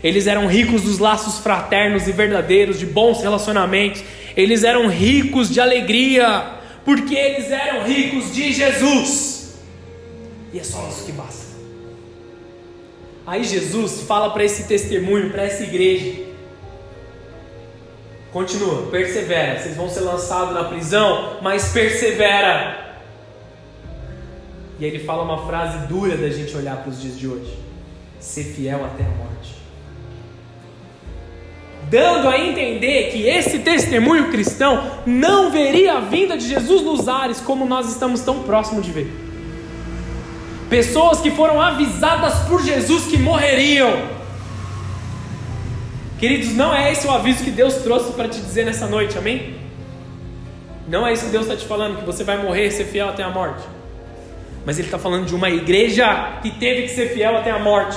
Eles 0.02 0.26
eram 0.26 0.46
ricos 0.46 0.82
dos 0.82 0.98
laços 0.98 1.38
fraternos 1.38 2.06
e 2.06 2.12
verdadeiros, 2.12 2.78
de 2.78 2.86
bons 2.86 3.20
relacionamentos. 3.20 4.02
Eles 4.36 4.62
eram 4.62 4.88
ricos 4.88 5.50
de 5.50 5.60
alegria, 5.60 6.58
porque 6.84 7.14
eles 7.14 7.50
eram 7.50 7.84
ricos 7.84 8.32
de 8.32 8.52
Jesus. 8.52 9.54
E 10.52 10.58
é 10.58 10.64
só 10.64 10.88
isso 10.88 11.04
que 11.04 11.12
basta. 11.12 11.48
Aí 13.26 13.44
Jesus 13.44 14.02
fala 14.04 14.30
para 14.30 14.44
esse 14.44 14.64
testemunho, 14.64 15.30
para 15.30 15.42
essa 15.42 15.62
igreja: 15.62 16.24
continua, 18.32 18.86
persevera. 18.90 19.60
Vocês 19.60 19.76
vão 19.76 19.90
ser 19.90 20.00
lançados 20.00 20.54
na 20.54 20.64
prisão, 20.64 21.38
mas 21.42 21.72
persevera. 21.72 22.96
E 24.80 24.84
ele 24.84 25.00
fala 25.00 25.24
uma 25.24 25.46
frase 25.46 25.86
dura 25.88 26.16
da 26.16 26.30
gente 26.30 26.56
olhar 26.56 26.76
para 26.76 26.90
os 26.90 27.02
dias 27.02 27.18
de 27.18 27.28
hoje: 27.28 27.58
ser 28.18 28.44
fiel 28.44 28.84
até 28.84 29.02
a 29.02 29.08
morte. 29.08 29.57
Dando 31.90 32.28
a 32.28 32.38
entender 32.38 33.10
que 33.10 33.26
esse 33.26 33.60
testemunho 33.60 34.30
cristão 34.30 34.84
não 35.06 35.50
veria 35.50 35.94
a 35.94 36.00
vinda 36.00 36.36
de 36.36 36.46
Jesus 36.46 36.82
nos 36.82 37.08
ares 37.08 37.40
como 37.40 37.64
nós 37.64 37.90
estamos 37.90 38.20
tão 38.20 38.42
próximos 38.42 38.84
de 38.84 38.92
ver. 38.92 39.10
Pessoas 40.68 41.20
que 41.20 41.30
foram 41.30 41.60
avisadas 41.60 42.40
por 42.46 42.62
Jesus 42.62 43.06
que 43.06 43.16
morreriam. 43.16 44.18
Queridos, 46.18 46.52
não 46.52 46.74
é 46.74 46.92
esse 46.92 47.06
o 47.06 47.10
aviso 47.10 47.42
que 47.42 47.50
Deus 47.50 47.76
trouxe 47.76 48.12
para 48.12 48.28
te 48.28 48.40
dizer 48.40 48.66
nessa 48.66 48.86
noite, 48.86 49.16
amém? 49.16 49.54
Não 50.86 51.06
é 51.06 51.12
isso 51.12 51.26
que 51.26 51.30
Deus 51.30 51.44
está 51.44 51.56
te 51.56 51.64
falando, 51.64 51.98
que 51.98 52.04
você 52.04 52.24
vai 52.24 52.42
morrer, 52.42 52.70
ser 52.70 52.84
fiel 52.84 53.08
até 53.08 53.22
a 53.22 53.30
morte. 53.30 53.62
Mas 54.66 54.78
Ele 54.78 54.88
está 54.88 54.98
falando 54.98 55.26
de 55.26 55.34
uma 55.34 55.48
igreja 55.48 56.38
que 56.42 56.50
teve 56.50 56.82
que 56.82 56.88
ser 56.88 57.14
fiel 57.14 57.36
até 57.36 57.50
a 57.50 57.58
morte. 57.58 57.96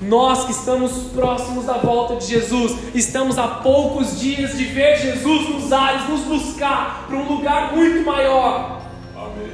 Nós 0.00 0.44
que 0.44 0.52
estamos 0.52 0.92
próximos 1.14 1.64
da 1.64 1.78
volta 1.78 2.16
de 2.16 2.26
Jesus, 2.26 2.94
estamos 2.94 3.38
a 3.38 3.48
poucos 3.48 4.20
dias 4.20 4.56
de 4.56 4.64
ver 4.64 4.98
Jesus 4.98 5.48
nos 5.48 5.72
ares, 5.72 6.08
nos 6.08 6.20
buscar 6.22 7.06
para 7.06 7.16
um 7.16 7.26
lugar 7.26 7.74
muito 7.74 8.04
maior. 8.04 8.82
Amém. 9.16 9.52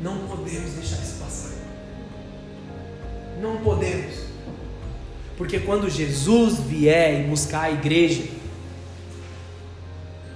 Não 0.00 0.16
podemos 0.18 0.70
deixar 0.72 1.04
não 3.44 3.58
podemos. 3.58 4.24
Porque 5.36 5.60
quando 5.60 5.90
Jesus 5.90 6.58
vier 6.60 7.20
e 7.20 7.24
buscar 7.24 7.64
a 7.64 7.70
igreja, 7.70 8.24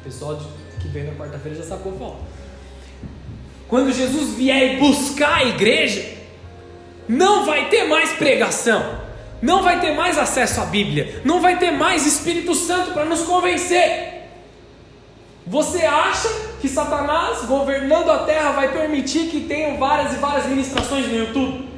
o 0.01 0.05
pessoal 0.05 0.39
que 0.81 0.89
vem 0.89 1.05
na 1.05 1.13
quarta-feira 1.13 1.57
já 1.57 1.65
sacou 1.65 1.93
falar. 1.97 2.21
Quando 3.67 3.93
Jesus 3.93 4.35
vier 4.35 4.75
e 4.75 4.77
buscar 4.79 5.39
a 5.39 5.45
igreja, 5.45 6.18
não 7.09 7.47
vai 7.47 7.69
ter 7.69 7.85
mais 7.85 8.11
pregação, 8.13 9.01
não 9.41 9.63
vai 9.63 9.81
ter 9.81 9.95
mais 9.95 10.19
acesso 10.19 10.61
à 10.61 10.67
Bíblia, 10.67 11.23
não 11.25 11.41
vai 11.41 11.59
ter 11.59 11.71
mais 11.71 12.07
Espírito 12.07 12.55
Santo 12.55 12.93
para 12.93 13.05
nos 13.05 13.23
convencer. 13.23 14.19
Você 15.47 15.85
acha 15.85 16.29
que 16.61 16.69
Satanás, 16.69 17.47
governando 17.47 18.11
a 18.11 18.19
terra, 18.19 18.51
vai 18.51 18.71
permitir 18.71 19.29
que 19.29 19.41
tenham 19.41 19.79
várias 19.79 20.13
e 20.13 20.17
várias 20.17 20.47
ministrações 20.47 21.07
no 21.07 21.17
YouTube? 21.17 21.69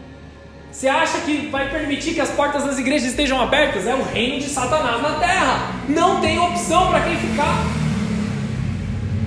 Você 0.73 0.89
acha 0.89 1.19
que 1.21 1.49
vai 1.49 1.69
permitir 1.69 2.15
que 2.15 2.21
as 2.21 2.31
portas 2.31 2.65
das 2.65 2.79
igrejas 2.79 3.11
estejam 3.11 3.41
abertas? 3.41 3.87
É 3.87 3.95
o 3.95 4.03
reino 4.03 4.41
de 4.41 4.49
Satanás 4.49 5.01
na 5.03 5.19
terra. 5.19 5.75
Não 5.89 6.21
tem 6.21 6.39
opção 6.39 6.89
para 6.89 7.03
quem 7.03 7.17
ficar. 7.17 7.65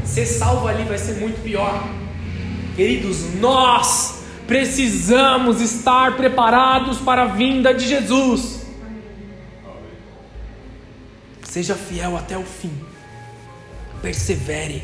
Ser 0.04 0.26
salvo 0.26 0.68
ali 0.68 0.84
vai 0.84 0.98
ser 0.98 1.14
muito 1.14 1.42
pior. 1.42 1.84
Queridos, 2.76 3.36
nós 3.36 4.23
precisamos 4.54 5.60
estar 5.60 6.16
preparados 6.16 7.00
para 7.00 7.24
a 7.24 7.26
vinda 7.26 7.74
de 7.74 7.88
Jesus. 7.88 8.62
Seja 11.42 11.74
fiel 11.74 12.16
até 12.16 12.38
o 12.38 12.44
fim. 12.44 12.72
Persevere. 14.00 14.84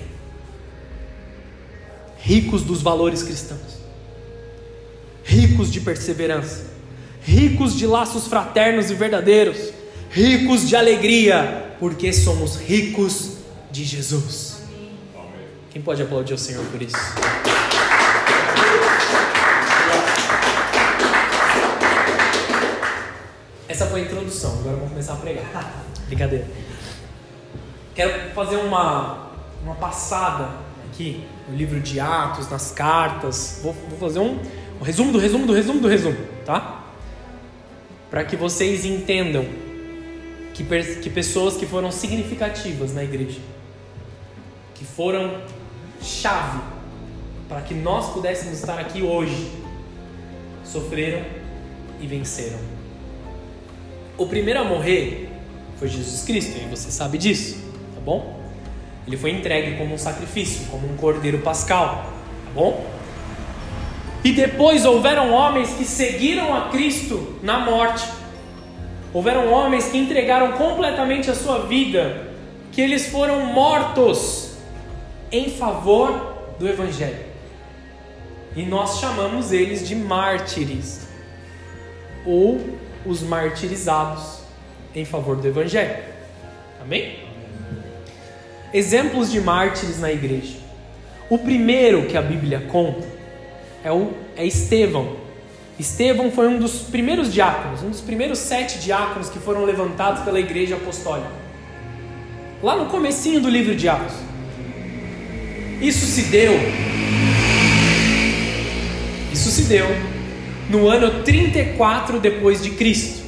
Ricos 2.18 2.64
dos 2.64 2.82
valores 2.82 3.22
cristãos 3.22 3.78
ricos 5.24 5.72
de 5.72 5.80
perseverança, 5.82 6.66
ricos 7.22 7.78
de 7.78 7.86
laços 7.86 8.26
fraternos 8.26 8.90
e 8.90 8.96
verdadeiros, 8.96 9.72
ricos 10.10 10.68
de 10.68 10.76
alegria, 10.76 11.76
porque 11.80 12.12
somos 12.12 12.56
ricos 12.56 13.34
de 13.70 13.84
Jesus. 13.84 14.64
Quem 15.70 15.84
pode 15.84 16.02
aplaudir 16.02 16.34
o 16.34 16.38
Senhor 16.38 16.66
por 16.66 16.82
isso? 16.82 16.98
Essa 23.80 23.88
foi 23.88 24.02
a 24.02 24.04
introdução, 24.04 24.60
agora 24.60 24.76
vamos 24.76 24.90
começar 24.90 25.14
a 25.14 25.16
pregar. 25.16 25.86
Brincadeira. 26.08 26.46
Quero 27.96 28.32
fazer 28.32 28.58
uma, 28.58 29.30
uma 29.64 29.76
passada 29.76 30.50
aqui 30.86 31.26
no 31.48 31.56
livro 31.56 31.80
de 31.80 31.98
Atos, 31.98 32.50
nas 32.50 32.72
cartas. 32.72 33.62
Vou, 33.64 33.72
vou 33.88 33.98
fazer 33.98 34.20
um, 34.20 34.38
o 34.82 34.84
resumo 34.84 35.14
do 35.14 35.18
resumo 35.18 35.48
do 35.48 35.54
resumo 35.54 35.80
do 35.80 35.88
resumo, 35.88 36.18
tá? 36.46 36.88
Para 38.10 38.26
que 38.26 38.36
vocês 38.36 38.84
entendam 38.84 39.46
que, 40.54 40.66
que 41.02 41.10
pessoas 41.10 41.56
que 41.56 41.66
foram 41.66 41.90
significativas 41.90 42.94
na 42.94 43.06
igreja, 43.06 43.40
que 44.76 44.84
foram 44.84 45.42
chave 46.02 46.60
para 47.48 47.62
que 47.62 47.74
nós 47.74 48.12
pudéssemos 48.12 48.60
estar 48.60 48.78
aqui 48.78 49.02
hoje, 49.02 49.50
sofreram 50.66 51.26
e 52.02 52.08
venceram. 52.08 52.79
O 54.20 54.28
primeiro 54.28 54.60
a 54.60 54.64
morrer 54.66 55.30
foi 55.78 55.88
Jesus 55.88 56.24
Cristo, 56.24 56.58
e 56.58 56.68
você 56.70 56.92
sabe 56.92 57.18
disso, 57.18 57.58
tá 57.96 58.02
bom? 58.02 58.38
Ele 59.08 59.16
foi 59.16 59.32
entregue 59.32 59.78
como 59.78 59.96
um 59.96 59.98
sacrifício, 59.98 60.68
como 60.70 60.92
um 60.92 60.98
cordeiro 60.98 61.38
pascal, 61.38 62.12
tá 62.44 62.52
bom? 62.54 62.86
E 64.22 64.34
depois 64.34 64.86
houveram 64.86 65.32
homens 65.32 65.70
que 65.70 65.86
seguiram 65.86 66.54
a 66.54 66.68
Cristo 66.68 67.40
na 67.42 67.62
morte. 67.62 68.06
Houveram 69.14 69.54
homens 69.54 69.88
que 69.88 69.98
entregaram 69.98 70.52
completamente 70.52 71.32
a 71.32 71.34
sua 71.34 71.60
vida, 71.60 72.28
que 72.74 72.82
eles 72.82 73.08
foram 73.08 73.46
mortos 73.46 74.58
em 75.32 75.50
favor 75.50 76.36
do 76.60 76.68
Evangelho. 76.68 77.26
E 78.54 78.64
nós 78.64 79.00
chamamos 79.00 79.54
eles 79.54 79.88
de 79.88 79.96
mártires, 79.96 81.08
ou 82.26 82.60
os 83.06 83.22
martirizados 83.22 84.40
em 84.96 85.06
favor 85.06 85.36
do 85.36 85.48
Evangelho. 85.48 86.04
Amém? 86.82 87.20
Exemplos 88.74 89.32
de 89.32 89.40
mártires 89.40 90.00
na 90.00 90.12
igreja. 90.12 90.58
O 91.30 91.38
primeiro 91.38 92.06
que 92.06 92.18
a 92.18 92.22
Bíblia 92.22 92.66
conta 92.72 93.08
é, 93.84 93.92
o, 93.92 94.12
é 94.36 94.46
Estevão. 94.46 95.18
Estevão 95.78 96.32
foi 96.32 96.48
um 96.48 96.60
dos 96.60 96.82
primeiros 96.82 97.32
diáconos, 97.32 97.84
um 97.84 97.90
dos 97.90 98.02
primeiros 98.02 98.40
sete 98.40 98.80
diáconos 98.80 99.30
que 99.30 99.40
foram 99.40 99.64
levantados 99.64 100.24
pela 100.24 100.40
igreja 100.40 100.76
apostólica. 100.76 101.32
Lá 102.62 102.76
no 102.76 102.88
comecinho 102.88 103.40
do 103.40 103.50
livro 103.50 103.76
de 103.76 103.88
Atos. 103.88 104.16
Isso 105.82 106.06
se 106.06 106.24
deu. 106.24 106.54
Isso 109.32 109.50
se 109.50 109.64
deu 109.64 110.09
no 110.70 110.88
ano 110.88 111.24
34 111.24 112.20
depois 112.20 112.62
de 112.62 112.72
Cristo. 112.72 113.28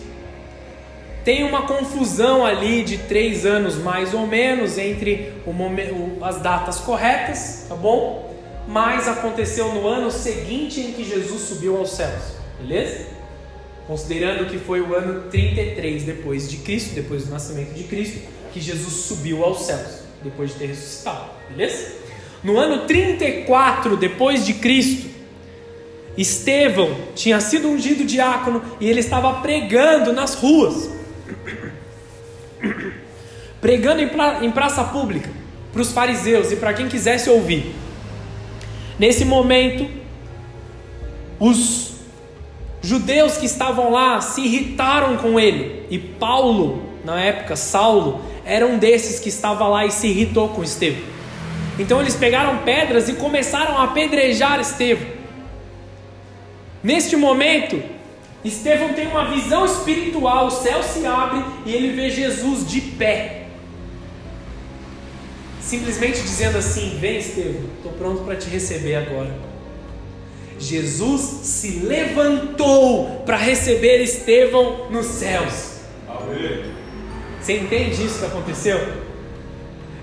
Tem 1.25 1.43
uma 1.43 1.63
confusão 1.63 2.45
ali 2.45 2.83
de 2.83 2.99
três 2.99 3.45
anos 3.45 3.75
mais 3.75 4.13
ou 4.13 4.25
menos 4.25 4.77
entre 4.77 5.33
momento, 5.45 6.23
as 6.23 6.39
datas 6.41 6.79
corretas, 6.79 7.65
tá 7.67 7.75
bom? 7.75 8.31
Mas 8.67 9.07
aconteceu 9.07 9.73
no 9.73 9.87
ano 9.87 10.11
seguinte 10.11 10.79
em 10.79 10.93
que 10.93 11.03
Jesus 11.03 11.41
subiu 11.41 11.77
aos 11.77 11.91
céus, 11.91 12.35
beleza? 12.59 13.07
Considerando 13.87 14.49
que 14.49 14.57
foi 14.57 14.81
o 14.81 14.95
ano 14.95 15.29
33 15.29 16.03
depois 16.03 16.49
de 16.49 16.57
Cristo, 16.57 16.93
depois 16.95 17.25
do 17.25 17.31
nascimento 17.31 17.73
de 17.73 17.83
Cristo, 17.83 18.21
que 18.53 18.61
Jesus 18.61 18.93
subiu 18.93 19.43
aos 19.43 19.63
céus, 19.63 20.03
depois 20.23 20.51
de 20.51 20.55
ter 20.57 20.67
ressuscitado, 20.67 21.31
beleza? 21.49 21.91
No 22.43 22.57
ano 22.57 22.85
34 22.85 23.97
depois 23.97 24.45
de 24.45 24.55
Cristo, 24.55 25.10
Estevão 26.17 26.95
tinha 27.15 27.39
sido 27.39 27.69
ungido 27.69 28.03
diácono 28.03 28.61
e 28.79 28.89
ele 28.89 28.99
estava 28.99 29.35
pregando 29.35 30.11
nas 30.11 30.35
ruas, 30.35 30.89
pregando 33.61 34.01
em 34.01 34.51
praça 34.51 34.83
pública 34.83 35.29
para 35.71 35.81
os 35.81 35.91
fariseus 35.91 36.51
e 36.51 36.57
para 36.57 36.73
quem 36.73 36.87
quisesse 36.87 37.29
ouvir. 37.29 37.73
Nesse 38.99 39.23
momento, 39.23 39.89
os 41.39 41.93
judeus 42.81 43.37
que 43.37 43.45
estavam 43.45 43.91
lá 43.91 44.19
se 44.21 44.41
irritaram 44.41 45.17
com 45.17 45.39
ele 45.39 45.87
e 45.89 45.97
Paulo, 45.97 46.83
na 47.05 47.19
época 47.19 47.55
Saulo, 47.55 48.21
era 48.45 48.65
um 48.65 48.77
desses 48.77 49.19
que 49.19 49.29
estava 49.29 49.67
lá 49.67 49.85
e 49.85 49.91
se 49.91 50.07
irritou 50.07 50.49
com 50.49 50.63
Estevão. 50.63 51.01
Então 51.79 52.01
eles 52.01 52.15
pegaram 52.15 52.57
pedras 52.59 53.07
e 53.07 53.13
começaram 53.13 53.77
a 53.77 53.85
apedrejar 53.85 54.59
Estevão. 54.59 55.20
Neste 56.83 57.15
momento, 57.15 57.81
Estevão 58.43 58.93
tem 58.93 59.07
uma 59.07 59.29
visão 59.29 59.65
espiritual, 59.65 60.47
o 60.47 60.51
céu 60.51 60.81
se 60.81 61.05
abre 61.05 61.43
e 61.65 61.73
ele 61.73 61.91
vê 61.91 62.09
Jesus 62.09 62.67
de 62.67 62.81
pé. 62.81 63.45
Simplesmente 65.61 66.21
dizendo 66.21 66.57
assim: 66.57 66.97
Vem, 66.99 67.19
Estevão, 67.19 67.61
estou 67.77 67.91
pronto 67.93 68.23
para 68.23 68.35
te 68.35 68.49
receber 68.49 68.95
agora. 68.95 69.51
Jesus 70.59 71.21
se 71.43 71.79
levantou 71.79 73.23
para 73.25 73.37
receber 73.37 74.01
Estevão 74.01 74.89
nos 74.89 75.05
céus. 75.05 75.81
Amém. 76.07 76.65
Você 77.39 77.57
entende 77.57 78.05
isso 78.05 78.19
que 78.19 78.25
aconteceu? 78.25 78.79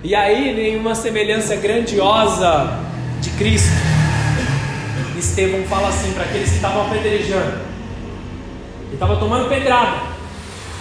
E 0.03 0.15
aí, 0.15 0.55
nenhuma 0.55 0.95
semelhança 0.95 1.57
grandiosa 1.57 2.79
de 3.21 3.31
Cristo. 3.31 3.98
Estevão 5.19 5.65
fala 5.65 5.89
assim 5.89 6.13
para 6.13 6.25
aqueles 6.25 6.49
que 6.49 6.57
estavam 6.57 6.87
apedrejando. 6.87 7.59
Ele 8.87 8.95
estava 8.95 9.17
tomando 9.17 9.49
pedrada. 9.49 10.03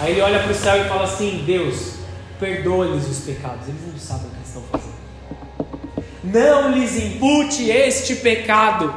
Aí 0.00 0.12
ele 0.12 0.20
olha 0.20 0.40
para 0.40 0.52
o 0.52 0.54
céu 0.54 0.76
e 0.84 0.88
fala 0.88 1.04
assim: 1.04 1.42
Deus, 1.44 1.94
perdoa-lhes 2.38 3.08
os 3.08 3.18
pecados. 3.18 3.68
Eles 3.68 3.80
não 3.86 3.98
sabem 3.98 4.26
o 4.26 4.30
que 4.30 4.46
estão 4.46 4.62
fazendo. 4.70 4.98
Não 6.22 6.72
lhes 6.72 6.96
impute 6.96 7.68
este 7.68 8.16
pecado. 8.16 8.94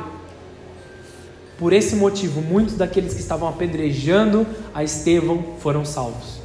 Por 1.57 1.73
esse 1.73 1.95
motivo, 1.95 2.41
muitos 2.41 2.75
daqueles 2.75 3.13
que 3.13 3.19
estavam 3.19 3.47
apedrejando 3.47 4.47
a 4.73 4.83
Estevão 4.83 5.55
foram 5.59 5.85
salvos. 5.85 6.41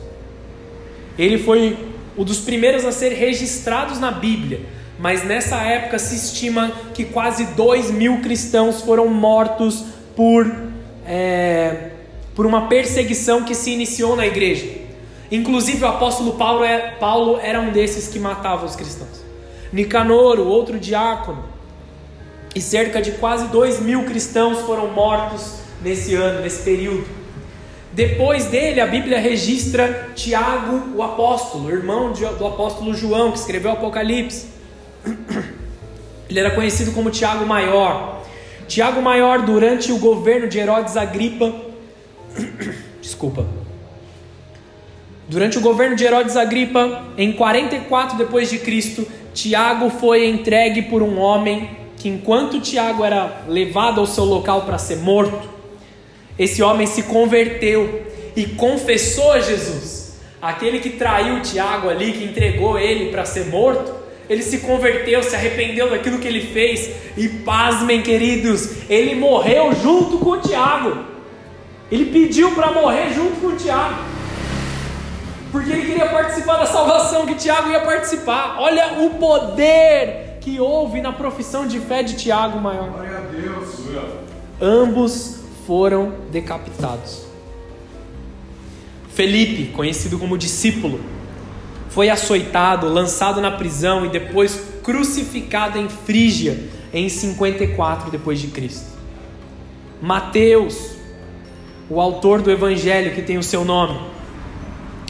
Ele 1.19 1.39
foi 1.39 1.79
um 2.17 2.25
dos 2.25 2.41
primeiros 2.41 2.85
a 2.85 2.93
ser 2.93 3.11
registrados 3.11 3.99
na 3.99 4.11
Bíblia 4.11 4.76
mas 4.99 5.25
nessa 5.25 5.57
época 5.57 5.99
se 5.99 6.17
estima 6.17 6.73
que 6.95 7.05
quase 7.05 7.45
2 7.47 7.91
mil 7.91 8.21
cristãos 8.21 8.81
foram 8.81 9.09
mortos 9.09 9.85
por, 10.15 10.51
é, 11.07 11.91
por 12.35 12.47
uma 12.47 12.69
perseguição 12.69 13.43
que 13.43 13.55
se 13.55 13.71
iniciou 13.71 14.17
na 14.17 14.27
igreja. 14.27 14.67
Inclusive 15.31 15.85
o 15.85 15.89
apóstolo 15.89 16.35
Paulo, 16.35 16.65
é, 16.65 16.93
Paulo 16.99 17.39
era 17.43 17.61
um 17.61 17.71
desses 17.71 18.09
que 18.09 18.19
matava 18.19 18.65
os 18.65 18.77
cristãos. 18.77 19.25
Nicanor, 19.73 20.39
o 20.39 20.47
outro 20.47 20.79
diácono, 20.79 21.45
e 22.55 22.61
cerca 22.61 23.03
de 23.03 23.13
quase 23.13 23.49
2 23.49 23.81
mil 23.81 24.05
cristãos 24.05 24.61
foram 24.61 24.89
mortos 24.89 25.57
nesse 25.83 26.15
ano, 26.15 26.41
nesse 26.41 26.63
período. 26.63 27.07
Depois 27.93 28.47
dele, 28.47 28.81
a 28.81 28.87
Bíblia 28.87 29.19
registra 29.19 30.11
Tiago, 30.15 30.97
o 30.97 31.03
apóstolo, 31.03 31.71
irmão 31.71 32.13
do 32.13 32.47
apóstolo 32.47 32.95
João, 32.95 33.33
que 33.33 33.39
escreveu 33.39 33.73
o 33.73 33.75
Apocalipse. 33.75 34.56
Ele 36.29 36.41
era 36.41 36.51
conhecido 36.51 36.93
como 36.93 37.11
Tiago 37.11 37.47
Maior. 37.47 38.25
Tiago 38.67 39.01
Maior, 39.01 39.43
durante 39.43 39.93
o 39.93 39.99
governo 39.99 40.49
de 40.49 40.59
Herodes 40.59 40.97
Agripa, 40.97 41.55
desculpa. 43.01 43.47
Durante 45.29 45.59
o 45.59 45.61
governo 45.61 45.97
de 45.97 46.05
Herodes 46.05 46.37
Agripa, 46.37 47.05
em 47.17 47.33
44 47.33 48.17
depois 48.17 48.49
de 48.49 48.59
Cristo, 48.59 49.07
Tiago 49.35 49.91
foi 49.91 50.29
entregue 50.29 50.83
por 50.83 51.03
um 51.03 51.19
homem 51.19 51.71
que 51.97 52.09
enquanto 52.09 52.61
Tiago 52.61 53.05
era 53.05 53.43
levado 53.49 54.01
ao 54.01 54.07
seu 54.07 54.25
local 54.25 54.63
para 54.63 54.79
ser 54.79 54.99
morto, 54.99 55.49
esse 56.39 56.63
homem 56.63 56.87
se 56.87 57.05
converteu 57.05 58.07
e 58.37 58.47
confessou 58.47 59.33
a 59.33 59.41
Jesus. 59.41 60.17
Aquele 60.41 60.79
que 60.79 60.91
traiu 60.91 61.41
Tiago 61.41 61.89
ali, 61.89 62.13
que 62.13 62.25
entregou 62.25 62.79
ele 62.79 63.11
para 63.11 63.25
ser 63.25 63.47
morto, 63.47 63.96
ele 64.29 64.43
se 64.43 64.59
converteu, 64.59 65.23
se 65.23 65.35
arrependeu 65.37 65.91
daquilo 65.91 66.19
que 66.19 66.27
ele 66.27 66.41
fez 66.41 66.91
e 67.17 67.29
pasmem, 67.29 68.03
queridos, 68.03 68.89
ele 68.91 69.15
morreu 69.15 69.73
junto 69.75 70.19
com 70.19 70.31
o 70.31 70.41
Tiago. 70.41 71.05
Ele 71.91 72.07
pediu 72.07 72.51
para 72.53 72.73
morrer 72.73 73.13
junto 73.15 73.41
com 73.41 73.49
o 73.49 73.57
Tiago. 73.57 74.03
Porque 75.53 75.71
ele 75.71 75.87
queria 75.87 76.07
participar 76.07 76.57
da 76.57 76.67
salvação 76.67 77.25
que 77.25 77.35
Tiago 77.37 77.71
ia 77.71 77.81
participar. 77.81 78.57
Olha 78.59 79.01
o 79.05 79.11
poder 79.11 80.39
que 80.41 80.59
houve 80.61 81.01
na 81.01 81.13
profissão 81.13 81.67
de 81.67 81.79
fé 81.79 82.03
de 82.03 82.17
Tiago 82.17 82.61
maior. 82.61 82.91
Glória 82.91 83.19
a 83.19 83.21
Deus. 83.21 83.81
Ambos 84.61 85.41
foram 85.67 86.15
decapitados. 86.31 87.27
Felipe, 89.15 89.73
conhecido 89.73 90.19
como 90.19 90.37
discípulo, 90.37 91.01
foi 91.97 92.11
açoitado, 92.11 92.91
lançado 92.91 93.41
na 93.41 93.51
prisão 93.51 94.05
e 94.05 94.11
depois 94.11 94.63
crucificado 94.83 95.79
em 95.79 95.89
Frígia 95.89 96.59
em 96.93 97.09
54 97.09 98.11
depois 98.11 98.39
de 98.39 98.49
Cristo. 98.49 98.85
Mateus, 100.03 100.91
o 101.89 101.99
autor 101.99 102.43
do 102.43 102.51
evangelho 102.51 103.15
que 103.15 103.23
tem 103.23 103.39
o 103.39 103.43
seu 103.43 103.65
nome, 103.65 103.99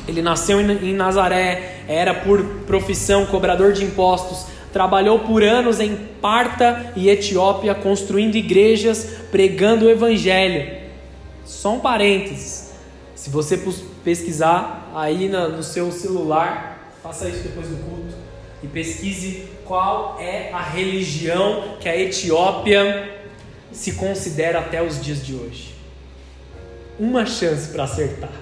ele 0.06 0.22
nasceu 0.22 0.60
em 0.60 0.94
Nazaré, 0.94 1.80
era 1.88 2.14
por 2.14 2.40
profissão 2.68 3.26
cobrador 3.26 3.72
de 3.72 3.82
impostos, 3.82 4.46
trabalhou 4.72 5.18
por 5.18 5.42
anos 5.42 5.80
em 5.80 5.96
Parta 6.22 6.92
e 6.94 7.08
Etiópia 7.08 7.74
construindo 7.74 8.36
igrejas, 8.36 9.22
pregando 9.32 9.86
o 9.86 9.90
evangelho. 9.90 10.70
Só 11.44 11.74
um 11.74 11.80
parênteses. 11.80 12.70
Se 13.16 13.28
você 13.28 13.60
pesquisar 14.04 14.92
aí 14.94 15.28
no 15.28 15.64
seu 15.64 15.90
celular, 15.90 16.75
Faça 17.06 17.28
isso 17.28 17.44
depois 17.44 17.68
do 17.68 17.76
culto 17.76 18.16
e 18.64 18.66
pesquise 18.66 19.46
qual 19.64 20.18
é 20.18 20.50
a 20.52 20.60
religião 20.60 21.76
que 21.78 21.88
a 21.88 21.96
Etiópia 21.96 23.20
se 23.70 23.92
considera 23.92 24.58
até 24.58 24.82
os 24.82 25.00
dias 25.00 25.24
de 25.24 25.32
hoje. 25.32 25.76
Uma 26.98 27.24
chance 27.24 27.68
para 27.68 27.84
acertar. 27.84 28.32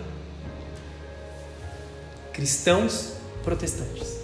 cristãos 2.32 3.12
protestantes, 3.42 4.18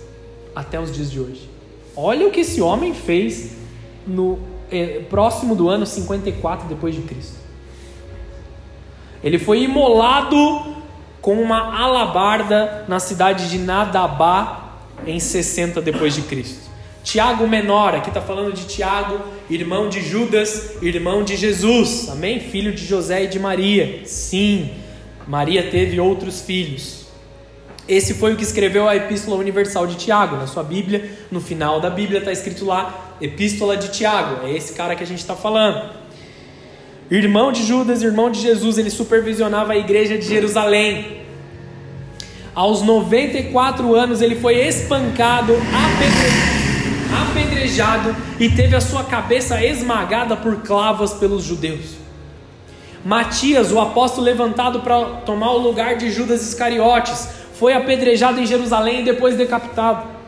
até 0.56 0.80
os 0.80 0.90
dias 0.90 1.10
de 1.10 1.20
hoje. 1.20 1.50
Olha 1.94 2.26
o 2.26 2.30
que 2.30 2.40
esse 2.40 2.62
homem 2.62 2.94
fez 2.94 3.50
no 4.06 4.38
eh, 4.72 5.02
próximo 5.10 5.54
do 5.54 5.68
ano 5.68 5.84
54 5.84 6.66
depois 6.66 6.94
de 6.94 7.02
Cristo. 7.02 7.36
Ele 9.22 9.38
foi 9.38 9.64
imolado 9.64 10.69
com 11.20 11.34
uma 11.34 11.78
alabarda 11.78 12.84
na 12.88 12.98
cidade 12.98 13.48
de 13.50 13.58
Nadabá 13.58 14.76
em 15.06 15.18
60 15.18 15.80
depois 15.80 16.14
de 16.14 16.22
Cristo. 16.22 16.70
Tiago 17.02 17.46
menor, 17.48 17.94
aqui 17.94 18.08
está 18.08 18.20
falando 18.20 18.52
de 18.52 18.66
Tiago, 18.66 19.18
irmão 19.48 19.88
de 19.88 20.02
Judas, 20.02 20.76
irmão 20.82 21.24
de 21.24 21.36
Jesus, 21.36 22.08
amém? 22.10 22.38
Filho 22.38 22.72
de 22.72 22.84
José 22.84 23.24
e 23.24 23.26
de 23.26 23.38
Maria. 23.38 24.02
Sim, 24.04 24.70
Maria 25.26 25.70
teve 25.70 25.98
outros 25.98 26.42
filhos. 26.42 27.00
Esse 27.88 28.14
foi 28.14 28.34
o 28.34 28.36
que 28.36 28.44
escreveu 28.44 28.88
a 28.88 28.94
Epístola 28.94 29.36
Universal 29.36 29.86
de 29.86 29.96
Tiago. 29.96 30.36
Na 30.36 30.46
sua 30.46 30.62
Bíblia, 30.62 31.10
no 31.30 31.40
final 31.40 31.80
da 31.80 31.90
Bíblia 31.90 32.20
está 32.20 32.30
escrito 32.30 32.64
lá 32.64 33.16
Epístola 33.20 33.76
de 33.76 33.88
Tiago. 33.88 34.46
É 34.46 34.52
esse 34.52 34.74
cara 34.74 34.94
que 34.94 35.02
a 35.02 35.06
gente 35.06 35.18
está 35.18 35.34
falando. 35.34 35.99
Irmão 37.10 37.50
de 37.50 37.64
Judas, 37.64 38.02
irmão 38.04 38.30
de 38.30 38.40
Jesus, 38.40 38.78
ele 38.78 38.88
supervisionava 38.88 39.72
a 39.72 39.76
igreja 39.76 40.16
de 40.16 40.24
Jerusalém. 40.24 41.22
Aos 42.54 42.82
94 42.82 43.96
anos, 43.96 44.22
ele 44.22 44.36
foi 44.36 44.60
espancado, 44.60 45.54
apedrejado 47.12 48.14
e 48.38 48.48
teve 48.48 48.76
a 48.76 48.80
sua 48.80 49.02
cabeça 49.02 49.60
esmagada 49.64 50.36
por 50.36 50.62
clavas 50.62 51.12
pelos 51.12 51.42
judeus. 51.42 51.96
Matias, 53.04 53.72
o 53.72 53.80
apóstolo 53.80 54.24
levantado 54.24 54.80
para 54.80 55.04
tomar 55.26 55.50
o 55.50 55.58
lugar 55.58 55.96
de 55.96 56.12
Judas 56.12 56.46
Iscariotes, 56.46 57.28
foi 57.54 57.72
apedrejado 57.72 58.40
em 58.40 58.46
Jerusalém 58.46 59.00
e 59.00 59.04
depois 59.04 59.36
decapitado. 59.36 60.19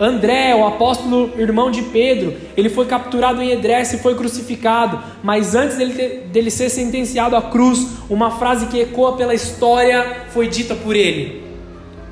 André, 0.00 0.54
o 0.54 0.66
apóstolo 0.66 1.38
irmão 1.38 1.70
de 1.70 1.82
Pedro, 1.82 2.34
ele 2.56 2.70
foi 2.70 2.86
capturado 2.86 3.42
em 3.42 3.50
Edresse 3.50 3.96
e 3.96 3.98
foi 3.98 4.14
crucificado. 4.14 4.98
Mas 5.22 5.54
antes 5.54 5.76
dele, 5.76 6.22
dele 6.32 6.50
ser 6.50 6.70
sentenciado 6.70 7.36
à 7.36 7.42
cruz, 7.42 7.86
uma 8.08 8.30
frase 8.30 8.64
que 8.68 8.80
ecoa 8.80 9.14
pela 9.14 9.34
história 9.34 10.24
foi 10.30 10.48
dita 10.48 10.74
por 10.74 10.96
ele: 10.96 11.44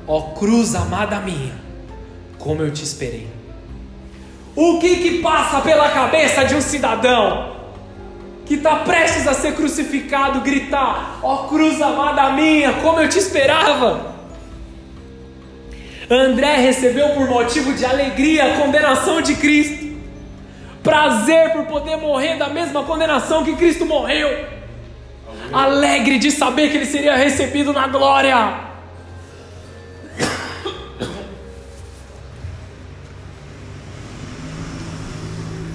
Ó 0.07 0.21
cruz 0.33 0.75
amada 0.75 1.19
minha, 1.19 1.53
como 2.37 2.61
eu 2.61 2.71
te 2.71 2.83
esperei. 2.83 3.27
O 4.55 4.77
que 4.77 4.97
que 4.97 5.17
passa 5.23 5.59
pela 5.61 5.89
cabeça 5.89 6.43
de 6.45 6.53
um 6.53 6.61
cidadão 6.61 7.55
que 8.45 8.53
está 8.53 8.75
prestes 8.77 9.27
a 9.27 9.33
ser 9.33 9.55
crucificado 9.55 10.41
gritar: 10.41 11.19
Ó 11.23 11.47
cruz 11.47 11.81
amada 11.81 12.33
minha, 12.33 12.71
como 12.73 12.99
eu 12.99 13.09
te 13.09 13.17
esperava? 13.17 14.18
André 16.09 16.55
recebeu 16.55 17.09
por 17.09 17.27
motivo 17.27 17.73
de 17.73 17.85
alegria 17.85 18.55
a 18.55 18.57
condenação 18.57 19.21
de 19.21 19.35
Cristo, 19.35 19.95
prazer 20.81 21.51
por 21.51 21.65
poder 21.65 21.97
morrer 21.97 22.35
da 22.35 22.49
mesma 22.49 22.83
condenação 22.83 23.43
que 23.43 23.55
Cristo 23.55 23.85
morreu, 23.85 24.47
alegre 25.53 26.17
de 26.17 26.31
saber 26.31 26.71
que 26.71 26.77
ele 26.77 26.87
seria 26.87 27.15
recebido 27.15 27.71
na 27.71 27.87
glória. 27.87 28.69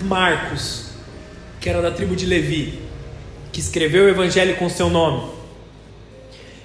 Marcos, 0.02 0.90
que 1.60 1.70
era 1.70 1.80
da 1.80 1.92
tribo 1.92 2.16
de 2.16 2.26
Levi, 2.26 2.82
que 3.52 3.60
escreveu 3.60 4.06
o 4.06 4.08
evangelho 4.08 4.56
com 4.56 4.68
seu 4.68 4.90
nome, 4.90 5.30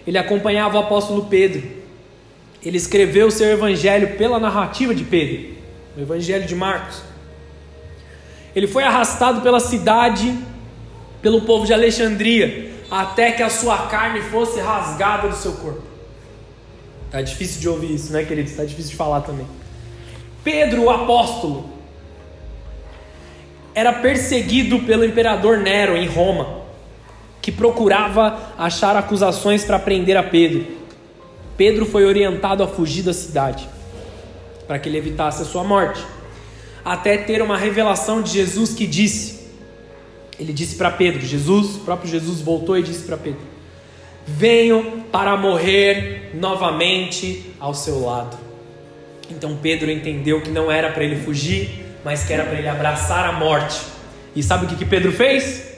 ele 0.08 0.18
acompanhava 0.18 0.78
o 0.78 0.80
apóstolo 0.82 1.26
Pedro 1.26 1.79
ele 2.64 2.78
escreveu 2.78 3.28
o 3.28 3.32
seu 3.32 3.50
evangelho 3.50 4.18
pela 4.18 4.40
narrativa 4.40 4.94
de 4.94 5.04
Pedro, 5.04 5.56
o 5.98 6.02
evangelho 6.02 6.46
de 6.46 6.56
Marcos. 6.56 7.02
Ele 8.56 8.68
foi 8.68 8.84
arrastado 8.84 9.42
pela 9.42 9.60
cidade, 9.60 10.38
pelo 11.22 11.42
povo 11.42 11.66
de 11.66 11.74
Alexandria, 11.74 12.72
até 12.90 13.32
que 13.32 13.44
a 13.44 13.50
sua 13.50 13.88
carne 13.88 14.22
fosse 14.22 14.60
rasgada 14.60 15.30
do 15.30 15.36
seu 15.36 15.54
corpo. 15.54 15.84
Tá 17.12 17.22
difícil 17.22 17.62
de 17.62 17.70
ouvir 17.70 17.94
isso, 17.94 18.12
né, 18.12 18.24
queridos? 18.24 18.54
Tá 18.54 18.64
difícil 18.64 18.92
de 18.92 18.98
falar 18.98 19.22
também. 19.22 19.48
Pedro, 20.44 20.84
o 20.84 20.90
apóstolo, 20.90 21.70
era 23.74 23.94
perseguido 23.94 24.80
pelo 24.80 25.06
imperador 25.06 25.58
Nero 25.60 25.96
em 25.96 26.08
Roma, 26.08 26.60
que 27.42 27.52
procurava 27.52 28.38
achar 28.58 28.96
acusações 28.96 29.64
para 29.64 29.80
prender 29.80 30.18
a 30.18 30.24
Pedro. 30.24 30.79
Pedro 31.60 31.86
foi 31.86 32.06
orientado 32.06 32.64
a 32.64 32.68
fugir 32.70 33.04
da 33.04 33.12
cidade, 33.12 33.68
para 34.66 34.80
que 34.80 34.88
ele 34.88 34.98
evitasse 34.98 35.42
a 35.42 35.46
sua 35.46 35.62
morte, 35.62 36.02
até 36.86 37.18
ter 37.18 37.42
uma 37.42 37.58
revelação 37.58 38.22
de 38.22 38.32
Jesus 38.32 38.74
que 38.74 38.88
disse: 38.88 39.42
Ele 40.40 40.54
disse 40.54 40.78
para 40.78 40.90
Pedro, 40.90 41.20
Jesus, 41.20 41.76
o 41.76 41.80
próprio 41.80 42.10
Jesus 42.10 42.40
voltou 42.40 42.78
e 42.78 42.82
disse 42.82 43.04
para 43.04 43.18
Pedro: 43.18 43.42
Venho 44.26 45.04
para 45.12 45.36
morrer 45.36 46.32
novamente 46.34 47.54
ao 47.60 47.74
seu 47.74 48.06
lado. 48.06 48.38
Então 49.30 49.58
Pedro 49.62 49.92
entendeu 49.92 50.42
que 50.42 50.50
não 50.50 50.72
era 50.72 50.90
para 50.94 51.04
ele 51.04 51.18
fugir, 51.18 51.86
mas 52.06 52.24
que 52.24 52.32
era 52.32 52.46
para 52.46 52.58
ele 52.58 52.70
abraçar 52.70 53.28
a 53.28 53.34
morte. 53.34 53.82
E 54.34 54.42
sabe 54.42 54.64
o 54.64 54.70
que, 54.70 54.78
que 54.78 54.86
Pedro 54.86 55.12
fez? 55.12 55.74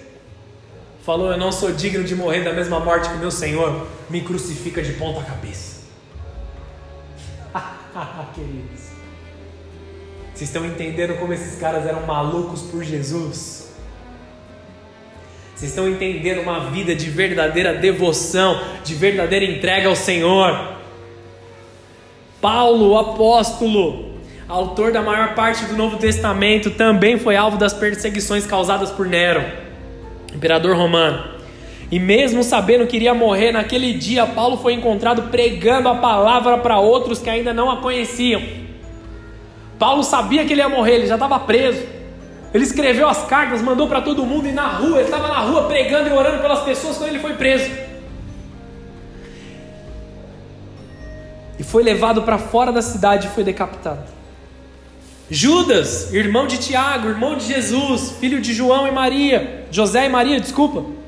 Falou: 1.04 1.32
Eu 1.32 1.38
não 1.40 1.52
sou 1.52 1.72
digno 1.72 2.04
de 2.04 2.14
morrer 2.14 2.44
da 2.44 2.54
mesma 2.54 2.80
morte 2.80 3.10
que 3.10 3.18
meu 3.18 3.32
Senhor, 3.32 3.88
me 4.12 4.22
crucifica 4.22 4.84
de 4.84 4.94
ponta 4.94 5.24
cabeça. 5.24 5.71
Queridos, 8.34 8.92
vocês 10.34 10.50
estão 10.50 10.66
entendendo 10.66 11.18
como 11.20 11.34
esses 11.34 11.60
caras 11.60 11.86
eram 11.86 12.06
malucos 12.06 12.62
por 12.62 12.84
Jesus? 12.84 13.72
Vocês 15.56 15.70
estão 15.72 15.88
entendendo 15.88 16.42
uma 16.42 16.72
vida 16.72 16.96
de 16.96 17.10
verdadeira 17.10 17.74
devoção, 17.74 18.60
de 18.84 18.96
verdadeira 18.96 19.46
entrega 19.46 19.90
ao 19.90 19.96
Senhor? 19.96 20.78
Paulo, 22.40 22.98
apóstolo, 22.98 24.16
autor 24.48 24.92
da 24.92 25.02
maior 25.02 25.36
parte 25.36 25.66
do 25.66 25.76
Novo 25.76 25.98
Testamento, 25.98 26.72
também 26.72 27.20
foi 27.20 27.36
alvo 27.36 27.58
das 27.58 27.74
perseguições 27.74 28.48
causadas 28.48 28.90
por 28.90 29.06
Nero, 29.06 29.44
imperador 30.34 30.76
romano. 30.76 31.41
E 31.92 32.00
mesmo 32.00 32.42
sabendo 32.42 32.88
que 32.88 32.96
iria 32.96 33.14
morrer 33.14 33.52
naquele 33.52 33.92
dia, 33.92 34.26
Paulo 34.26 34.56
foi 34.56 34.74
encontrado 34.74 35.24
pregando 35.24 35.90
a 35.90 35.96
palavra 35.96 36.58
para 36.58 36.80
outros 36.80 37.20
que 37.20 37.30
ainda 37.30 37.54
não 37.54 37.70
a 37.70 37.82
conheciam. 37.82 38.42
Paulo 39.78 40.02
sabia 40.02 40.46
que 40.46 40.54
ele 40.54 40.62
ia 40.62 40.70
morrer, 40.70 40.94
ele 40.94 41.08
já 41.08 41.16
estava 41.16 41.38
preso. 41.38 41.86
Ele 42.54 42.64
escreveu 42.64 43.10
as 43.10 43.26
cartas, 43.26 43.62
mandou 43.62 43.90
para 43.90 44.00
todo 44.00 44.26
mundo 44.26 44.48
e 44.48 44.54
na 44.54 44.68
rua, 44.68 45.00
ele 45.00 45.06
estava 45.06 45.28
na 45.28 45.40
rua 45.40 45.64
pregando 45.64 46.10
e 46.10 46.14
orando 46.14 46.42
pelas 46.42 46.62
pessoas 46.62 46.98
quando 46.98 47.10
ele 47.10 47.20
foi 47.20 47.34
preso. 47.34 47.70
E 51.60 51.64
foi 51.64 51.84
levado 51.84 52.22
para 52.22 52.38
fora 52.38 52.72
da 52.72 52.82
cidade 52.82 53.28
e 53.28 53.32
foi 53.32 53.44
decapitado. 53.44 54.04
Judas, 55.30 56.14
irmão 56.14 56.48
de 56.48 56.58
Tiago, 56.58 57.10
irmão 57.10 57.36
de 57.36 57.46
Jesus, 57.46 58.12
filho 58.18 58.40
de 58.40 58.54
João 58.54 58.88
e 58.88 58.92
Maria, 58.92 59.66
José 59.70 60.06
e 60.06 60.10
Maria, 60.10 60.40
desculpa 60.40 61.01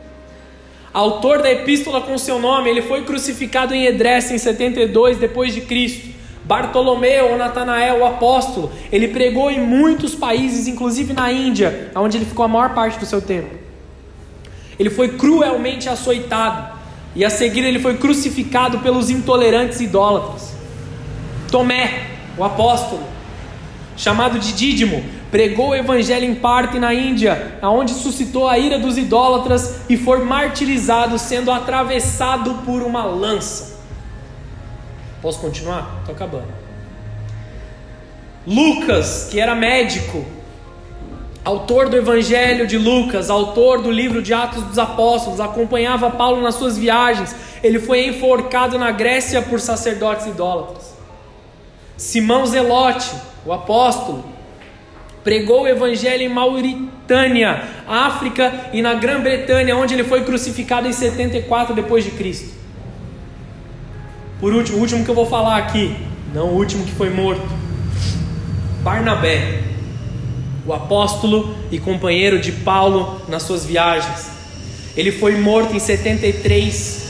autor 0.94 1.42
da 1.42 1.52
epístola 1.52 2.02
com 2.02 2.18
seu 2.18 2.40
nome, 2.40 2.70
ele 2.70 2.82
foi 2.82 3.04
crucificado 3.04 3.74
em 3.74 3.86
Edresse 3.86 4.34
em 4.34 4.38
72 4.38 5.18
depois 5.18 5.54
de 5.54 5.62
Cristo. 5.62 6.14
Bartolomeu 6.46 7.32
ou 7.32 7.38
Natanael, 7.38 8.00
o 8.00 8.06
apóstolo, 8.06 8.72
ele 8.92 9.08
pregou 9.08 9.50
em 9.50 9.62
muitos 9.62 10.14
países, 10.14 10.68
inclusive 10.68 11.14
na 11.14 11.32
Índia, 11.32 11.92
onde 11.96 12.18
ele 12.18 12.26
ficou 12.26 12.44
a 12.46 12.50
maior 12.50 12.74
parte 12.74 13.00
do 13.00 13.06
seu 13.06 13.22
tempo. 13.22 13.56
Ele 14.78 14.90
foi 14.90 15.10
cruelmente 15.10 15.88
açoitado 15.88 16.78
e 17.16 17.24
a 17.24 17.30
seguir 17.30 17.64
ele 17.64 17.80
foi 17.80 17.98
crucificado 17.98 18.80
pelos 18.80 19.10
intolerantes 19.10 19.80
idólatras. 19.80 20.54
Tomé, 21.50 22.08
o 22.38 22.44
apóstolo, 22.44 23.13
chamado 23.96 24.40
de 24.40 24.54
Dídimo, 24.54 25.04
pregou 25.30 25.70
o 25.70 25.76
evangelho 25.76 26.26
em 26.26 26.36
parte 26.36 26.80
na 26.80 26.94
Índia, 26.94 27.58
aonde 27.62 27.92
suscitou 27.94 28.48
a 28.48 28.58
ira 28.58 28.78
dos 28.78 28.98
idólatras 28.98 29.82
e 29.90 29.98
foi 29.98 30.24
martirizado, 30.24 31.18
sendo 31.18 31.52
atravessado 31.52 32.62
por 32.66 32.82
uma 32.82 33.04
lança. 33.04 33.78
Posso 35.22 35.40
continuar? 35.40 35.98
Estou 36.02 36.16
acabando. 36.16 36.64
Lucas, 38.46 39.30
que 39.32 39.40
era 39.40 39.56
médico, 39.56 40.26
autor 41.46 41.88
do 41.88 41.96
Evangelho 41.96 42.68
de 42.68 42.78
Lucas, 42.78 43.30
autor 43.30 43.82
do 43.82 43.90
livro 43.90 44.22
de 44.22 44.34
Atos 44.34 44.64
dos 44.64 44.78
Apóstolos, 44.78 45.40
acompanhava 45.40 46.10
Paulo 46.10 46.42
nas 46.42 46.56
suas 46.56 46.78
viagens. 46.78 47.34
Ele 47.64 47.80
foi 47.80 48.08
enforcado 48.08 48.78
na 48.78 48.92
Grécia 48.92 49.42
por 49.42 49.62
sacerdotes 49.62 50.28
idólatras. 50.28 50.93
Simão 52.04 52.46
Zelote, 52.46 53.10
o 53.46 53.54
apóstolo, 53.54 54.26
Pregou 55.24 55.62
o 55.62 55.68
evangelho 55.70 56.24
em 56.24 56.28
Mauritânia, 56.28 57.64
África 57.88 58.54
e 58.74 58.82
na 58.82 58.94
Grã-Bretanha, 58.94 59.74
onde 59.78 59.94
ele 59.94 60.04
foi 60.04 60.26
crucificado 60.26 60.86
em 60.86 60.92
74 60.92 61.74
depois 61.74 62.04
de 62.04 62.12
Cristo. 62.12 62.52
Por 64.38 64.54
último, 64.54 64.80
o 64.80 64.82
último 64.82 65.06
que 65.06 65.10
eu 65.10 65.16
vou 65.16 65.26
falar 65.26 65.56
aqui, 65.56 65.96
não 66.34 66.48
o 66.48 66.58
último 66.58 66.84
que 66.84 66.92
foi 66.92 67.10
morto. 67.10 67.48
Barnabé, 68.82 69.62
o 70.66 70.74
apóstolo 70.74 71.56
e 71.72 71.80
companheiro 71.80 72.38
de 72.38 72.52
Paulo 72.52 73.22
nas 73.30 73.44
suas 73.44 73.66
viagens. 73.66 74.30
Ele 74.98 75.14
foi 75.14 75.38
morto 75.38 75.74
em 75.74 75.80
73. 75.80 77.02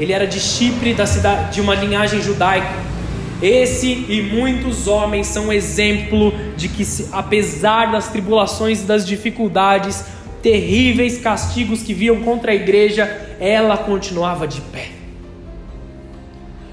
Ele 0.00 0.12
era 0.12 0.26
de 0.26 0.40
Chipre, 0.40 0.94
da 0.94 1.06
cidade, 1.06 1.54
de 1.54 1.60
uma 1.60 1.76
linhagem 1.76 2.20
judaica. 2.20 2.95
Esse 3.42 4.06
e 4.08 4.22
muitos 4.22 4.88
homens 4.88 5.26
são 5.26 5.52
exemplo 5.52 6.32
de 6.56 6.68
que, 6.68 6.84
apesar 7.12 7.92
das 7.92 8.08
tribulações 8.08 8.82
e 8.82 8.84
das 8.84 9.06
dificuldades, 9.06 10.04
terríveis 10.42 11.18
castigos 11.18 11.82
que 11.82 11.92
viam 11.92 12.22
contra 12.22 12.52
a 12.52 12.54
igreja, 12.54 13.04
ela 13.38 13.76
continuava 13.76 14.48
de 14.48 14.60
pé, 14.62 14.90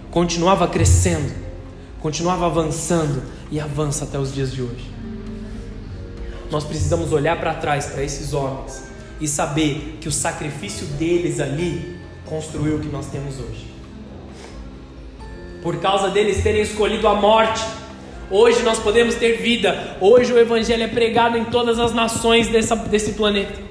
continuava 0.09 0.67
crescendo, 0.67 1.33
continuava 1.99 2.45
avançando 2.45 3.23
e 3.51 3.59
avança 3.59 4.05
até 4.05 4.17
os 4.17 4.33
dias 4.33 4.53
de 4.53 4.61
hoje. 4.61 4.93
Nós 6.49 6.63
precisamos 6.63 7.11
olhar 7.11 7.39
para 7.39 7.55
trás 7.55 7.87
para 7.87 8.03
esses 8.03 8.31
homens 8.31 8.83
e 9.19 9.27
saber 9.27 9.97
que 9.99 10.07
o 10.07 10.11
sacrifício 10.11 10.85
deles 10.85 11.39
ali 11.39 11.97
construiu 12.25 12.77
o 12.77 12.79
que 12.79 12.87
nós 12.87 13.07
temos 13.07 13.39
hoje. 13.39 13.72
Por 15.63 15.77
causa 15.77 16.09
deles 16.09 16.43
terem 16.43 16.61
escolhido 16.61 17.07
a 17.07 17.15
morte, 17.15 17.63
hoje 18.29 18.61
nós 18.63 18.79
podemos 18.79 19.15
ter 19.15 19.37
vida. 19.37 19.95
Hoje 20.01 20.33
o 20.33 20.37
Evangelho 20.37 20.83
é 20.83 20.87
pregado 20.89 21.37
em 21.37 21.45
todas 21.45 21.79
as 21.79 21.93
nações 21.93 22.49
dessa, 22.49 22.75
desse 22.75 23.13
planeta. 23.13 23.61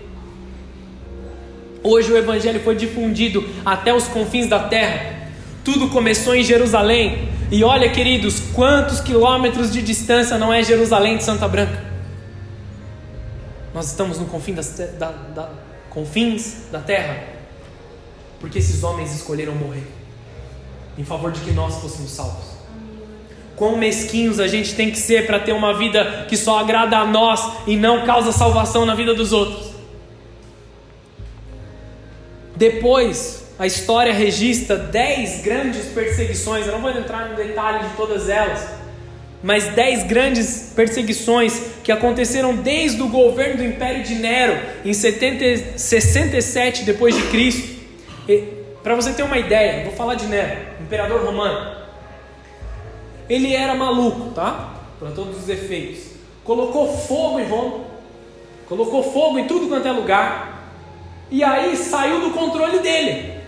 Hoje 1.82 2.10
o 2.10 2.16
Evangelho 2.16 2.60
foi 2.60 2.74
difundido 2.76 3.46
até 3.62 3.92
os 3.92 4.08
confins 4.08 4.48
da 4.48 4.60
terra. 4.60 5.28
Tudo 5.62 5.90
começou 5.90 6.34
em 6.34 6.42
Jerusalém. 6.42 7.28
E 7.50 7.62
olha, 7.62 7.90
queridos, 7.90 8.40
quantos 8.54 8.98
quilômetros 9.00 9.70
de 9.70 9.82
distância 9.82 10.38
não 10.38 10.50
é 10.50 10.62
Jerusalém 10.62 11.18
de 11.18 11.24
Santa 11.24 11.46
Branca? 11.46 11.84
Nós 13.74 13.88
estamos 13.88 14.18
no 14.18 14.24
confim 14.24 14.54
das, 14.54 14.78
da, 14.98 15.10
da, 15.10 15.50
confins 15.90 16.70
da 16.72 16.78
terra, 16.78 17.22
porque 18.40 18.58
esses 18.58 18.82
homens 18.82 19.14
escolheram 19.14 19.54
morrer 19.54 20.01
em 20.96 21.04
favor 21.04 21.32
de 21.32 21.40
que 21.40 21.50
nós 21.50 21.76
fôssemos 21.76 22.10
salvos. 22.10 22.52
Quão 23.56 23.76
mesquinhos 23.76 24.40
a 24.40 24.48
gente 24.48 24.74
tem 24.74 24.90
que 24.90 24.98
ser 24.98 25.26
para 25.26 25.38
ter 25.38 25.52
uma 25.52 25.74
vida 25.74 26.26
que 26.28 26.36
só 26.36 26.58
agrada 26.58 26.96
a 26.96 27.04
nós 27.04 27.40
e 27.66 27.76
não 27.76 28.04
causa 28.04 28.32
salvação 28.32 28.84
na 28.84 28.94
vida 28.94 29.14
dos 29.14 29.32
outros. 29.32 29.72
Depois, 32.56 33.44
a 33.58 33.66
história 33.66 34.12
registra 34.12 34.76
dez 34.76 35.42
grandes 35.42 35.86
perseguições, 35.86 36.66
eu 36.66 36.72
não 36.72 36.80
vou 36.80 36.90
entrar 36.90 37.28
no 37.28 37.36
detalhe 37.36 37.88
de 37.88 37.94
todas 37.94 38.28
elas, 38.28 38.68
mas 39.42 39.68
dez 39.68 40.04
grandes 40.04 40.72
perseguições 40.74 41.60
que 41.82 41.90
aconteceram 41.90 42.54
desde 42.56 43.02
o 43.02 43.08
governo 43.08 43.56
do 43.58 43.64
Império 43.64 44.02
de 44.02 44.14
Nero 44.14 44.60
em 44.84 44.92
70, 44.92 45.78
67 45.78 46.84
depois 46.84 47.14
de 47.16 47.22
Cristo. 47.24 47.80
Para 48.82 48.94
você 48.94 49.12
ter 49.12 49.22
uma 49.22 49.38
ideia, 49.38 49.84
vou 49.84 49.92
falar 49.94 50.14
de 50.14 50.26
Nero, 50.26 50.71
imperador 50.92 51.24
romano. 51.24 51.74
Ele 53.26 53.56
era 53.56 53.74
maluco, 53.74 54.30
tá? 54.34 54.74
Para 54.98 55.10
todos 55.12 55.38
os 55.38 55.48
efeitos. 55.48 56.12
Colocou 56.44 56.94
fogo 56.94 57.40
em 57.40 57.48
Roma, 57.48 57.84
colocou 58.68 59.02
fogo 59.02 59.38
em 59.38 59.46
tudo 59.46 59.68
quanto 59.68 59.88
é 59.88 59.92
lugar, 59.92 60.68
e 61.30 61.42
aí 61.42 61.74
saiu 61.76 62.20
do 62.20 62.30
controle 62.32 62.80
dele. 62.80 63.40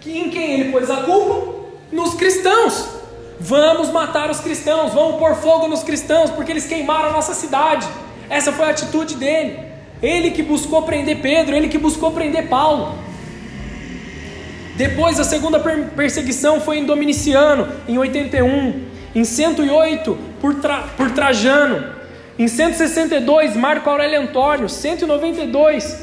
Que 0.00 0.18
em 0.18 0.30
quem 0.30 0.52
ele 0.52 0.72
pôs 0.72 0.90
a 0.90 1.02
culpa? 1.02 1.60
Nos 1.92 2.14
cristãos. 2.14 2.88
Vamos 3.38 3.90
matar 3.90 4.30
os 4.30 4.40
cristãos, 4.40 4.94
vamos 4.94 5.18
pôr 5.18 5.34
fogo 5.34 5.68
nos 5.68 5.82
cristãos, 5.82 6.30
porque 6.30 6.52
eles 6.52 6.66
queimaram 6.66 7.10
a 7.10 7.12
nossa 7.12 7.34
cidade. 7.34 7.86
Essa 8.30 8.50
foi 8.50 8.64
a 8.64 8.70
atitude 8.70 9.16
dele. 9.16 9.58
Ele 10.02 10.30
que 10.30 10.42
buscou 10.42 10.82
prender 10.82 11.20
Pedro, 11.20 11.54
ele 11.54 11.68
que 11.68 11.76
buscou 11.76 12.12
prender 12.12 12.48
Paulo. 12.48 12.94
Depois, 14.80 15.20
a 15.20 15.24
segunda 15.24 15.60
perseguição 15.60 16.58
foi 16.58 16.78
em 16.78 16.86
Dominiciano, 16.86 17.68
em 17.86 17.98
81. 17.98 18.80
Em 19.14 19.24
108, 19.24 20.16
por, 20.40 20.54
Tra 20.54 20.78
por 20.96 21.10
Trajano. 21.10 21.84
Em 22.38 22.48
162, 22.48 23.56
Marco 23.56 23.90
Aurélio 23.90 24.22
Antônio. 24.22 24.70
192, 24.70 25.98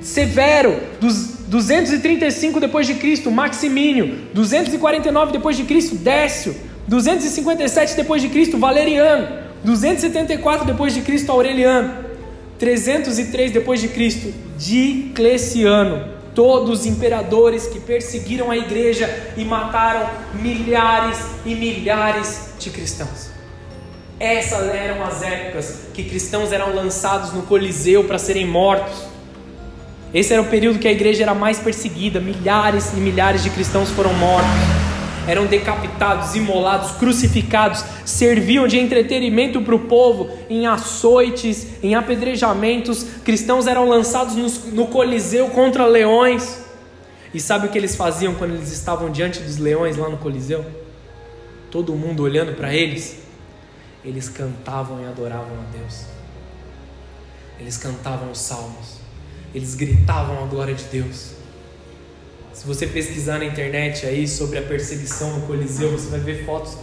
Severo. 0.00 0.80
Dos 0.98 1.44
235 1.46 2.58
depois 2.58 2.86
de 2.86 2.94
Cristo, 2.94 3.30
Maximínio. 3.30 4.16
249 4.32 5.32
depois 5.32 5.54
de 5.54 5.64
Cristo, 5.64 5.94
Décio. 5.96 6.56
257 6.88 7.96
depois 7.96 8.22
de 8.22 8.30
Cristo, 8.30 8.56
Valeriano. 8.56 9.28
274 9.62 10.64
depois 10.64 10.94
de 10.94 11.02
Cristo, 11.02 11.30
Aureliano. 11.30 12.06
303 12.58 13.50
depois 13.50 13.82
de 13.82 13.88
Cristo, 13.88 14.32
Dicleciano. 14.56 16.15
Todos 16.36 16.80
os 16.80 16.86
imperadores 16.86 17.66
que 17.66 17.80
perseguiram 17.80 18.50
a 18.50 18.56
igreja 18.58 19.32
e 19.38 19.44
mataram 19.44 20.08
milhares 20.34 21.18
e 21.46 21.54
milhares 21.54 22.50
de 22.58 22.68
cristãos. 22.68 23.30
Essas 24.20 24.68
eram 24.68 25.02
as 25.02 25.22
épocas 25.22 25.88
que 25.94 26.04
cristãos 26.04 26.52
eram 26.52 26.74
lançados 26.74 27.32
no 27.32 27.42
Coliseu 27.42 28.04
para 28.04 28.18
serem 28.18 28.46
mortos. 28.46 29.02
Esse 30.12 30.34
era 30.34 30.42
o 30.42 30.46
período 30.46 30.78
que 30.78 30.86
a 30.86 30.92
igreja 30.92 31.22
era 31.22 31.34
mais 31.34 31.58
perseguida, 31.58 32.20
milhares 32.20 32.92
e 32.92 32.96
milhares 32.96 33.42
de 33.42 33.48
cristãos 33.48 33.88
foram 33.88 34.12
mortos 34.12 34.85
eram 35.26 35.46
decapitados, 35.46 36.34
imolados, 36.34 36.92
crucificados, 36.92 37.84
serviam 38.04 38.66
de 38.66 38.78
entretenimento 38.78 39.60
para 39.60 39.74
o 39.74 39.80
povo 39.80 40.30
em 40.48 40.66
açoites, 40.66 41.82
em 41.82 41.94
apedrejamentos. 41.94 43.04
Cristãos 43.24 43.66
eram 43.66 43.88
lançados 43.88 44.36
no, 44.36 44.48
no 44.72 44.86
Coliseu 44.86 45.48
contra 45.48 45.84
leões. 45.86 46.64
E 47.34 47.40
sabe 47.40 47.66
o 47.66 47.70
que 47.70 47.76
eles 47.76 47.94
faziam 47.94 48.34
quando 48.34 48.54
eles 48.54 48.72
estavam 48.72 49.10
diante 49.10 49.40
dos 49.40 49.58
leões 49.58 49.96
lá 49.96 50.08
no 50.08 50.16
Coliseu? 50.16 50.64
Todo 51.70 51.94
mundo 51.94 52.22
olhando 52.22 52.54
para 52.54 52.72
eles. 52.74 53.18
Eles 54.04 54.28
cantavam 54.28 55.02
e 55.02 55.06
adoravam 55.06 55.52
a 55.58 55.76
Deus. 55.76 56.04
Eles 57.58 57.76
cantavam 57.76 58.30
os 58.30 58.38
salmos. 58.38 58.98
Eles 59.54 59.74
gritavam 59.74 60.44
a 60.44 60.46
glória 60.46 60.74
de 60.74 60.84
Deus. 60.84 61.35
Se 62.56 62.66
você 62.66 62.86
pesquisar 62.86 63.38
na 63.38 63.44
internet 63.44 64.06
aí 64.06 64.26
sobre 64.26 64.58
a 64.58 64.62
perseguição 64.62 65.38
no 65.38 65.46
Coliseu, 65.46 65.92
você 65.92 66.08
vai 66.08 66.20
ver 66.20 66.46
fotos, 66.46 66.78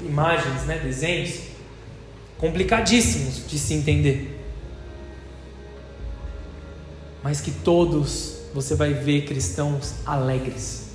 imagens, 0.00 0.64
né, 0.64 0.80
desenhos 0.82 1.42
complicadíssimos 2.38 3.46
de 3.46 3.56
se 3.56 3.72
entender. 3.72 4.36
Mas 7.22 7.40
que 7.40 7.52
todos 7.52 8.38
você 8.52 8.74
vai 8.74 8.94
ver 8.94 9.22
cristãos 9.24 9.94
alegres 10.04 10.88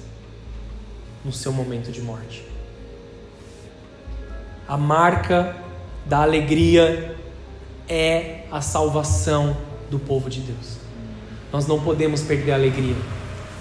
no 1.23 1.31
seu 1.31 1.53
momento 1.53 1.89
de 1.89 2.01
morte. 2.01 2.43
A 4.67 4.75
marca 4.75 5.55
da 6.05 6.21
alegria 6.21 7.15
é 7.87 8.43
a 8.51 8.59
salvação 8.59 9.55
do 9.89 9.97
povo 9.97 10.29
de 10.29 10.41
Deus. 10.41 10.75
Nós 11.49 11.65
não 11.65 11.81
podemos 11.81 12.21
perder 12.23 12.51
a 12.51 12.55
alegria. 12.55 13.16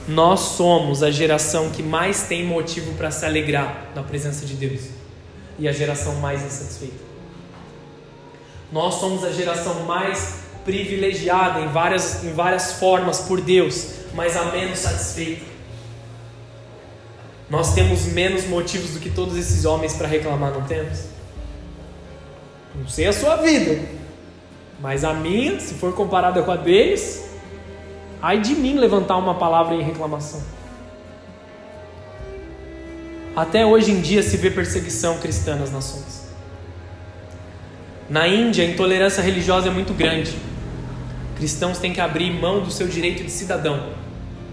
Nós 0.09 0.41
somos 0.41 1.03
a 1.03 1.11
geração 1.11 1.71
que 1.71 1.83
mais 1.83 2.23
tem 2.23 2.45
motivo 2.45 2.95
para 2.95 3.11
se 3.11 3.25
alegrar 3.25 3.91
na 3.95 4.03
presença 4.03 4.47
de 4.47 4.55
Deus 4.55 4.83
e 5.59 5.67
a 5.67 5.73
geração 5.73 6.17
mais 6.17 6.45
insatisfeita. 6.45 7.05
Nós 8.71 8.95
somos 8.95 9.25
a 9.25 9.33
geração 9.33 9.85
mais 9.85 10.47
privilegiada 10.65 11.61
em 11.61 11.69
várias, 11.69 12.25
em 12.25 12.33
várias 12.33 12.75
formas 12.75 13.21
por 13.21 13.41
Deus, 13.41 13.95
mas 14.15 14.37
a 14.37 14.45
menos 14.47 14.79
satisfeita. 14.79 15.45
Nós 17.49 17.75
temos 17.75 18.07
menos 18.07 18.45
motivos 18.47 18.91
do 18.91 19.01
que 19.01 19.11
todos 19.11 19.37
esses 19.37 19.65
homens 19.65 19.95
para 19.95 20.09
reclamar, 20.09 20.53
não 20.53 20.63
temos? 20.63 21.05
Não 22.75 22.89
sei 22.89 23.07
a 23.07 23.13
sua 23.13 23.37
vida, 23.37 23.89
mas 24.81 25.05
a 25.05 25.15
minha, 25.15 25.59
se 25.59 25.75
for 25.75 25.95
comparada 25.95 26.43
com 26.43 26.51
a 26.51 26.57
deles, 26.57 27.26
Ai 28.21 28.41
de 28.41 28.55
mim 28.55 28.75
levantar 28.75 29.17
uma 29.17 29.35
palavra 29.35 29.75
em 29.75 29.83
reclamação. 29.83 30.43
Até 33.35 33.67
hoje 33.67 33.93
em 33.93 34.01
dia 34.01 34.23
se 34.23 34.37
vê 34.39 34.51
perseguição 34.51 35.19
cristã 35.19 35.57
nas 35.57 35.71
nações. 35.71 36.27
Na 38.09 38.27
Índia, 38.27 38.64
a 38.64 38.69
intolerância 38.69 39.23
religiosa 39.23 39.69
é 39.69 39.71
muito 39.71 39.93
grande. 39.93 40.35
Cristãos 41.37 41.79
têm 41.79 41.93
que 41.93 42.01
abrir 42.01 42.31
mão 42.33 42.61
do 42.61 42.71
seu 42.71 42.89
direito 42.89 43.23
de 43.23 43.31
cidadão. 43.31 43.93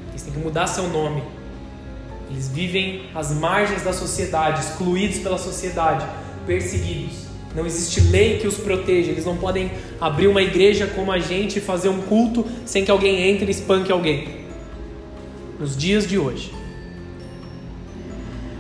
Eles 0.10 0.24
têm 0.24 0.34
que 0.34 0.40
mudar 0.40 0.68
seu 0.68 0.88
nome. 0.90 1.24
Eles 2.30 2.50
vivem 2.50 3.10
às 3.16 3.32
margens 3.32 3.84
da 3.84 3.94
sociedade, 3.94 4.60
excluídos 4.60 5.20
pela 5.20 5.38
sociedade, 5.38 6.06
perseguidos. 6.46 7.23
Não 7.56 7.66
existe 7.66 8.02
lei 8.10 8.40
que 8.40 8.48
os 8.48 8.58
proteja. 8.58 9.12
Eles 9.12 9.26
não 9.26 9.38
podem 9.38 9.72
abrir 10.02 10.28
uma 10.28 10.42
igreja 10.42 10.88
como 10.88 11.12
a 11.12 11.20
gente 11.20 11.60
e 11.60 11.62
fazer 11.62 11.90
um 11.90 12.02
culto 12.02 12.46
sem 12.66 12.84
que 12.84 12.92
alguém 12.92 13.30
entre 13.30 13.46
e 13.48 13.52
espanque 13.52 13.92
alguém. 13.92 14.28
Nos 15.60 15.78
dias 15.78 16.08
de 16.08 16.18
hoje. 16.18 16.52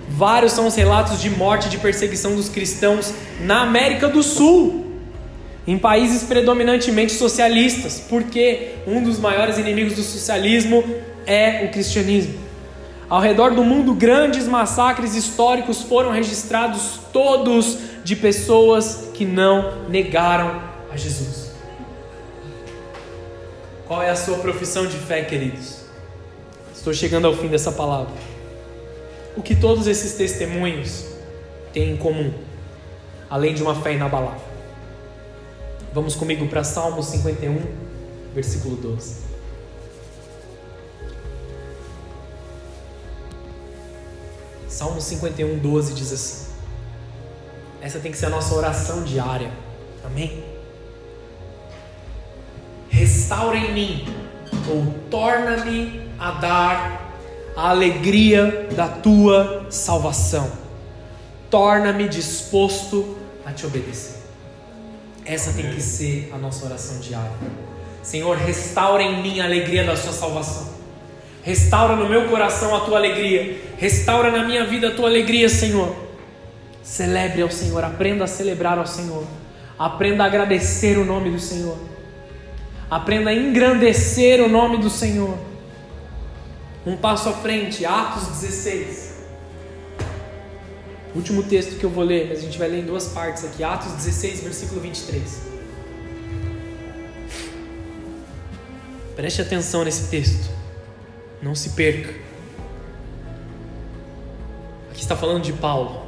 Vários 0.09 0.51
são 0.51 0.67
os 0.67 0.75
relatos 0.75 1.19
de 1.19 1.29
morte 1.31 1.65
e 1.65 1.69
de 1.71 1.79
perseguição 1.79 2.35
dos 2.35 2.47
cristãos 2.47 3.11
na 3.41 3.61
América 3.61 4.07
do 4.07 4.21
Sul, 4.21 4.85
em 5.65 5.75
países 5.75 6.21
predominantemente 6.21 7.13
socialistas, 7.13 7.99
porque 8.07 8.73
um 8.85 9.01
dos 9.01 9.17
maiores 9.17 9.57
inimigos 9.57 9.95
do 9.95 10.03
socialismo 10.03 10.83
é 11.25 11.65
o 11.65 11.71
cristianismo. 11.71 12.42
Ao 13.13 13.21
redor 13.21 13.53
do 13.53 13.63
mundo, 13.63 13.93
grandes 13.93 14.47
massacres 14.47 15.13
históricos 15.13 15.83
foram 15.83 16.09
registrados, 16.09 16.99
todos 17.13 17.77
de 18.03 18.15
pessoas 18.15 19.09
que 19.13 19.23
não 19.23 19.87
negaram 19.87 20.59
a 20.91 20.97
Jesus. 20.97 21.51
Qual 23.87 24.01
é 24.01 24.09
a 24.09 24.15
sua 24.15 24.39
profissão 24.39 24.87
de 24.87 24.97
fé, 24.97 25.21
queridos? 25.21 25.81
Estou 26.73 26.91
chegando 26.91 27.27
ao 27.27 27.35
fim 27.35 27.49
dessa 27.49 27.71
palavra. 27.71 28.15
O 29.37 29.43
que 29.43 29.55
todos 29.55 29.85
esses 29.85 30.13
testemunhos 30.13 31.05
têm 31.71 31.91
em 31.91 31.97
comum, 31.97 32.33
além 33.29 33.53
de 33.53 33.61
uma 33.61 33.75
fé 33.75 33.93
inabalável? 33.93 34.41
Vamos 35.93 36.15
comigo 36.15 36.47
para 36.47 36.63
Salmo 36.63 37.03
51, 37.03 37.61
versículo 38.33 38.75
12. 38.75 39.22
Salmo 44.73 44.99
51, 44.99 45.59
12 45.59 45.93
diz 45.93 46.11
assim: 46.11 46.47
Essa 47.79 47.99
tem 47.99 48.11
que 48.11 48.17
ser 48.17 48.25
a 48.25 48.29
nossa 48.31 48.55
oração 48.55 49.03
diária. 49.03 49.51
Amém? 50.03 50.43
Restaura 52.89 53.55
em 53.55 53.71
mim, 53.71 54.05
ou 54.67 54.91
torna-me 55.11 56.01
a 56.17 56.31
dar 56.31 57.13
a 57.55 57.69
alegria 57.69 58.67
da 58.75 58.87
tua 58.87 59.67
salvação. 59.69 60.51
Torna-me 61.51 62.09
disposto 62.09 63.15
a 63.45 63.51
te 63.51 63.67
obedecer. 63.67 64.21
Essa 65.23 65.53
tem 65.53 65.71
que 65.71 65.81
ser 65.81 66.31
a 66.33 66.37
nossa 66.39 66.65
oração 66.65 66.97
diária. 66.99 67.31
Senhor, 68.01 68.35
restaura 68.37 69.03
em 69.03 69.21
mim 69.21 69.39
a 69.39 69.45
alegria 69.45 69.83
da 69.83 69.95
sua 69.95 70.13
salvação. 70.13 70.67
Restaura 71.43 71.95
no 71.97 72.07
meu 72.09 72.29
coração 72.29 72.73
a 72.73 72.79
tua 72.79 72.97
alegria. 72.97 73.61
Restaura 73.77 74.31
na 74.31 74.45
minha 74.45 74.65
vida 74.65 74.87
a 74.87 74.91
tua 74.91 75.09
alegria, 75.09 75.49
Senhor. 75.49 75.93
Celebre 76.81 77.41
ao 77.41 77.51
Senhor, 77.51 77.83
aprenda 77.83 78.23
a 78.23 78.27
celebrar 78.27 78.77
ao 78.77 78.87
Senhor. 78.87 79.25
Aprenda 79.77 80.23
a 80.23 80.27
agradecer 80.27 80.97
o 80.97 81.03
nome 81.03 81.29
do 81.29 81.39
Senhor. 81.39 81.77
Aprenda 82.89 83.29
a 83.29 83.33
engrandecer 83.33 84.41
o 84.41 84.47
nome 84.47 84.77
do 84.77 84.89
Senhor. 84.89 85.37
Um 86.85 86.95
passo 86.95 87.27
à 87.29 87.33
frente, 87.33 87.85
Atos 87.85 88.27
16. 88.27 89.13
Último 91.15 91.43
texto 91.43 91.77
que 91.77 91.83
eu 91.83 91.89
vou 91.89 92.03
ler, 92.03 92.27
mas 92.29 92.39
a 92.39 92.41
gente 92.41 92.57
vai 92.57 92.67
ler 92.67 92.79
em 92.79 92.85
duas 92.85 93.07
partes 93.09 93.43
aqui. 93.43 93.63
Atos 93.63 93.91
16, 93.93 94.41
versículo 94.41 94.81
23. 94.81 95.41
Preste 99.15 99.41
atenção 99.41 99.83
nesse 99.83 100.09
texto. 100.09 100.62
Não 101.43 101.53
se 101.53 101.71
perca. 101.71 102.13
Aqui 104.89 105.01
está 105.01 105.13
falando 105.13 105.43
de 105.43 105.51
Paulo. 105.51 106.03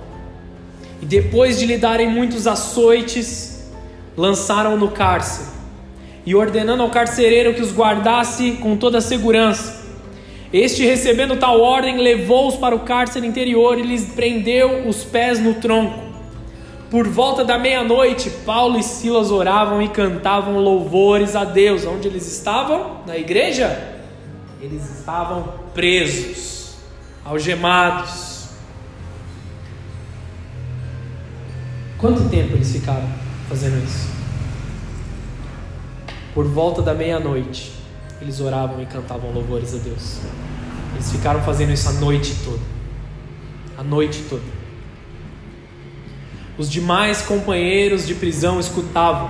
E 1.01 1.05
depois 1.05 1.59
de 1.59 1.65
lhe 1.65 1.77
darem 1.77 2.09
muitos 2.09 2.47
açoites, 2.47 3.69
lançaram 4.15 4.77
no 4.77 4.91
cárcere. 4.91 5.49
E 6.25 6.33
ordenando 6.33 6.81
ao 6.81 6.89
carcereiro 6.89 7.53
que 7.53 7.61
os 7.61 7.75
guardasse 7.75 8.53
com 8.53 8.77
toda 8.77 9.01
segurança. 9.01 9.83
Este, 10.53 10.85
recebendo 10.85 11.35
tal 11.35 11.59
ordem, 11.59 11.97
levou-os 11.97 12.55
para 12.55 12.73
o 12.73 12.79
cárcere 12.79 13.27
interior 13.27 13.77
e 13.77 13.81
lhes 13.81 14.05
prendeu 14.05 14.87
os 14.87 15.03
pés 15.03 15.37
no 15.37 15.55
tronco. 15.55 15.99
Por 16.89 17.09
volta 17.09 17.43
da 17.43 17.59
meia-noite, 17.59 18.29
Paulo 18.45 18.79
e 18.79 18.83
Silas 18.83 19.31
oravam 19.31 19.81
e 19.81 19.89
cantavam 19.89 20.59
louvores 20.59 21.35
a 21.35 21.43
Deus. 21.43 21.85
Onde 21.85 22.07
eles 22.07 22.25
estavam? 22.25 23.01
Na 23.05 23.17
igreja? 23.17 23.94
Eles 24.65 24.97
estavam 24.97 25.43
presos, 25.75 26.73
algemados. 27.23 28.47
Quanto 31.99 32.27
tempo 32.29 32.55
eles 32.55 32.71
ficaram 32.71 33.07
fazendo 33.47 33.85
isso? 33.85 34.09
Por 36.33 36.47
volta 36.47 36.81
da 36.81 36.95
meia-noite, 36.95 37.73
eles 38.19 38.41
oravam 38.41 38.81
e 38.81 38.87
cantavam 38.87 39.31
louvores 39.31 39.75
a 39.75 39.77
Deus. 39.77 40.21
Eles 40.95 41.11
ficaram 41.11 41.43
fazendo 41.43 41.71
isso 41.71 41.87
a 41.87 41.93
noite 41.93 42.35
toda. 42.43 42.63
A 43.77 43.83
noite 43.83 44.23
toda. 44.27 44.41
Os 46.57 46.71
demais 46.71 47.21
companheiros 47.21 48.07
de 48.07 48.15
prisão 48.15 48.59
escutavam 48.59 49.29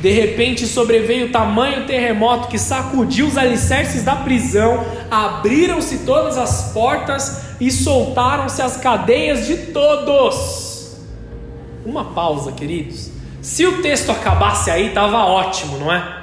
de 0.00 0.10
repente 0.10 0.66
sobreveio 0.66 1.32
tamanho 1.32 1.86
terremoto 1.86 2.48
que 2.48 2.58
sacudiu 2.58 3.26
os 3.26 3.36
alicerces 3.36 4.04
da 4.04 4.16
prisão, 4.16 4.84
abriram-se 5.10 5.98
todas 5.98 6.38
as 6.38 6.72
portas 6.72 7.42
e 7.60 7.70
soltaram-se 7.70 8.62
as 8.62 8.76
cadeias 8.76 9.46
de 9.46 9.56
todos. 9.72 10.96
Uma 11.84 12.04
pausa, 12.04 12.52
queridos. 12.52 13.10
Se 13.42 13.66
o 13.66 13.82
texto 13.82 14.10
acabasse 14.10 14.70
aí, 14.70 14.88
estava 14.88 15.24
ótimo, 15.24 15.78
não 15.78 15.92
é? 15.92 16.22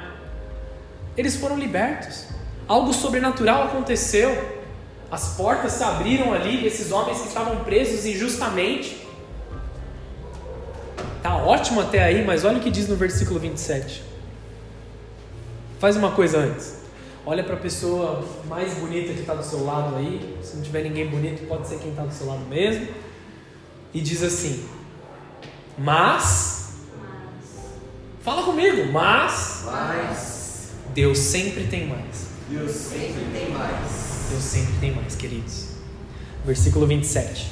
Eles 1.16 1.36
foram 1.36 1.58
libertos. 1.58 2.26
Algo 2.68 2.92
sobrenatural 2.92 3.64
aconteceu. 3.64 4.56
As 5.10 5.36
portas 5.36 5.72
se 5.72 5.84
abriram 5.84 6.32
ali, 6.32 6.66
esses 6.66 6.90
homens 6.92 7.20
que 7.20 7.28
estavam 7.28 7.56
presos 7.64 8.06
injustamente. 8.06 9.05
Tá 11.26 11.34
ótimo 11.38 11.80
até 11.80 12.04
aí, 12.04 12.24
mas 12.24 12.44
olha 12.44 12.58
o 12.58 12.60
que 12.60 12.70
diz 12.70 12.86
no 12.86 12.94
versículo 12.94 13.40
27. 13.40 14.00
Faz 15.80 15.96
uma 15.96 16.12
coisa 16.12 16.38
antes. 16.38 16.76
Olha 17.26 17.42
para 17.42 17.54
a 17.54 17.58
pessoa 17.58 18.24
mais 18.44 18.74
bonita 18.74 19.12
que 19.12 19.22
está 19.22 19.34
do 19.34 19.42
seu 19.42 19.64
lado 19.64 19.96
aí. 19.96 20.38
Se 20.40 20.54
não 20.54 20.62
tiver 20.62 20.84
ninguém 20.84 21.08
bonito, 21.08 21.44
pode 21.48 21.66
ser 21.66 21.80
quem 21.80 21.90
está 21.90 22.04
do 22.04 22.14
seu 22.14 22.28
lado 22.28 22.46
mesmo. 22.48 22.86
E 23.92 24.00
diz 24.00 24.22
assim: 24.22 24.68
Mas. 25.76 26.76
Fala 28.20 28.44
comigo, 28.44 28.92
mas. 28.92 29.64
Mas. 29.64 30.74
Deus 30.94 31.18
sempre 31.18 31.64
tem 31.64 31.88
mais. 31.88 32.28
Deus 32.48 32.70
sempre 32.70 33.24
tem 33.32 33.50
mais. 33.50 34.28
Deus 34.30 34.44
sempre 34.44 34.74
tem 34.78 34.94
mais, 34.94 35.16
queridos. 35.16 35.70
Versículo 36.44 36.86
27. 36.86 37.50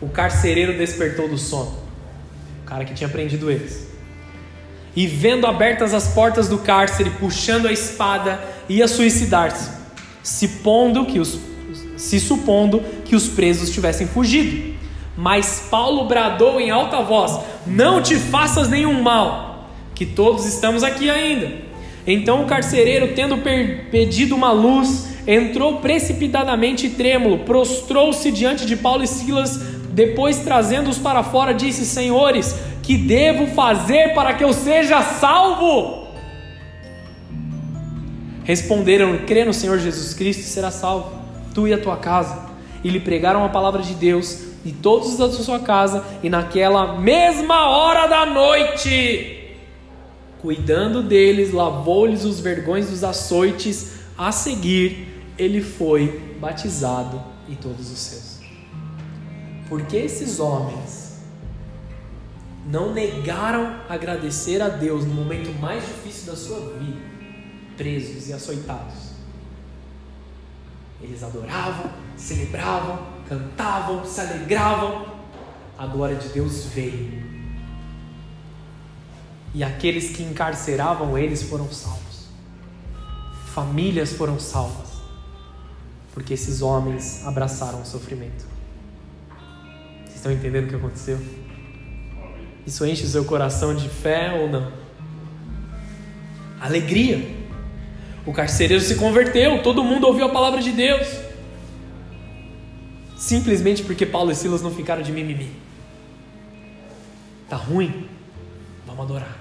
O 0.00 0.08
carcereiro 0.10 0.78
despertou 0.78 1.28
do 1.28 1.36
sono 1.36 1.83
o 2.64 2.66
cara 2.66 2.84
que 2.84 2.94
tinha 2.94 3.08
prendido 3.08 3.50
eles. 3.50 3.86
E 4.96 5.06
vendo 5.06 5.46
abertas 5.46 5.92
as 5.92 6.08
portas 6.08 6.48
do 6.48 6.58
cárcere, 6.58 7.10
puxando 7.10 7.66
a 7.66 7.72
espada, 7.72 8.40
ia 8.68 8.88
suicidar-se, 8.88 9.70
se 10.22 10.48
que 11.06 11.20
os 11.20 11.38
se 11.96 12.18
supondo 12.18 12.82
que 13.04 13.14
os 13.14 13.28
presos 13.28 13.70
tivessem 13.70 14.06
fugido. 14.06 14.74
Mas 15.16 15.68
Paulo 15.70 16.06
bradou 16.06 16.60
em 16.60 16.70
alta 16.70 17.00
voz: 17.02 17.38
Não 17.66 18.02
te 18.02 18.16
faças 18.16 18.68
nenhum 18.68 19.00
mal, 19.02 19.70
que 19.94 20.04
todos 20.04 20.44
estamos 20.44 20.82
aqui 20.82 21.08
ainda. 21.08 21.52
Então 22.06 22.42
o 22.42 22.46
carcereiro, 22.46 23.14
tendo 23.14 23.38
pedido 23.90 24.34
uma 24.34 24.52
luz, 24.52 25.08
entrou 25.26 25.78
precipitadamente 25.78 26.90
trêmulo, 26.90 27.38
prostrou-se 27.40 28.30
diante 28.30 28.66
de 28.66 28.76
Paulo 28.76 29.02
e 29.02 29.06
Silas, 29.06 29.60
depois, 29.94 30.40
trazendo-os 30.40 30.98
para 30.98 31.22
fora, 31.22 31.54
disse: 31.54 31.86
Senhores, 31.86 32.56
que 32.82 32.96
devo 32.96 33.46
fazer 33.54 34.12
para 34.12 34.34
que 34.34 34.42
eu 34.42 34.52
seja 34.52 35.00
salvo? 35.02 36.08
Responderam: 38.42 39.18
Crê 39.18 39.44
no 39.44 39.54
Senhor 39.54 39.78
Jesus 39.78 40.12
Cristo 40.12 40.40
e 40.40 40.46
será 40.46 40.72
salvo, 40.72 41.12
tu 41.54 41.68
e 41.68 41.72
a 41.72 41.78
tua 41.78 41.96
casa. 41.96 42.52
E 42.82 42.90
lhe 42.90 42.98
pregaram 42.98 43.44
a 43.44 43.48
palavra 43.48 43.82
de 43.82 43.94
Deus, 43.94 44.40
e 44.64 44.72
todos 44.72 45.16
da 45.16 45.30
sua 45.30 45.60
casa, 45.60 46.04
e 46.24 46.28
naquela 46.28 46.98
mesma 46.98 47.68
hora 47.68 48.08
da 48.08 48.26
noite, 48.26 49.54
cuidando 50.42 51.04
deles, 51.04 51.52
lavou-lhes 51.52 52.24
os 52.24 52.40
vergões 52.40 52.90
dos 52.90 53.04
açoites. 53.04 53.94
A 54.18 54.32
seguir, 54.32 55.08
ele 55.38 55.60
foi 55.60 56.36
batizado 56.40 57.22
e 57.48 57.54
todos 57.54 57.90
os 57.90 57.98
seus. 57.98 58.33
Porque 59.68 59.96
esses 59.96 60.38
homens 60.38 61.04
não 62.66 62.92
negaram 62.92 63.80
agradecer 63.88 64.60
a 64.62 64.68
Deus 64.68 65.04
no 65.04 65.14
momento 65.14 65.50
mais 65.60 65.84
difícil 65.84 66.26
da 66.26 66.36
sua 66.36 66.60
vida, 66.78 67.00
presos 67.76 68.28
e 68.28 68.32
açoitados. 68.32 69.14
Eles 71.00 71.22
adoravam, 71.22 71.90
celebravam, 72.16 73.06
cantavam, 73.28 74.04
se 74.04 74.20
alegravam. 74.20 75.14
A 75.76 75.86
glória 75.86 76.16
de 76.16 76.28
Deus 76.28 76.66
veio. 76.66 77.34
E 79.52 79.62
aqueles 79.62 80.16
que 80.16 80.22
encarceravam 80.22 81.18
eles 81.18 81.42
foram 81.42 81.70
salvos. 81.70 82.28
Famílias 83.52 84.12
foram 84.12 84.38
salvas. 84.38 84.94
Porque 86.14 86.34
esses 86.34 86.62
homens 86.62 87.26
abraçaram 87.26 87.82
o 87.82 87.84
sofrimento. 87.84 88.53
Estão 90.24 90.32
entendendo 90.32 90.64
o 90.64 90.68
que 90.68 90.76
aconteceu? 90.76 91.18
Isso 92.66 92.86
enche 92.86 93.04
o 93.04 93.08
seu 93.08 93.26
coração 93.26 93.74
de 93.74 93.90
fé 93.90 94.32
ou 94.32 94.48
não? 94.48 94.72
Alegria. 96.58 97.44
O 98.24 98.32
carcereiro 98.32 98.82
se 98.82 98.94
converteu, 98.94 99.62
todo 99.62 99.84
mundo 99.84 100.06
ouviu 100.06 100.24
a 100.24 100.30
palavra 100.30 100.62
de 100.62 100.72
Deus. 100.72 101.06
Simplesmente 103.18 103.82
porque 103.82 104.06
Paulo 104.06 104.30
e 104.30 104.34
Silas 104.34 104.62
não 104.62 104.70
ficaram 104.70 105.02
de 105.02 105.12
mimimi. 105.12 105.52
Tá 107.46 107.56
ruim? 107.56 108.08
Vamos 108.86 109.04
adorar. 109.04 109.36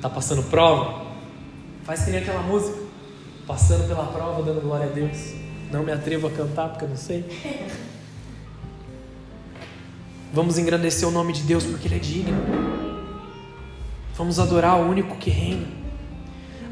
Tá 0.00 0.08
passando 0.08 0.42
prova? 0.44 1.08
Faz 1.84 2.04
que 2.04 2.10
nem 2.10 2.20
aquela 2.20 2.40
música. 2.40 2.78
Passando 3.46 3.86
pela 3.86 4.06
prova, 4.06 4.42
dando 4.42 4.62
glória 4.62 4.86
a 4.86 4.90
Deus. 4.90 5.34
Não 5.70 5.82
me 5.82 5.92
atrevo 5.92 6.26
a 6.26 6.30
cantar 6.30 6.70
porque 6.70 6.86
eu 6.86 6.88
não 6.88 6.96
sei. 6.96 7.26
Vamos 10.32 10.58
engrandecer 10.58 11.08
o 11.08 11.10
nome 11.10 11.32
de 11.32 11.42
Deus 11.42 11.64
porque 11.64 11.88
Ele 11.88 11.96
é 11.96 11.98
digno. 11.98 12.36
Vamos 14.16 14.38
adorar 14.38 14.78
o 14.78 14.88
único 14.88 15.16
que 15.16 15.30
reina. 15.30 15.66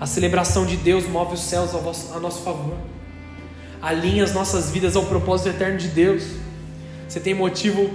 A 0.01 0.07
celebração 0.07 0.67
de 0.67 0.77
Deus 0.77 1.07
move 1.09 1.35
os 1.35 1.41
céus 1.41 1.71
a 2.15 2.21
nosso 2.21 2.43
favor. 2.43 2.77
Alinha 3.81 4.25
as 4.25 4.35
nossas 4.35 4.71
vidas 4.71 4.97
ao 4.97 5.05
propósito 5.05 5.51
eterno 5.51 5.79
de 5.79 5.89
Deus. 5.89 6.25
Você 7.09 7.21
tem 7.21 7.35
motivo 7.35 7.89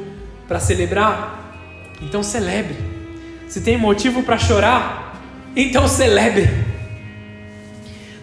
para 0.47 0.59
celebrar? 0.59 1.53
Então 2.01 2.23
celebre. 2.23 2.77
Se 3.47 3.61
tem 3.61 3.77
motivo 3.77 4.23
para 4.23 4.37
chorar? 4.37 5.21
Então 5.55 5.87
celebre. 5.87 6.49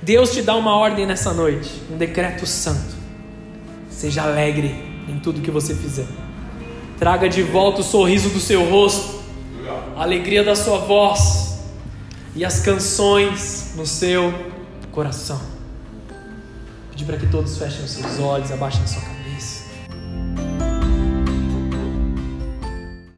Deus 0.03 0.33
te 0.33 0.41
dá 0.41 0.57
uma 0.57 0.75
ordem 0.75 1.07
nessa 1.07 1.33
noite, 1.35 1.71
um 1.91 1.99
decreto 1.99 2.47
santo. 2.47 2.97
Seja 3.91 4.23
alegre 4.23 4.75
em 5.09 5.19
tudo 5.19 5.43
que 5.43 5.51
você 5.51 5.75
fizer. 5.75 6.07
Traga 6.99 7.29
de 7.29 7.43
volta 7.43 7.81
o 7.81 7.85
sorriso 7.85 8.31
do 8.31 8.41
seu 8.41 8.69
rosto, 8.69 9.21
a 9.97 10.03
alegria 10.03 10.43
da 10.43 10.57
sua 10.57 10.79
voz 10.79 11.61
e 12.35 12.45
as 12.45 12.61
canções 12.61 13.73
no 13.77 13.87
seu 13.87 14.35
coração. 14.91 15.41
Pedir 16.91 17.05
para 17.05 17.17
que 17.17 17.27
todos 17.29 17.57
fechem 17.57 17.85
os 17.85 17.93
seus 17.93 18.19
olhos, 18.19 18.51
abaixem 18.51 18.83
a 18.83 18.87
sua 18.87 19.03
cabeça. 19.03 19.65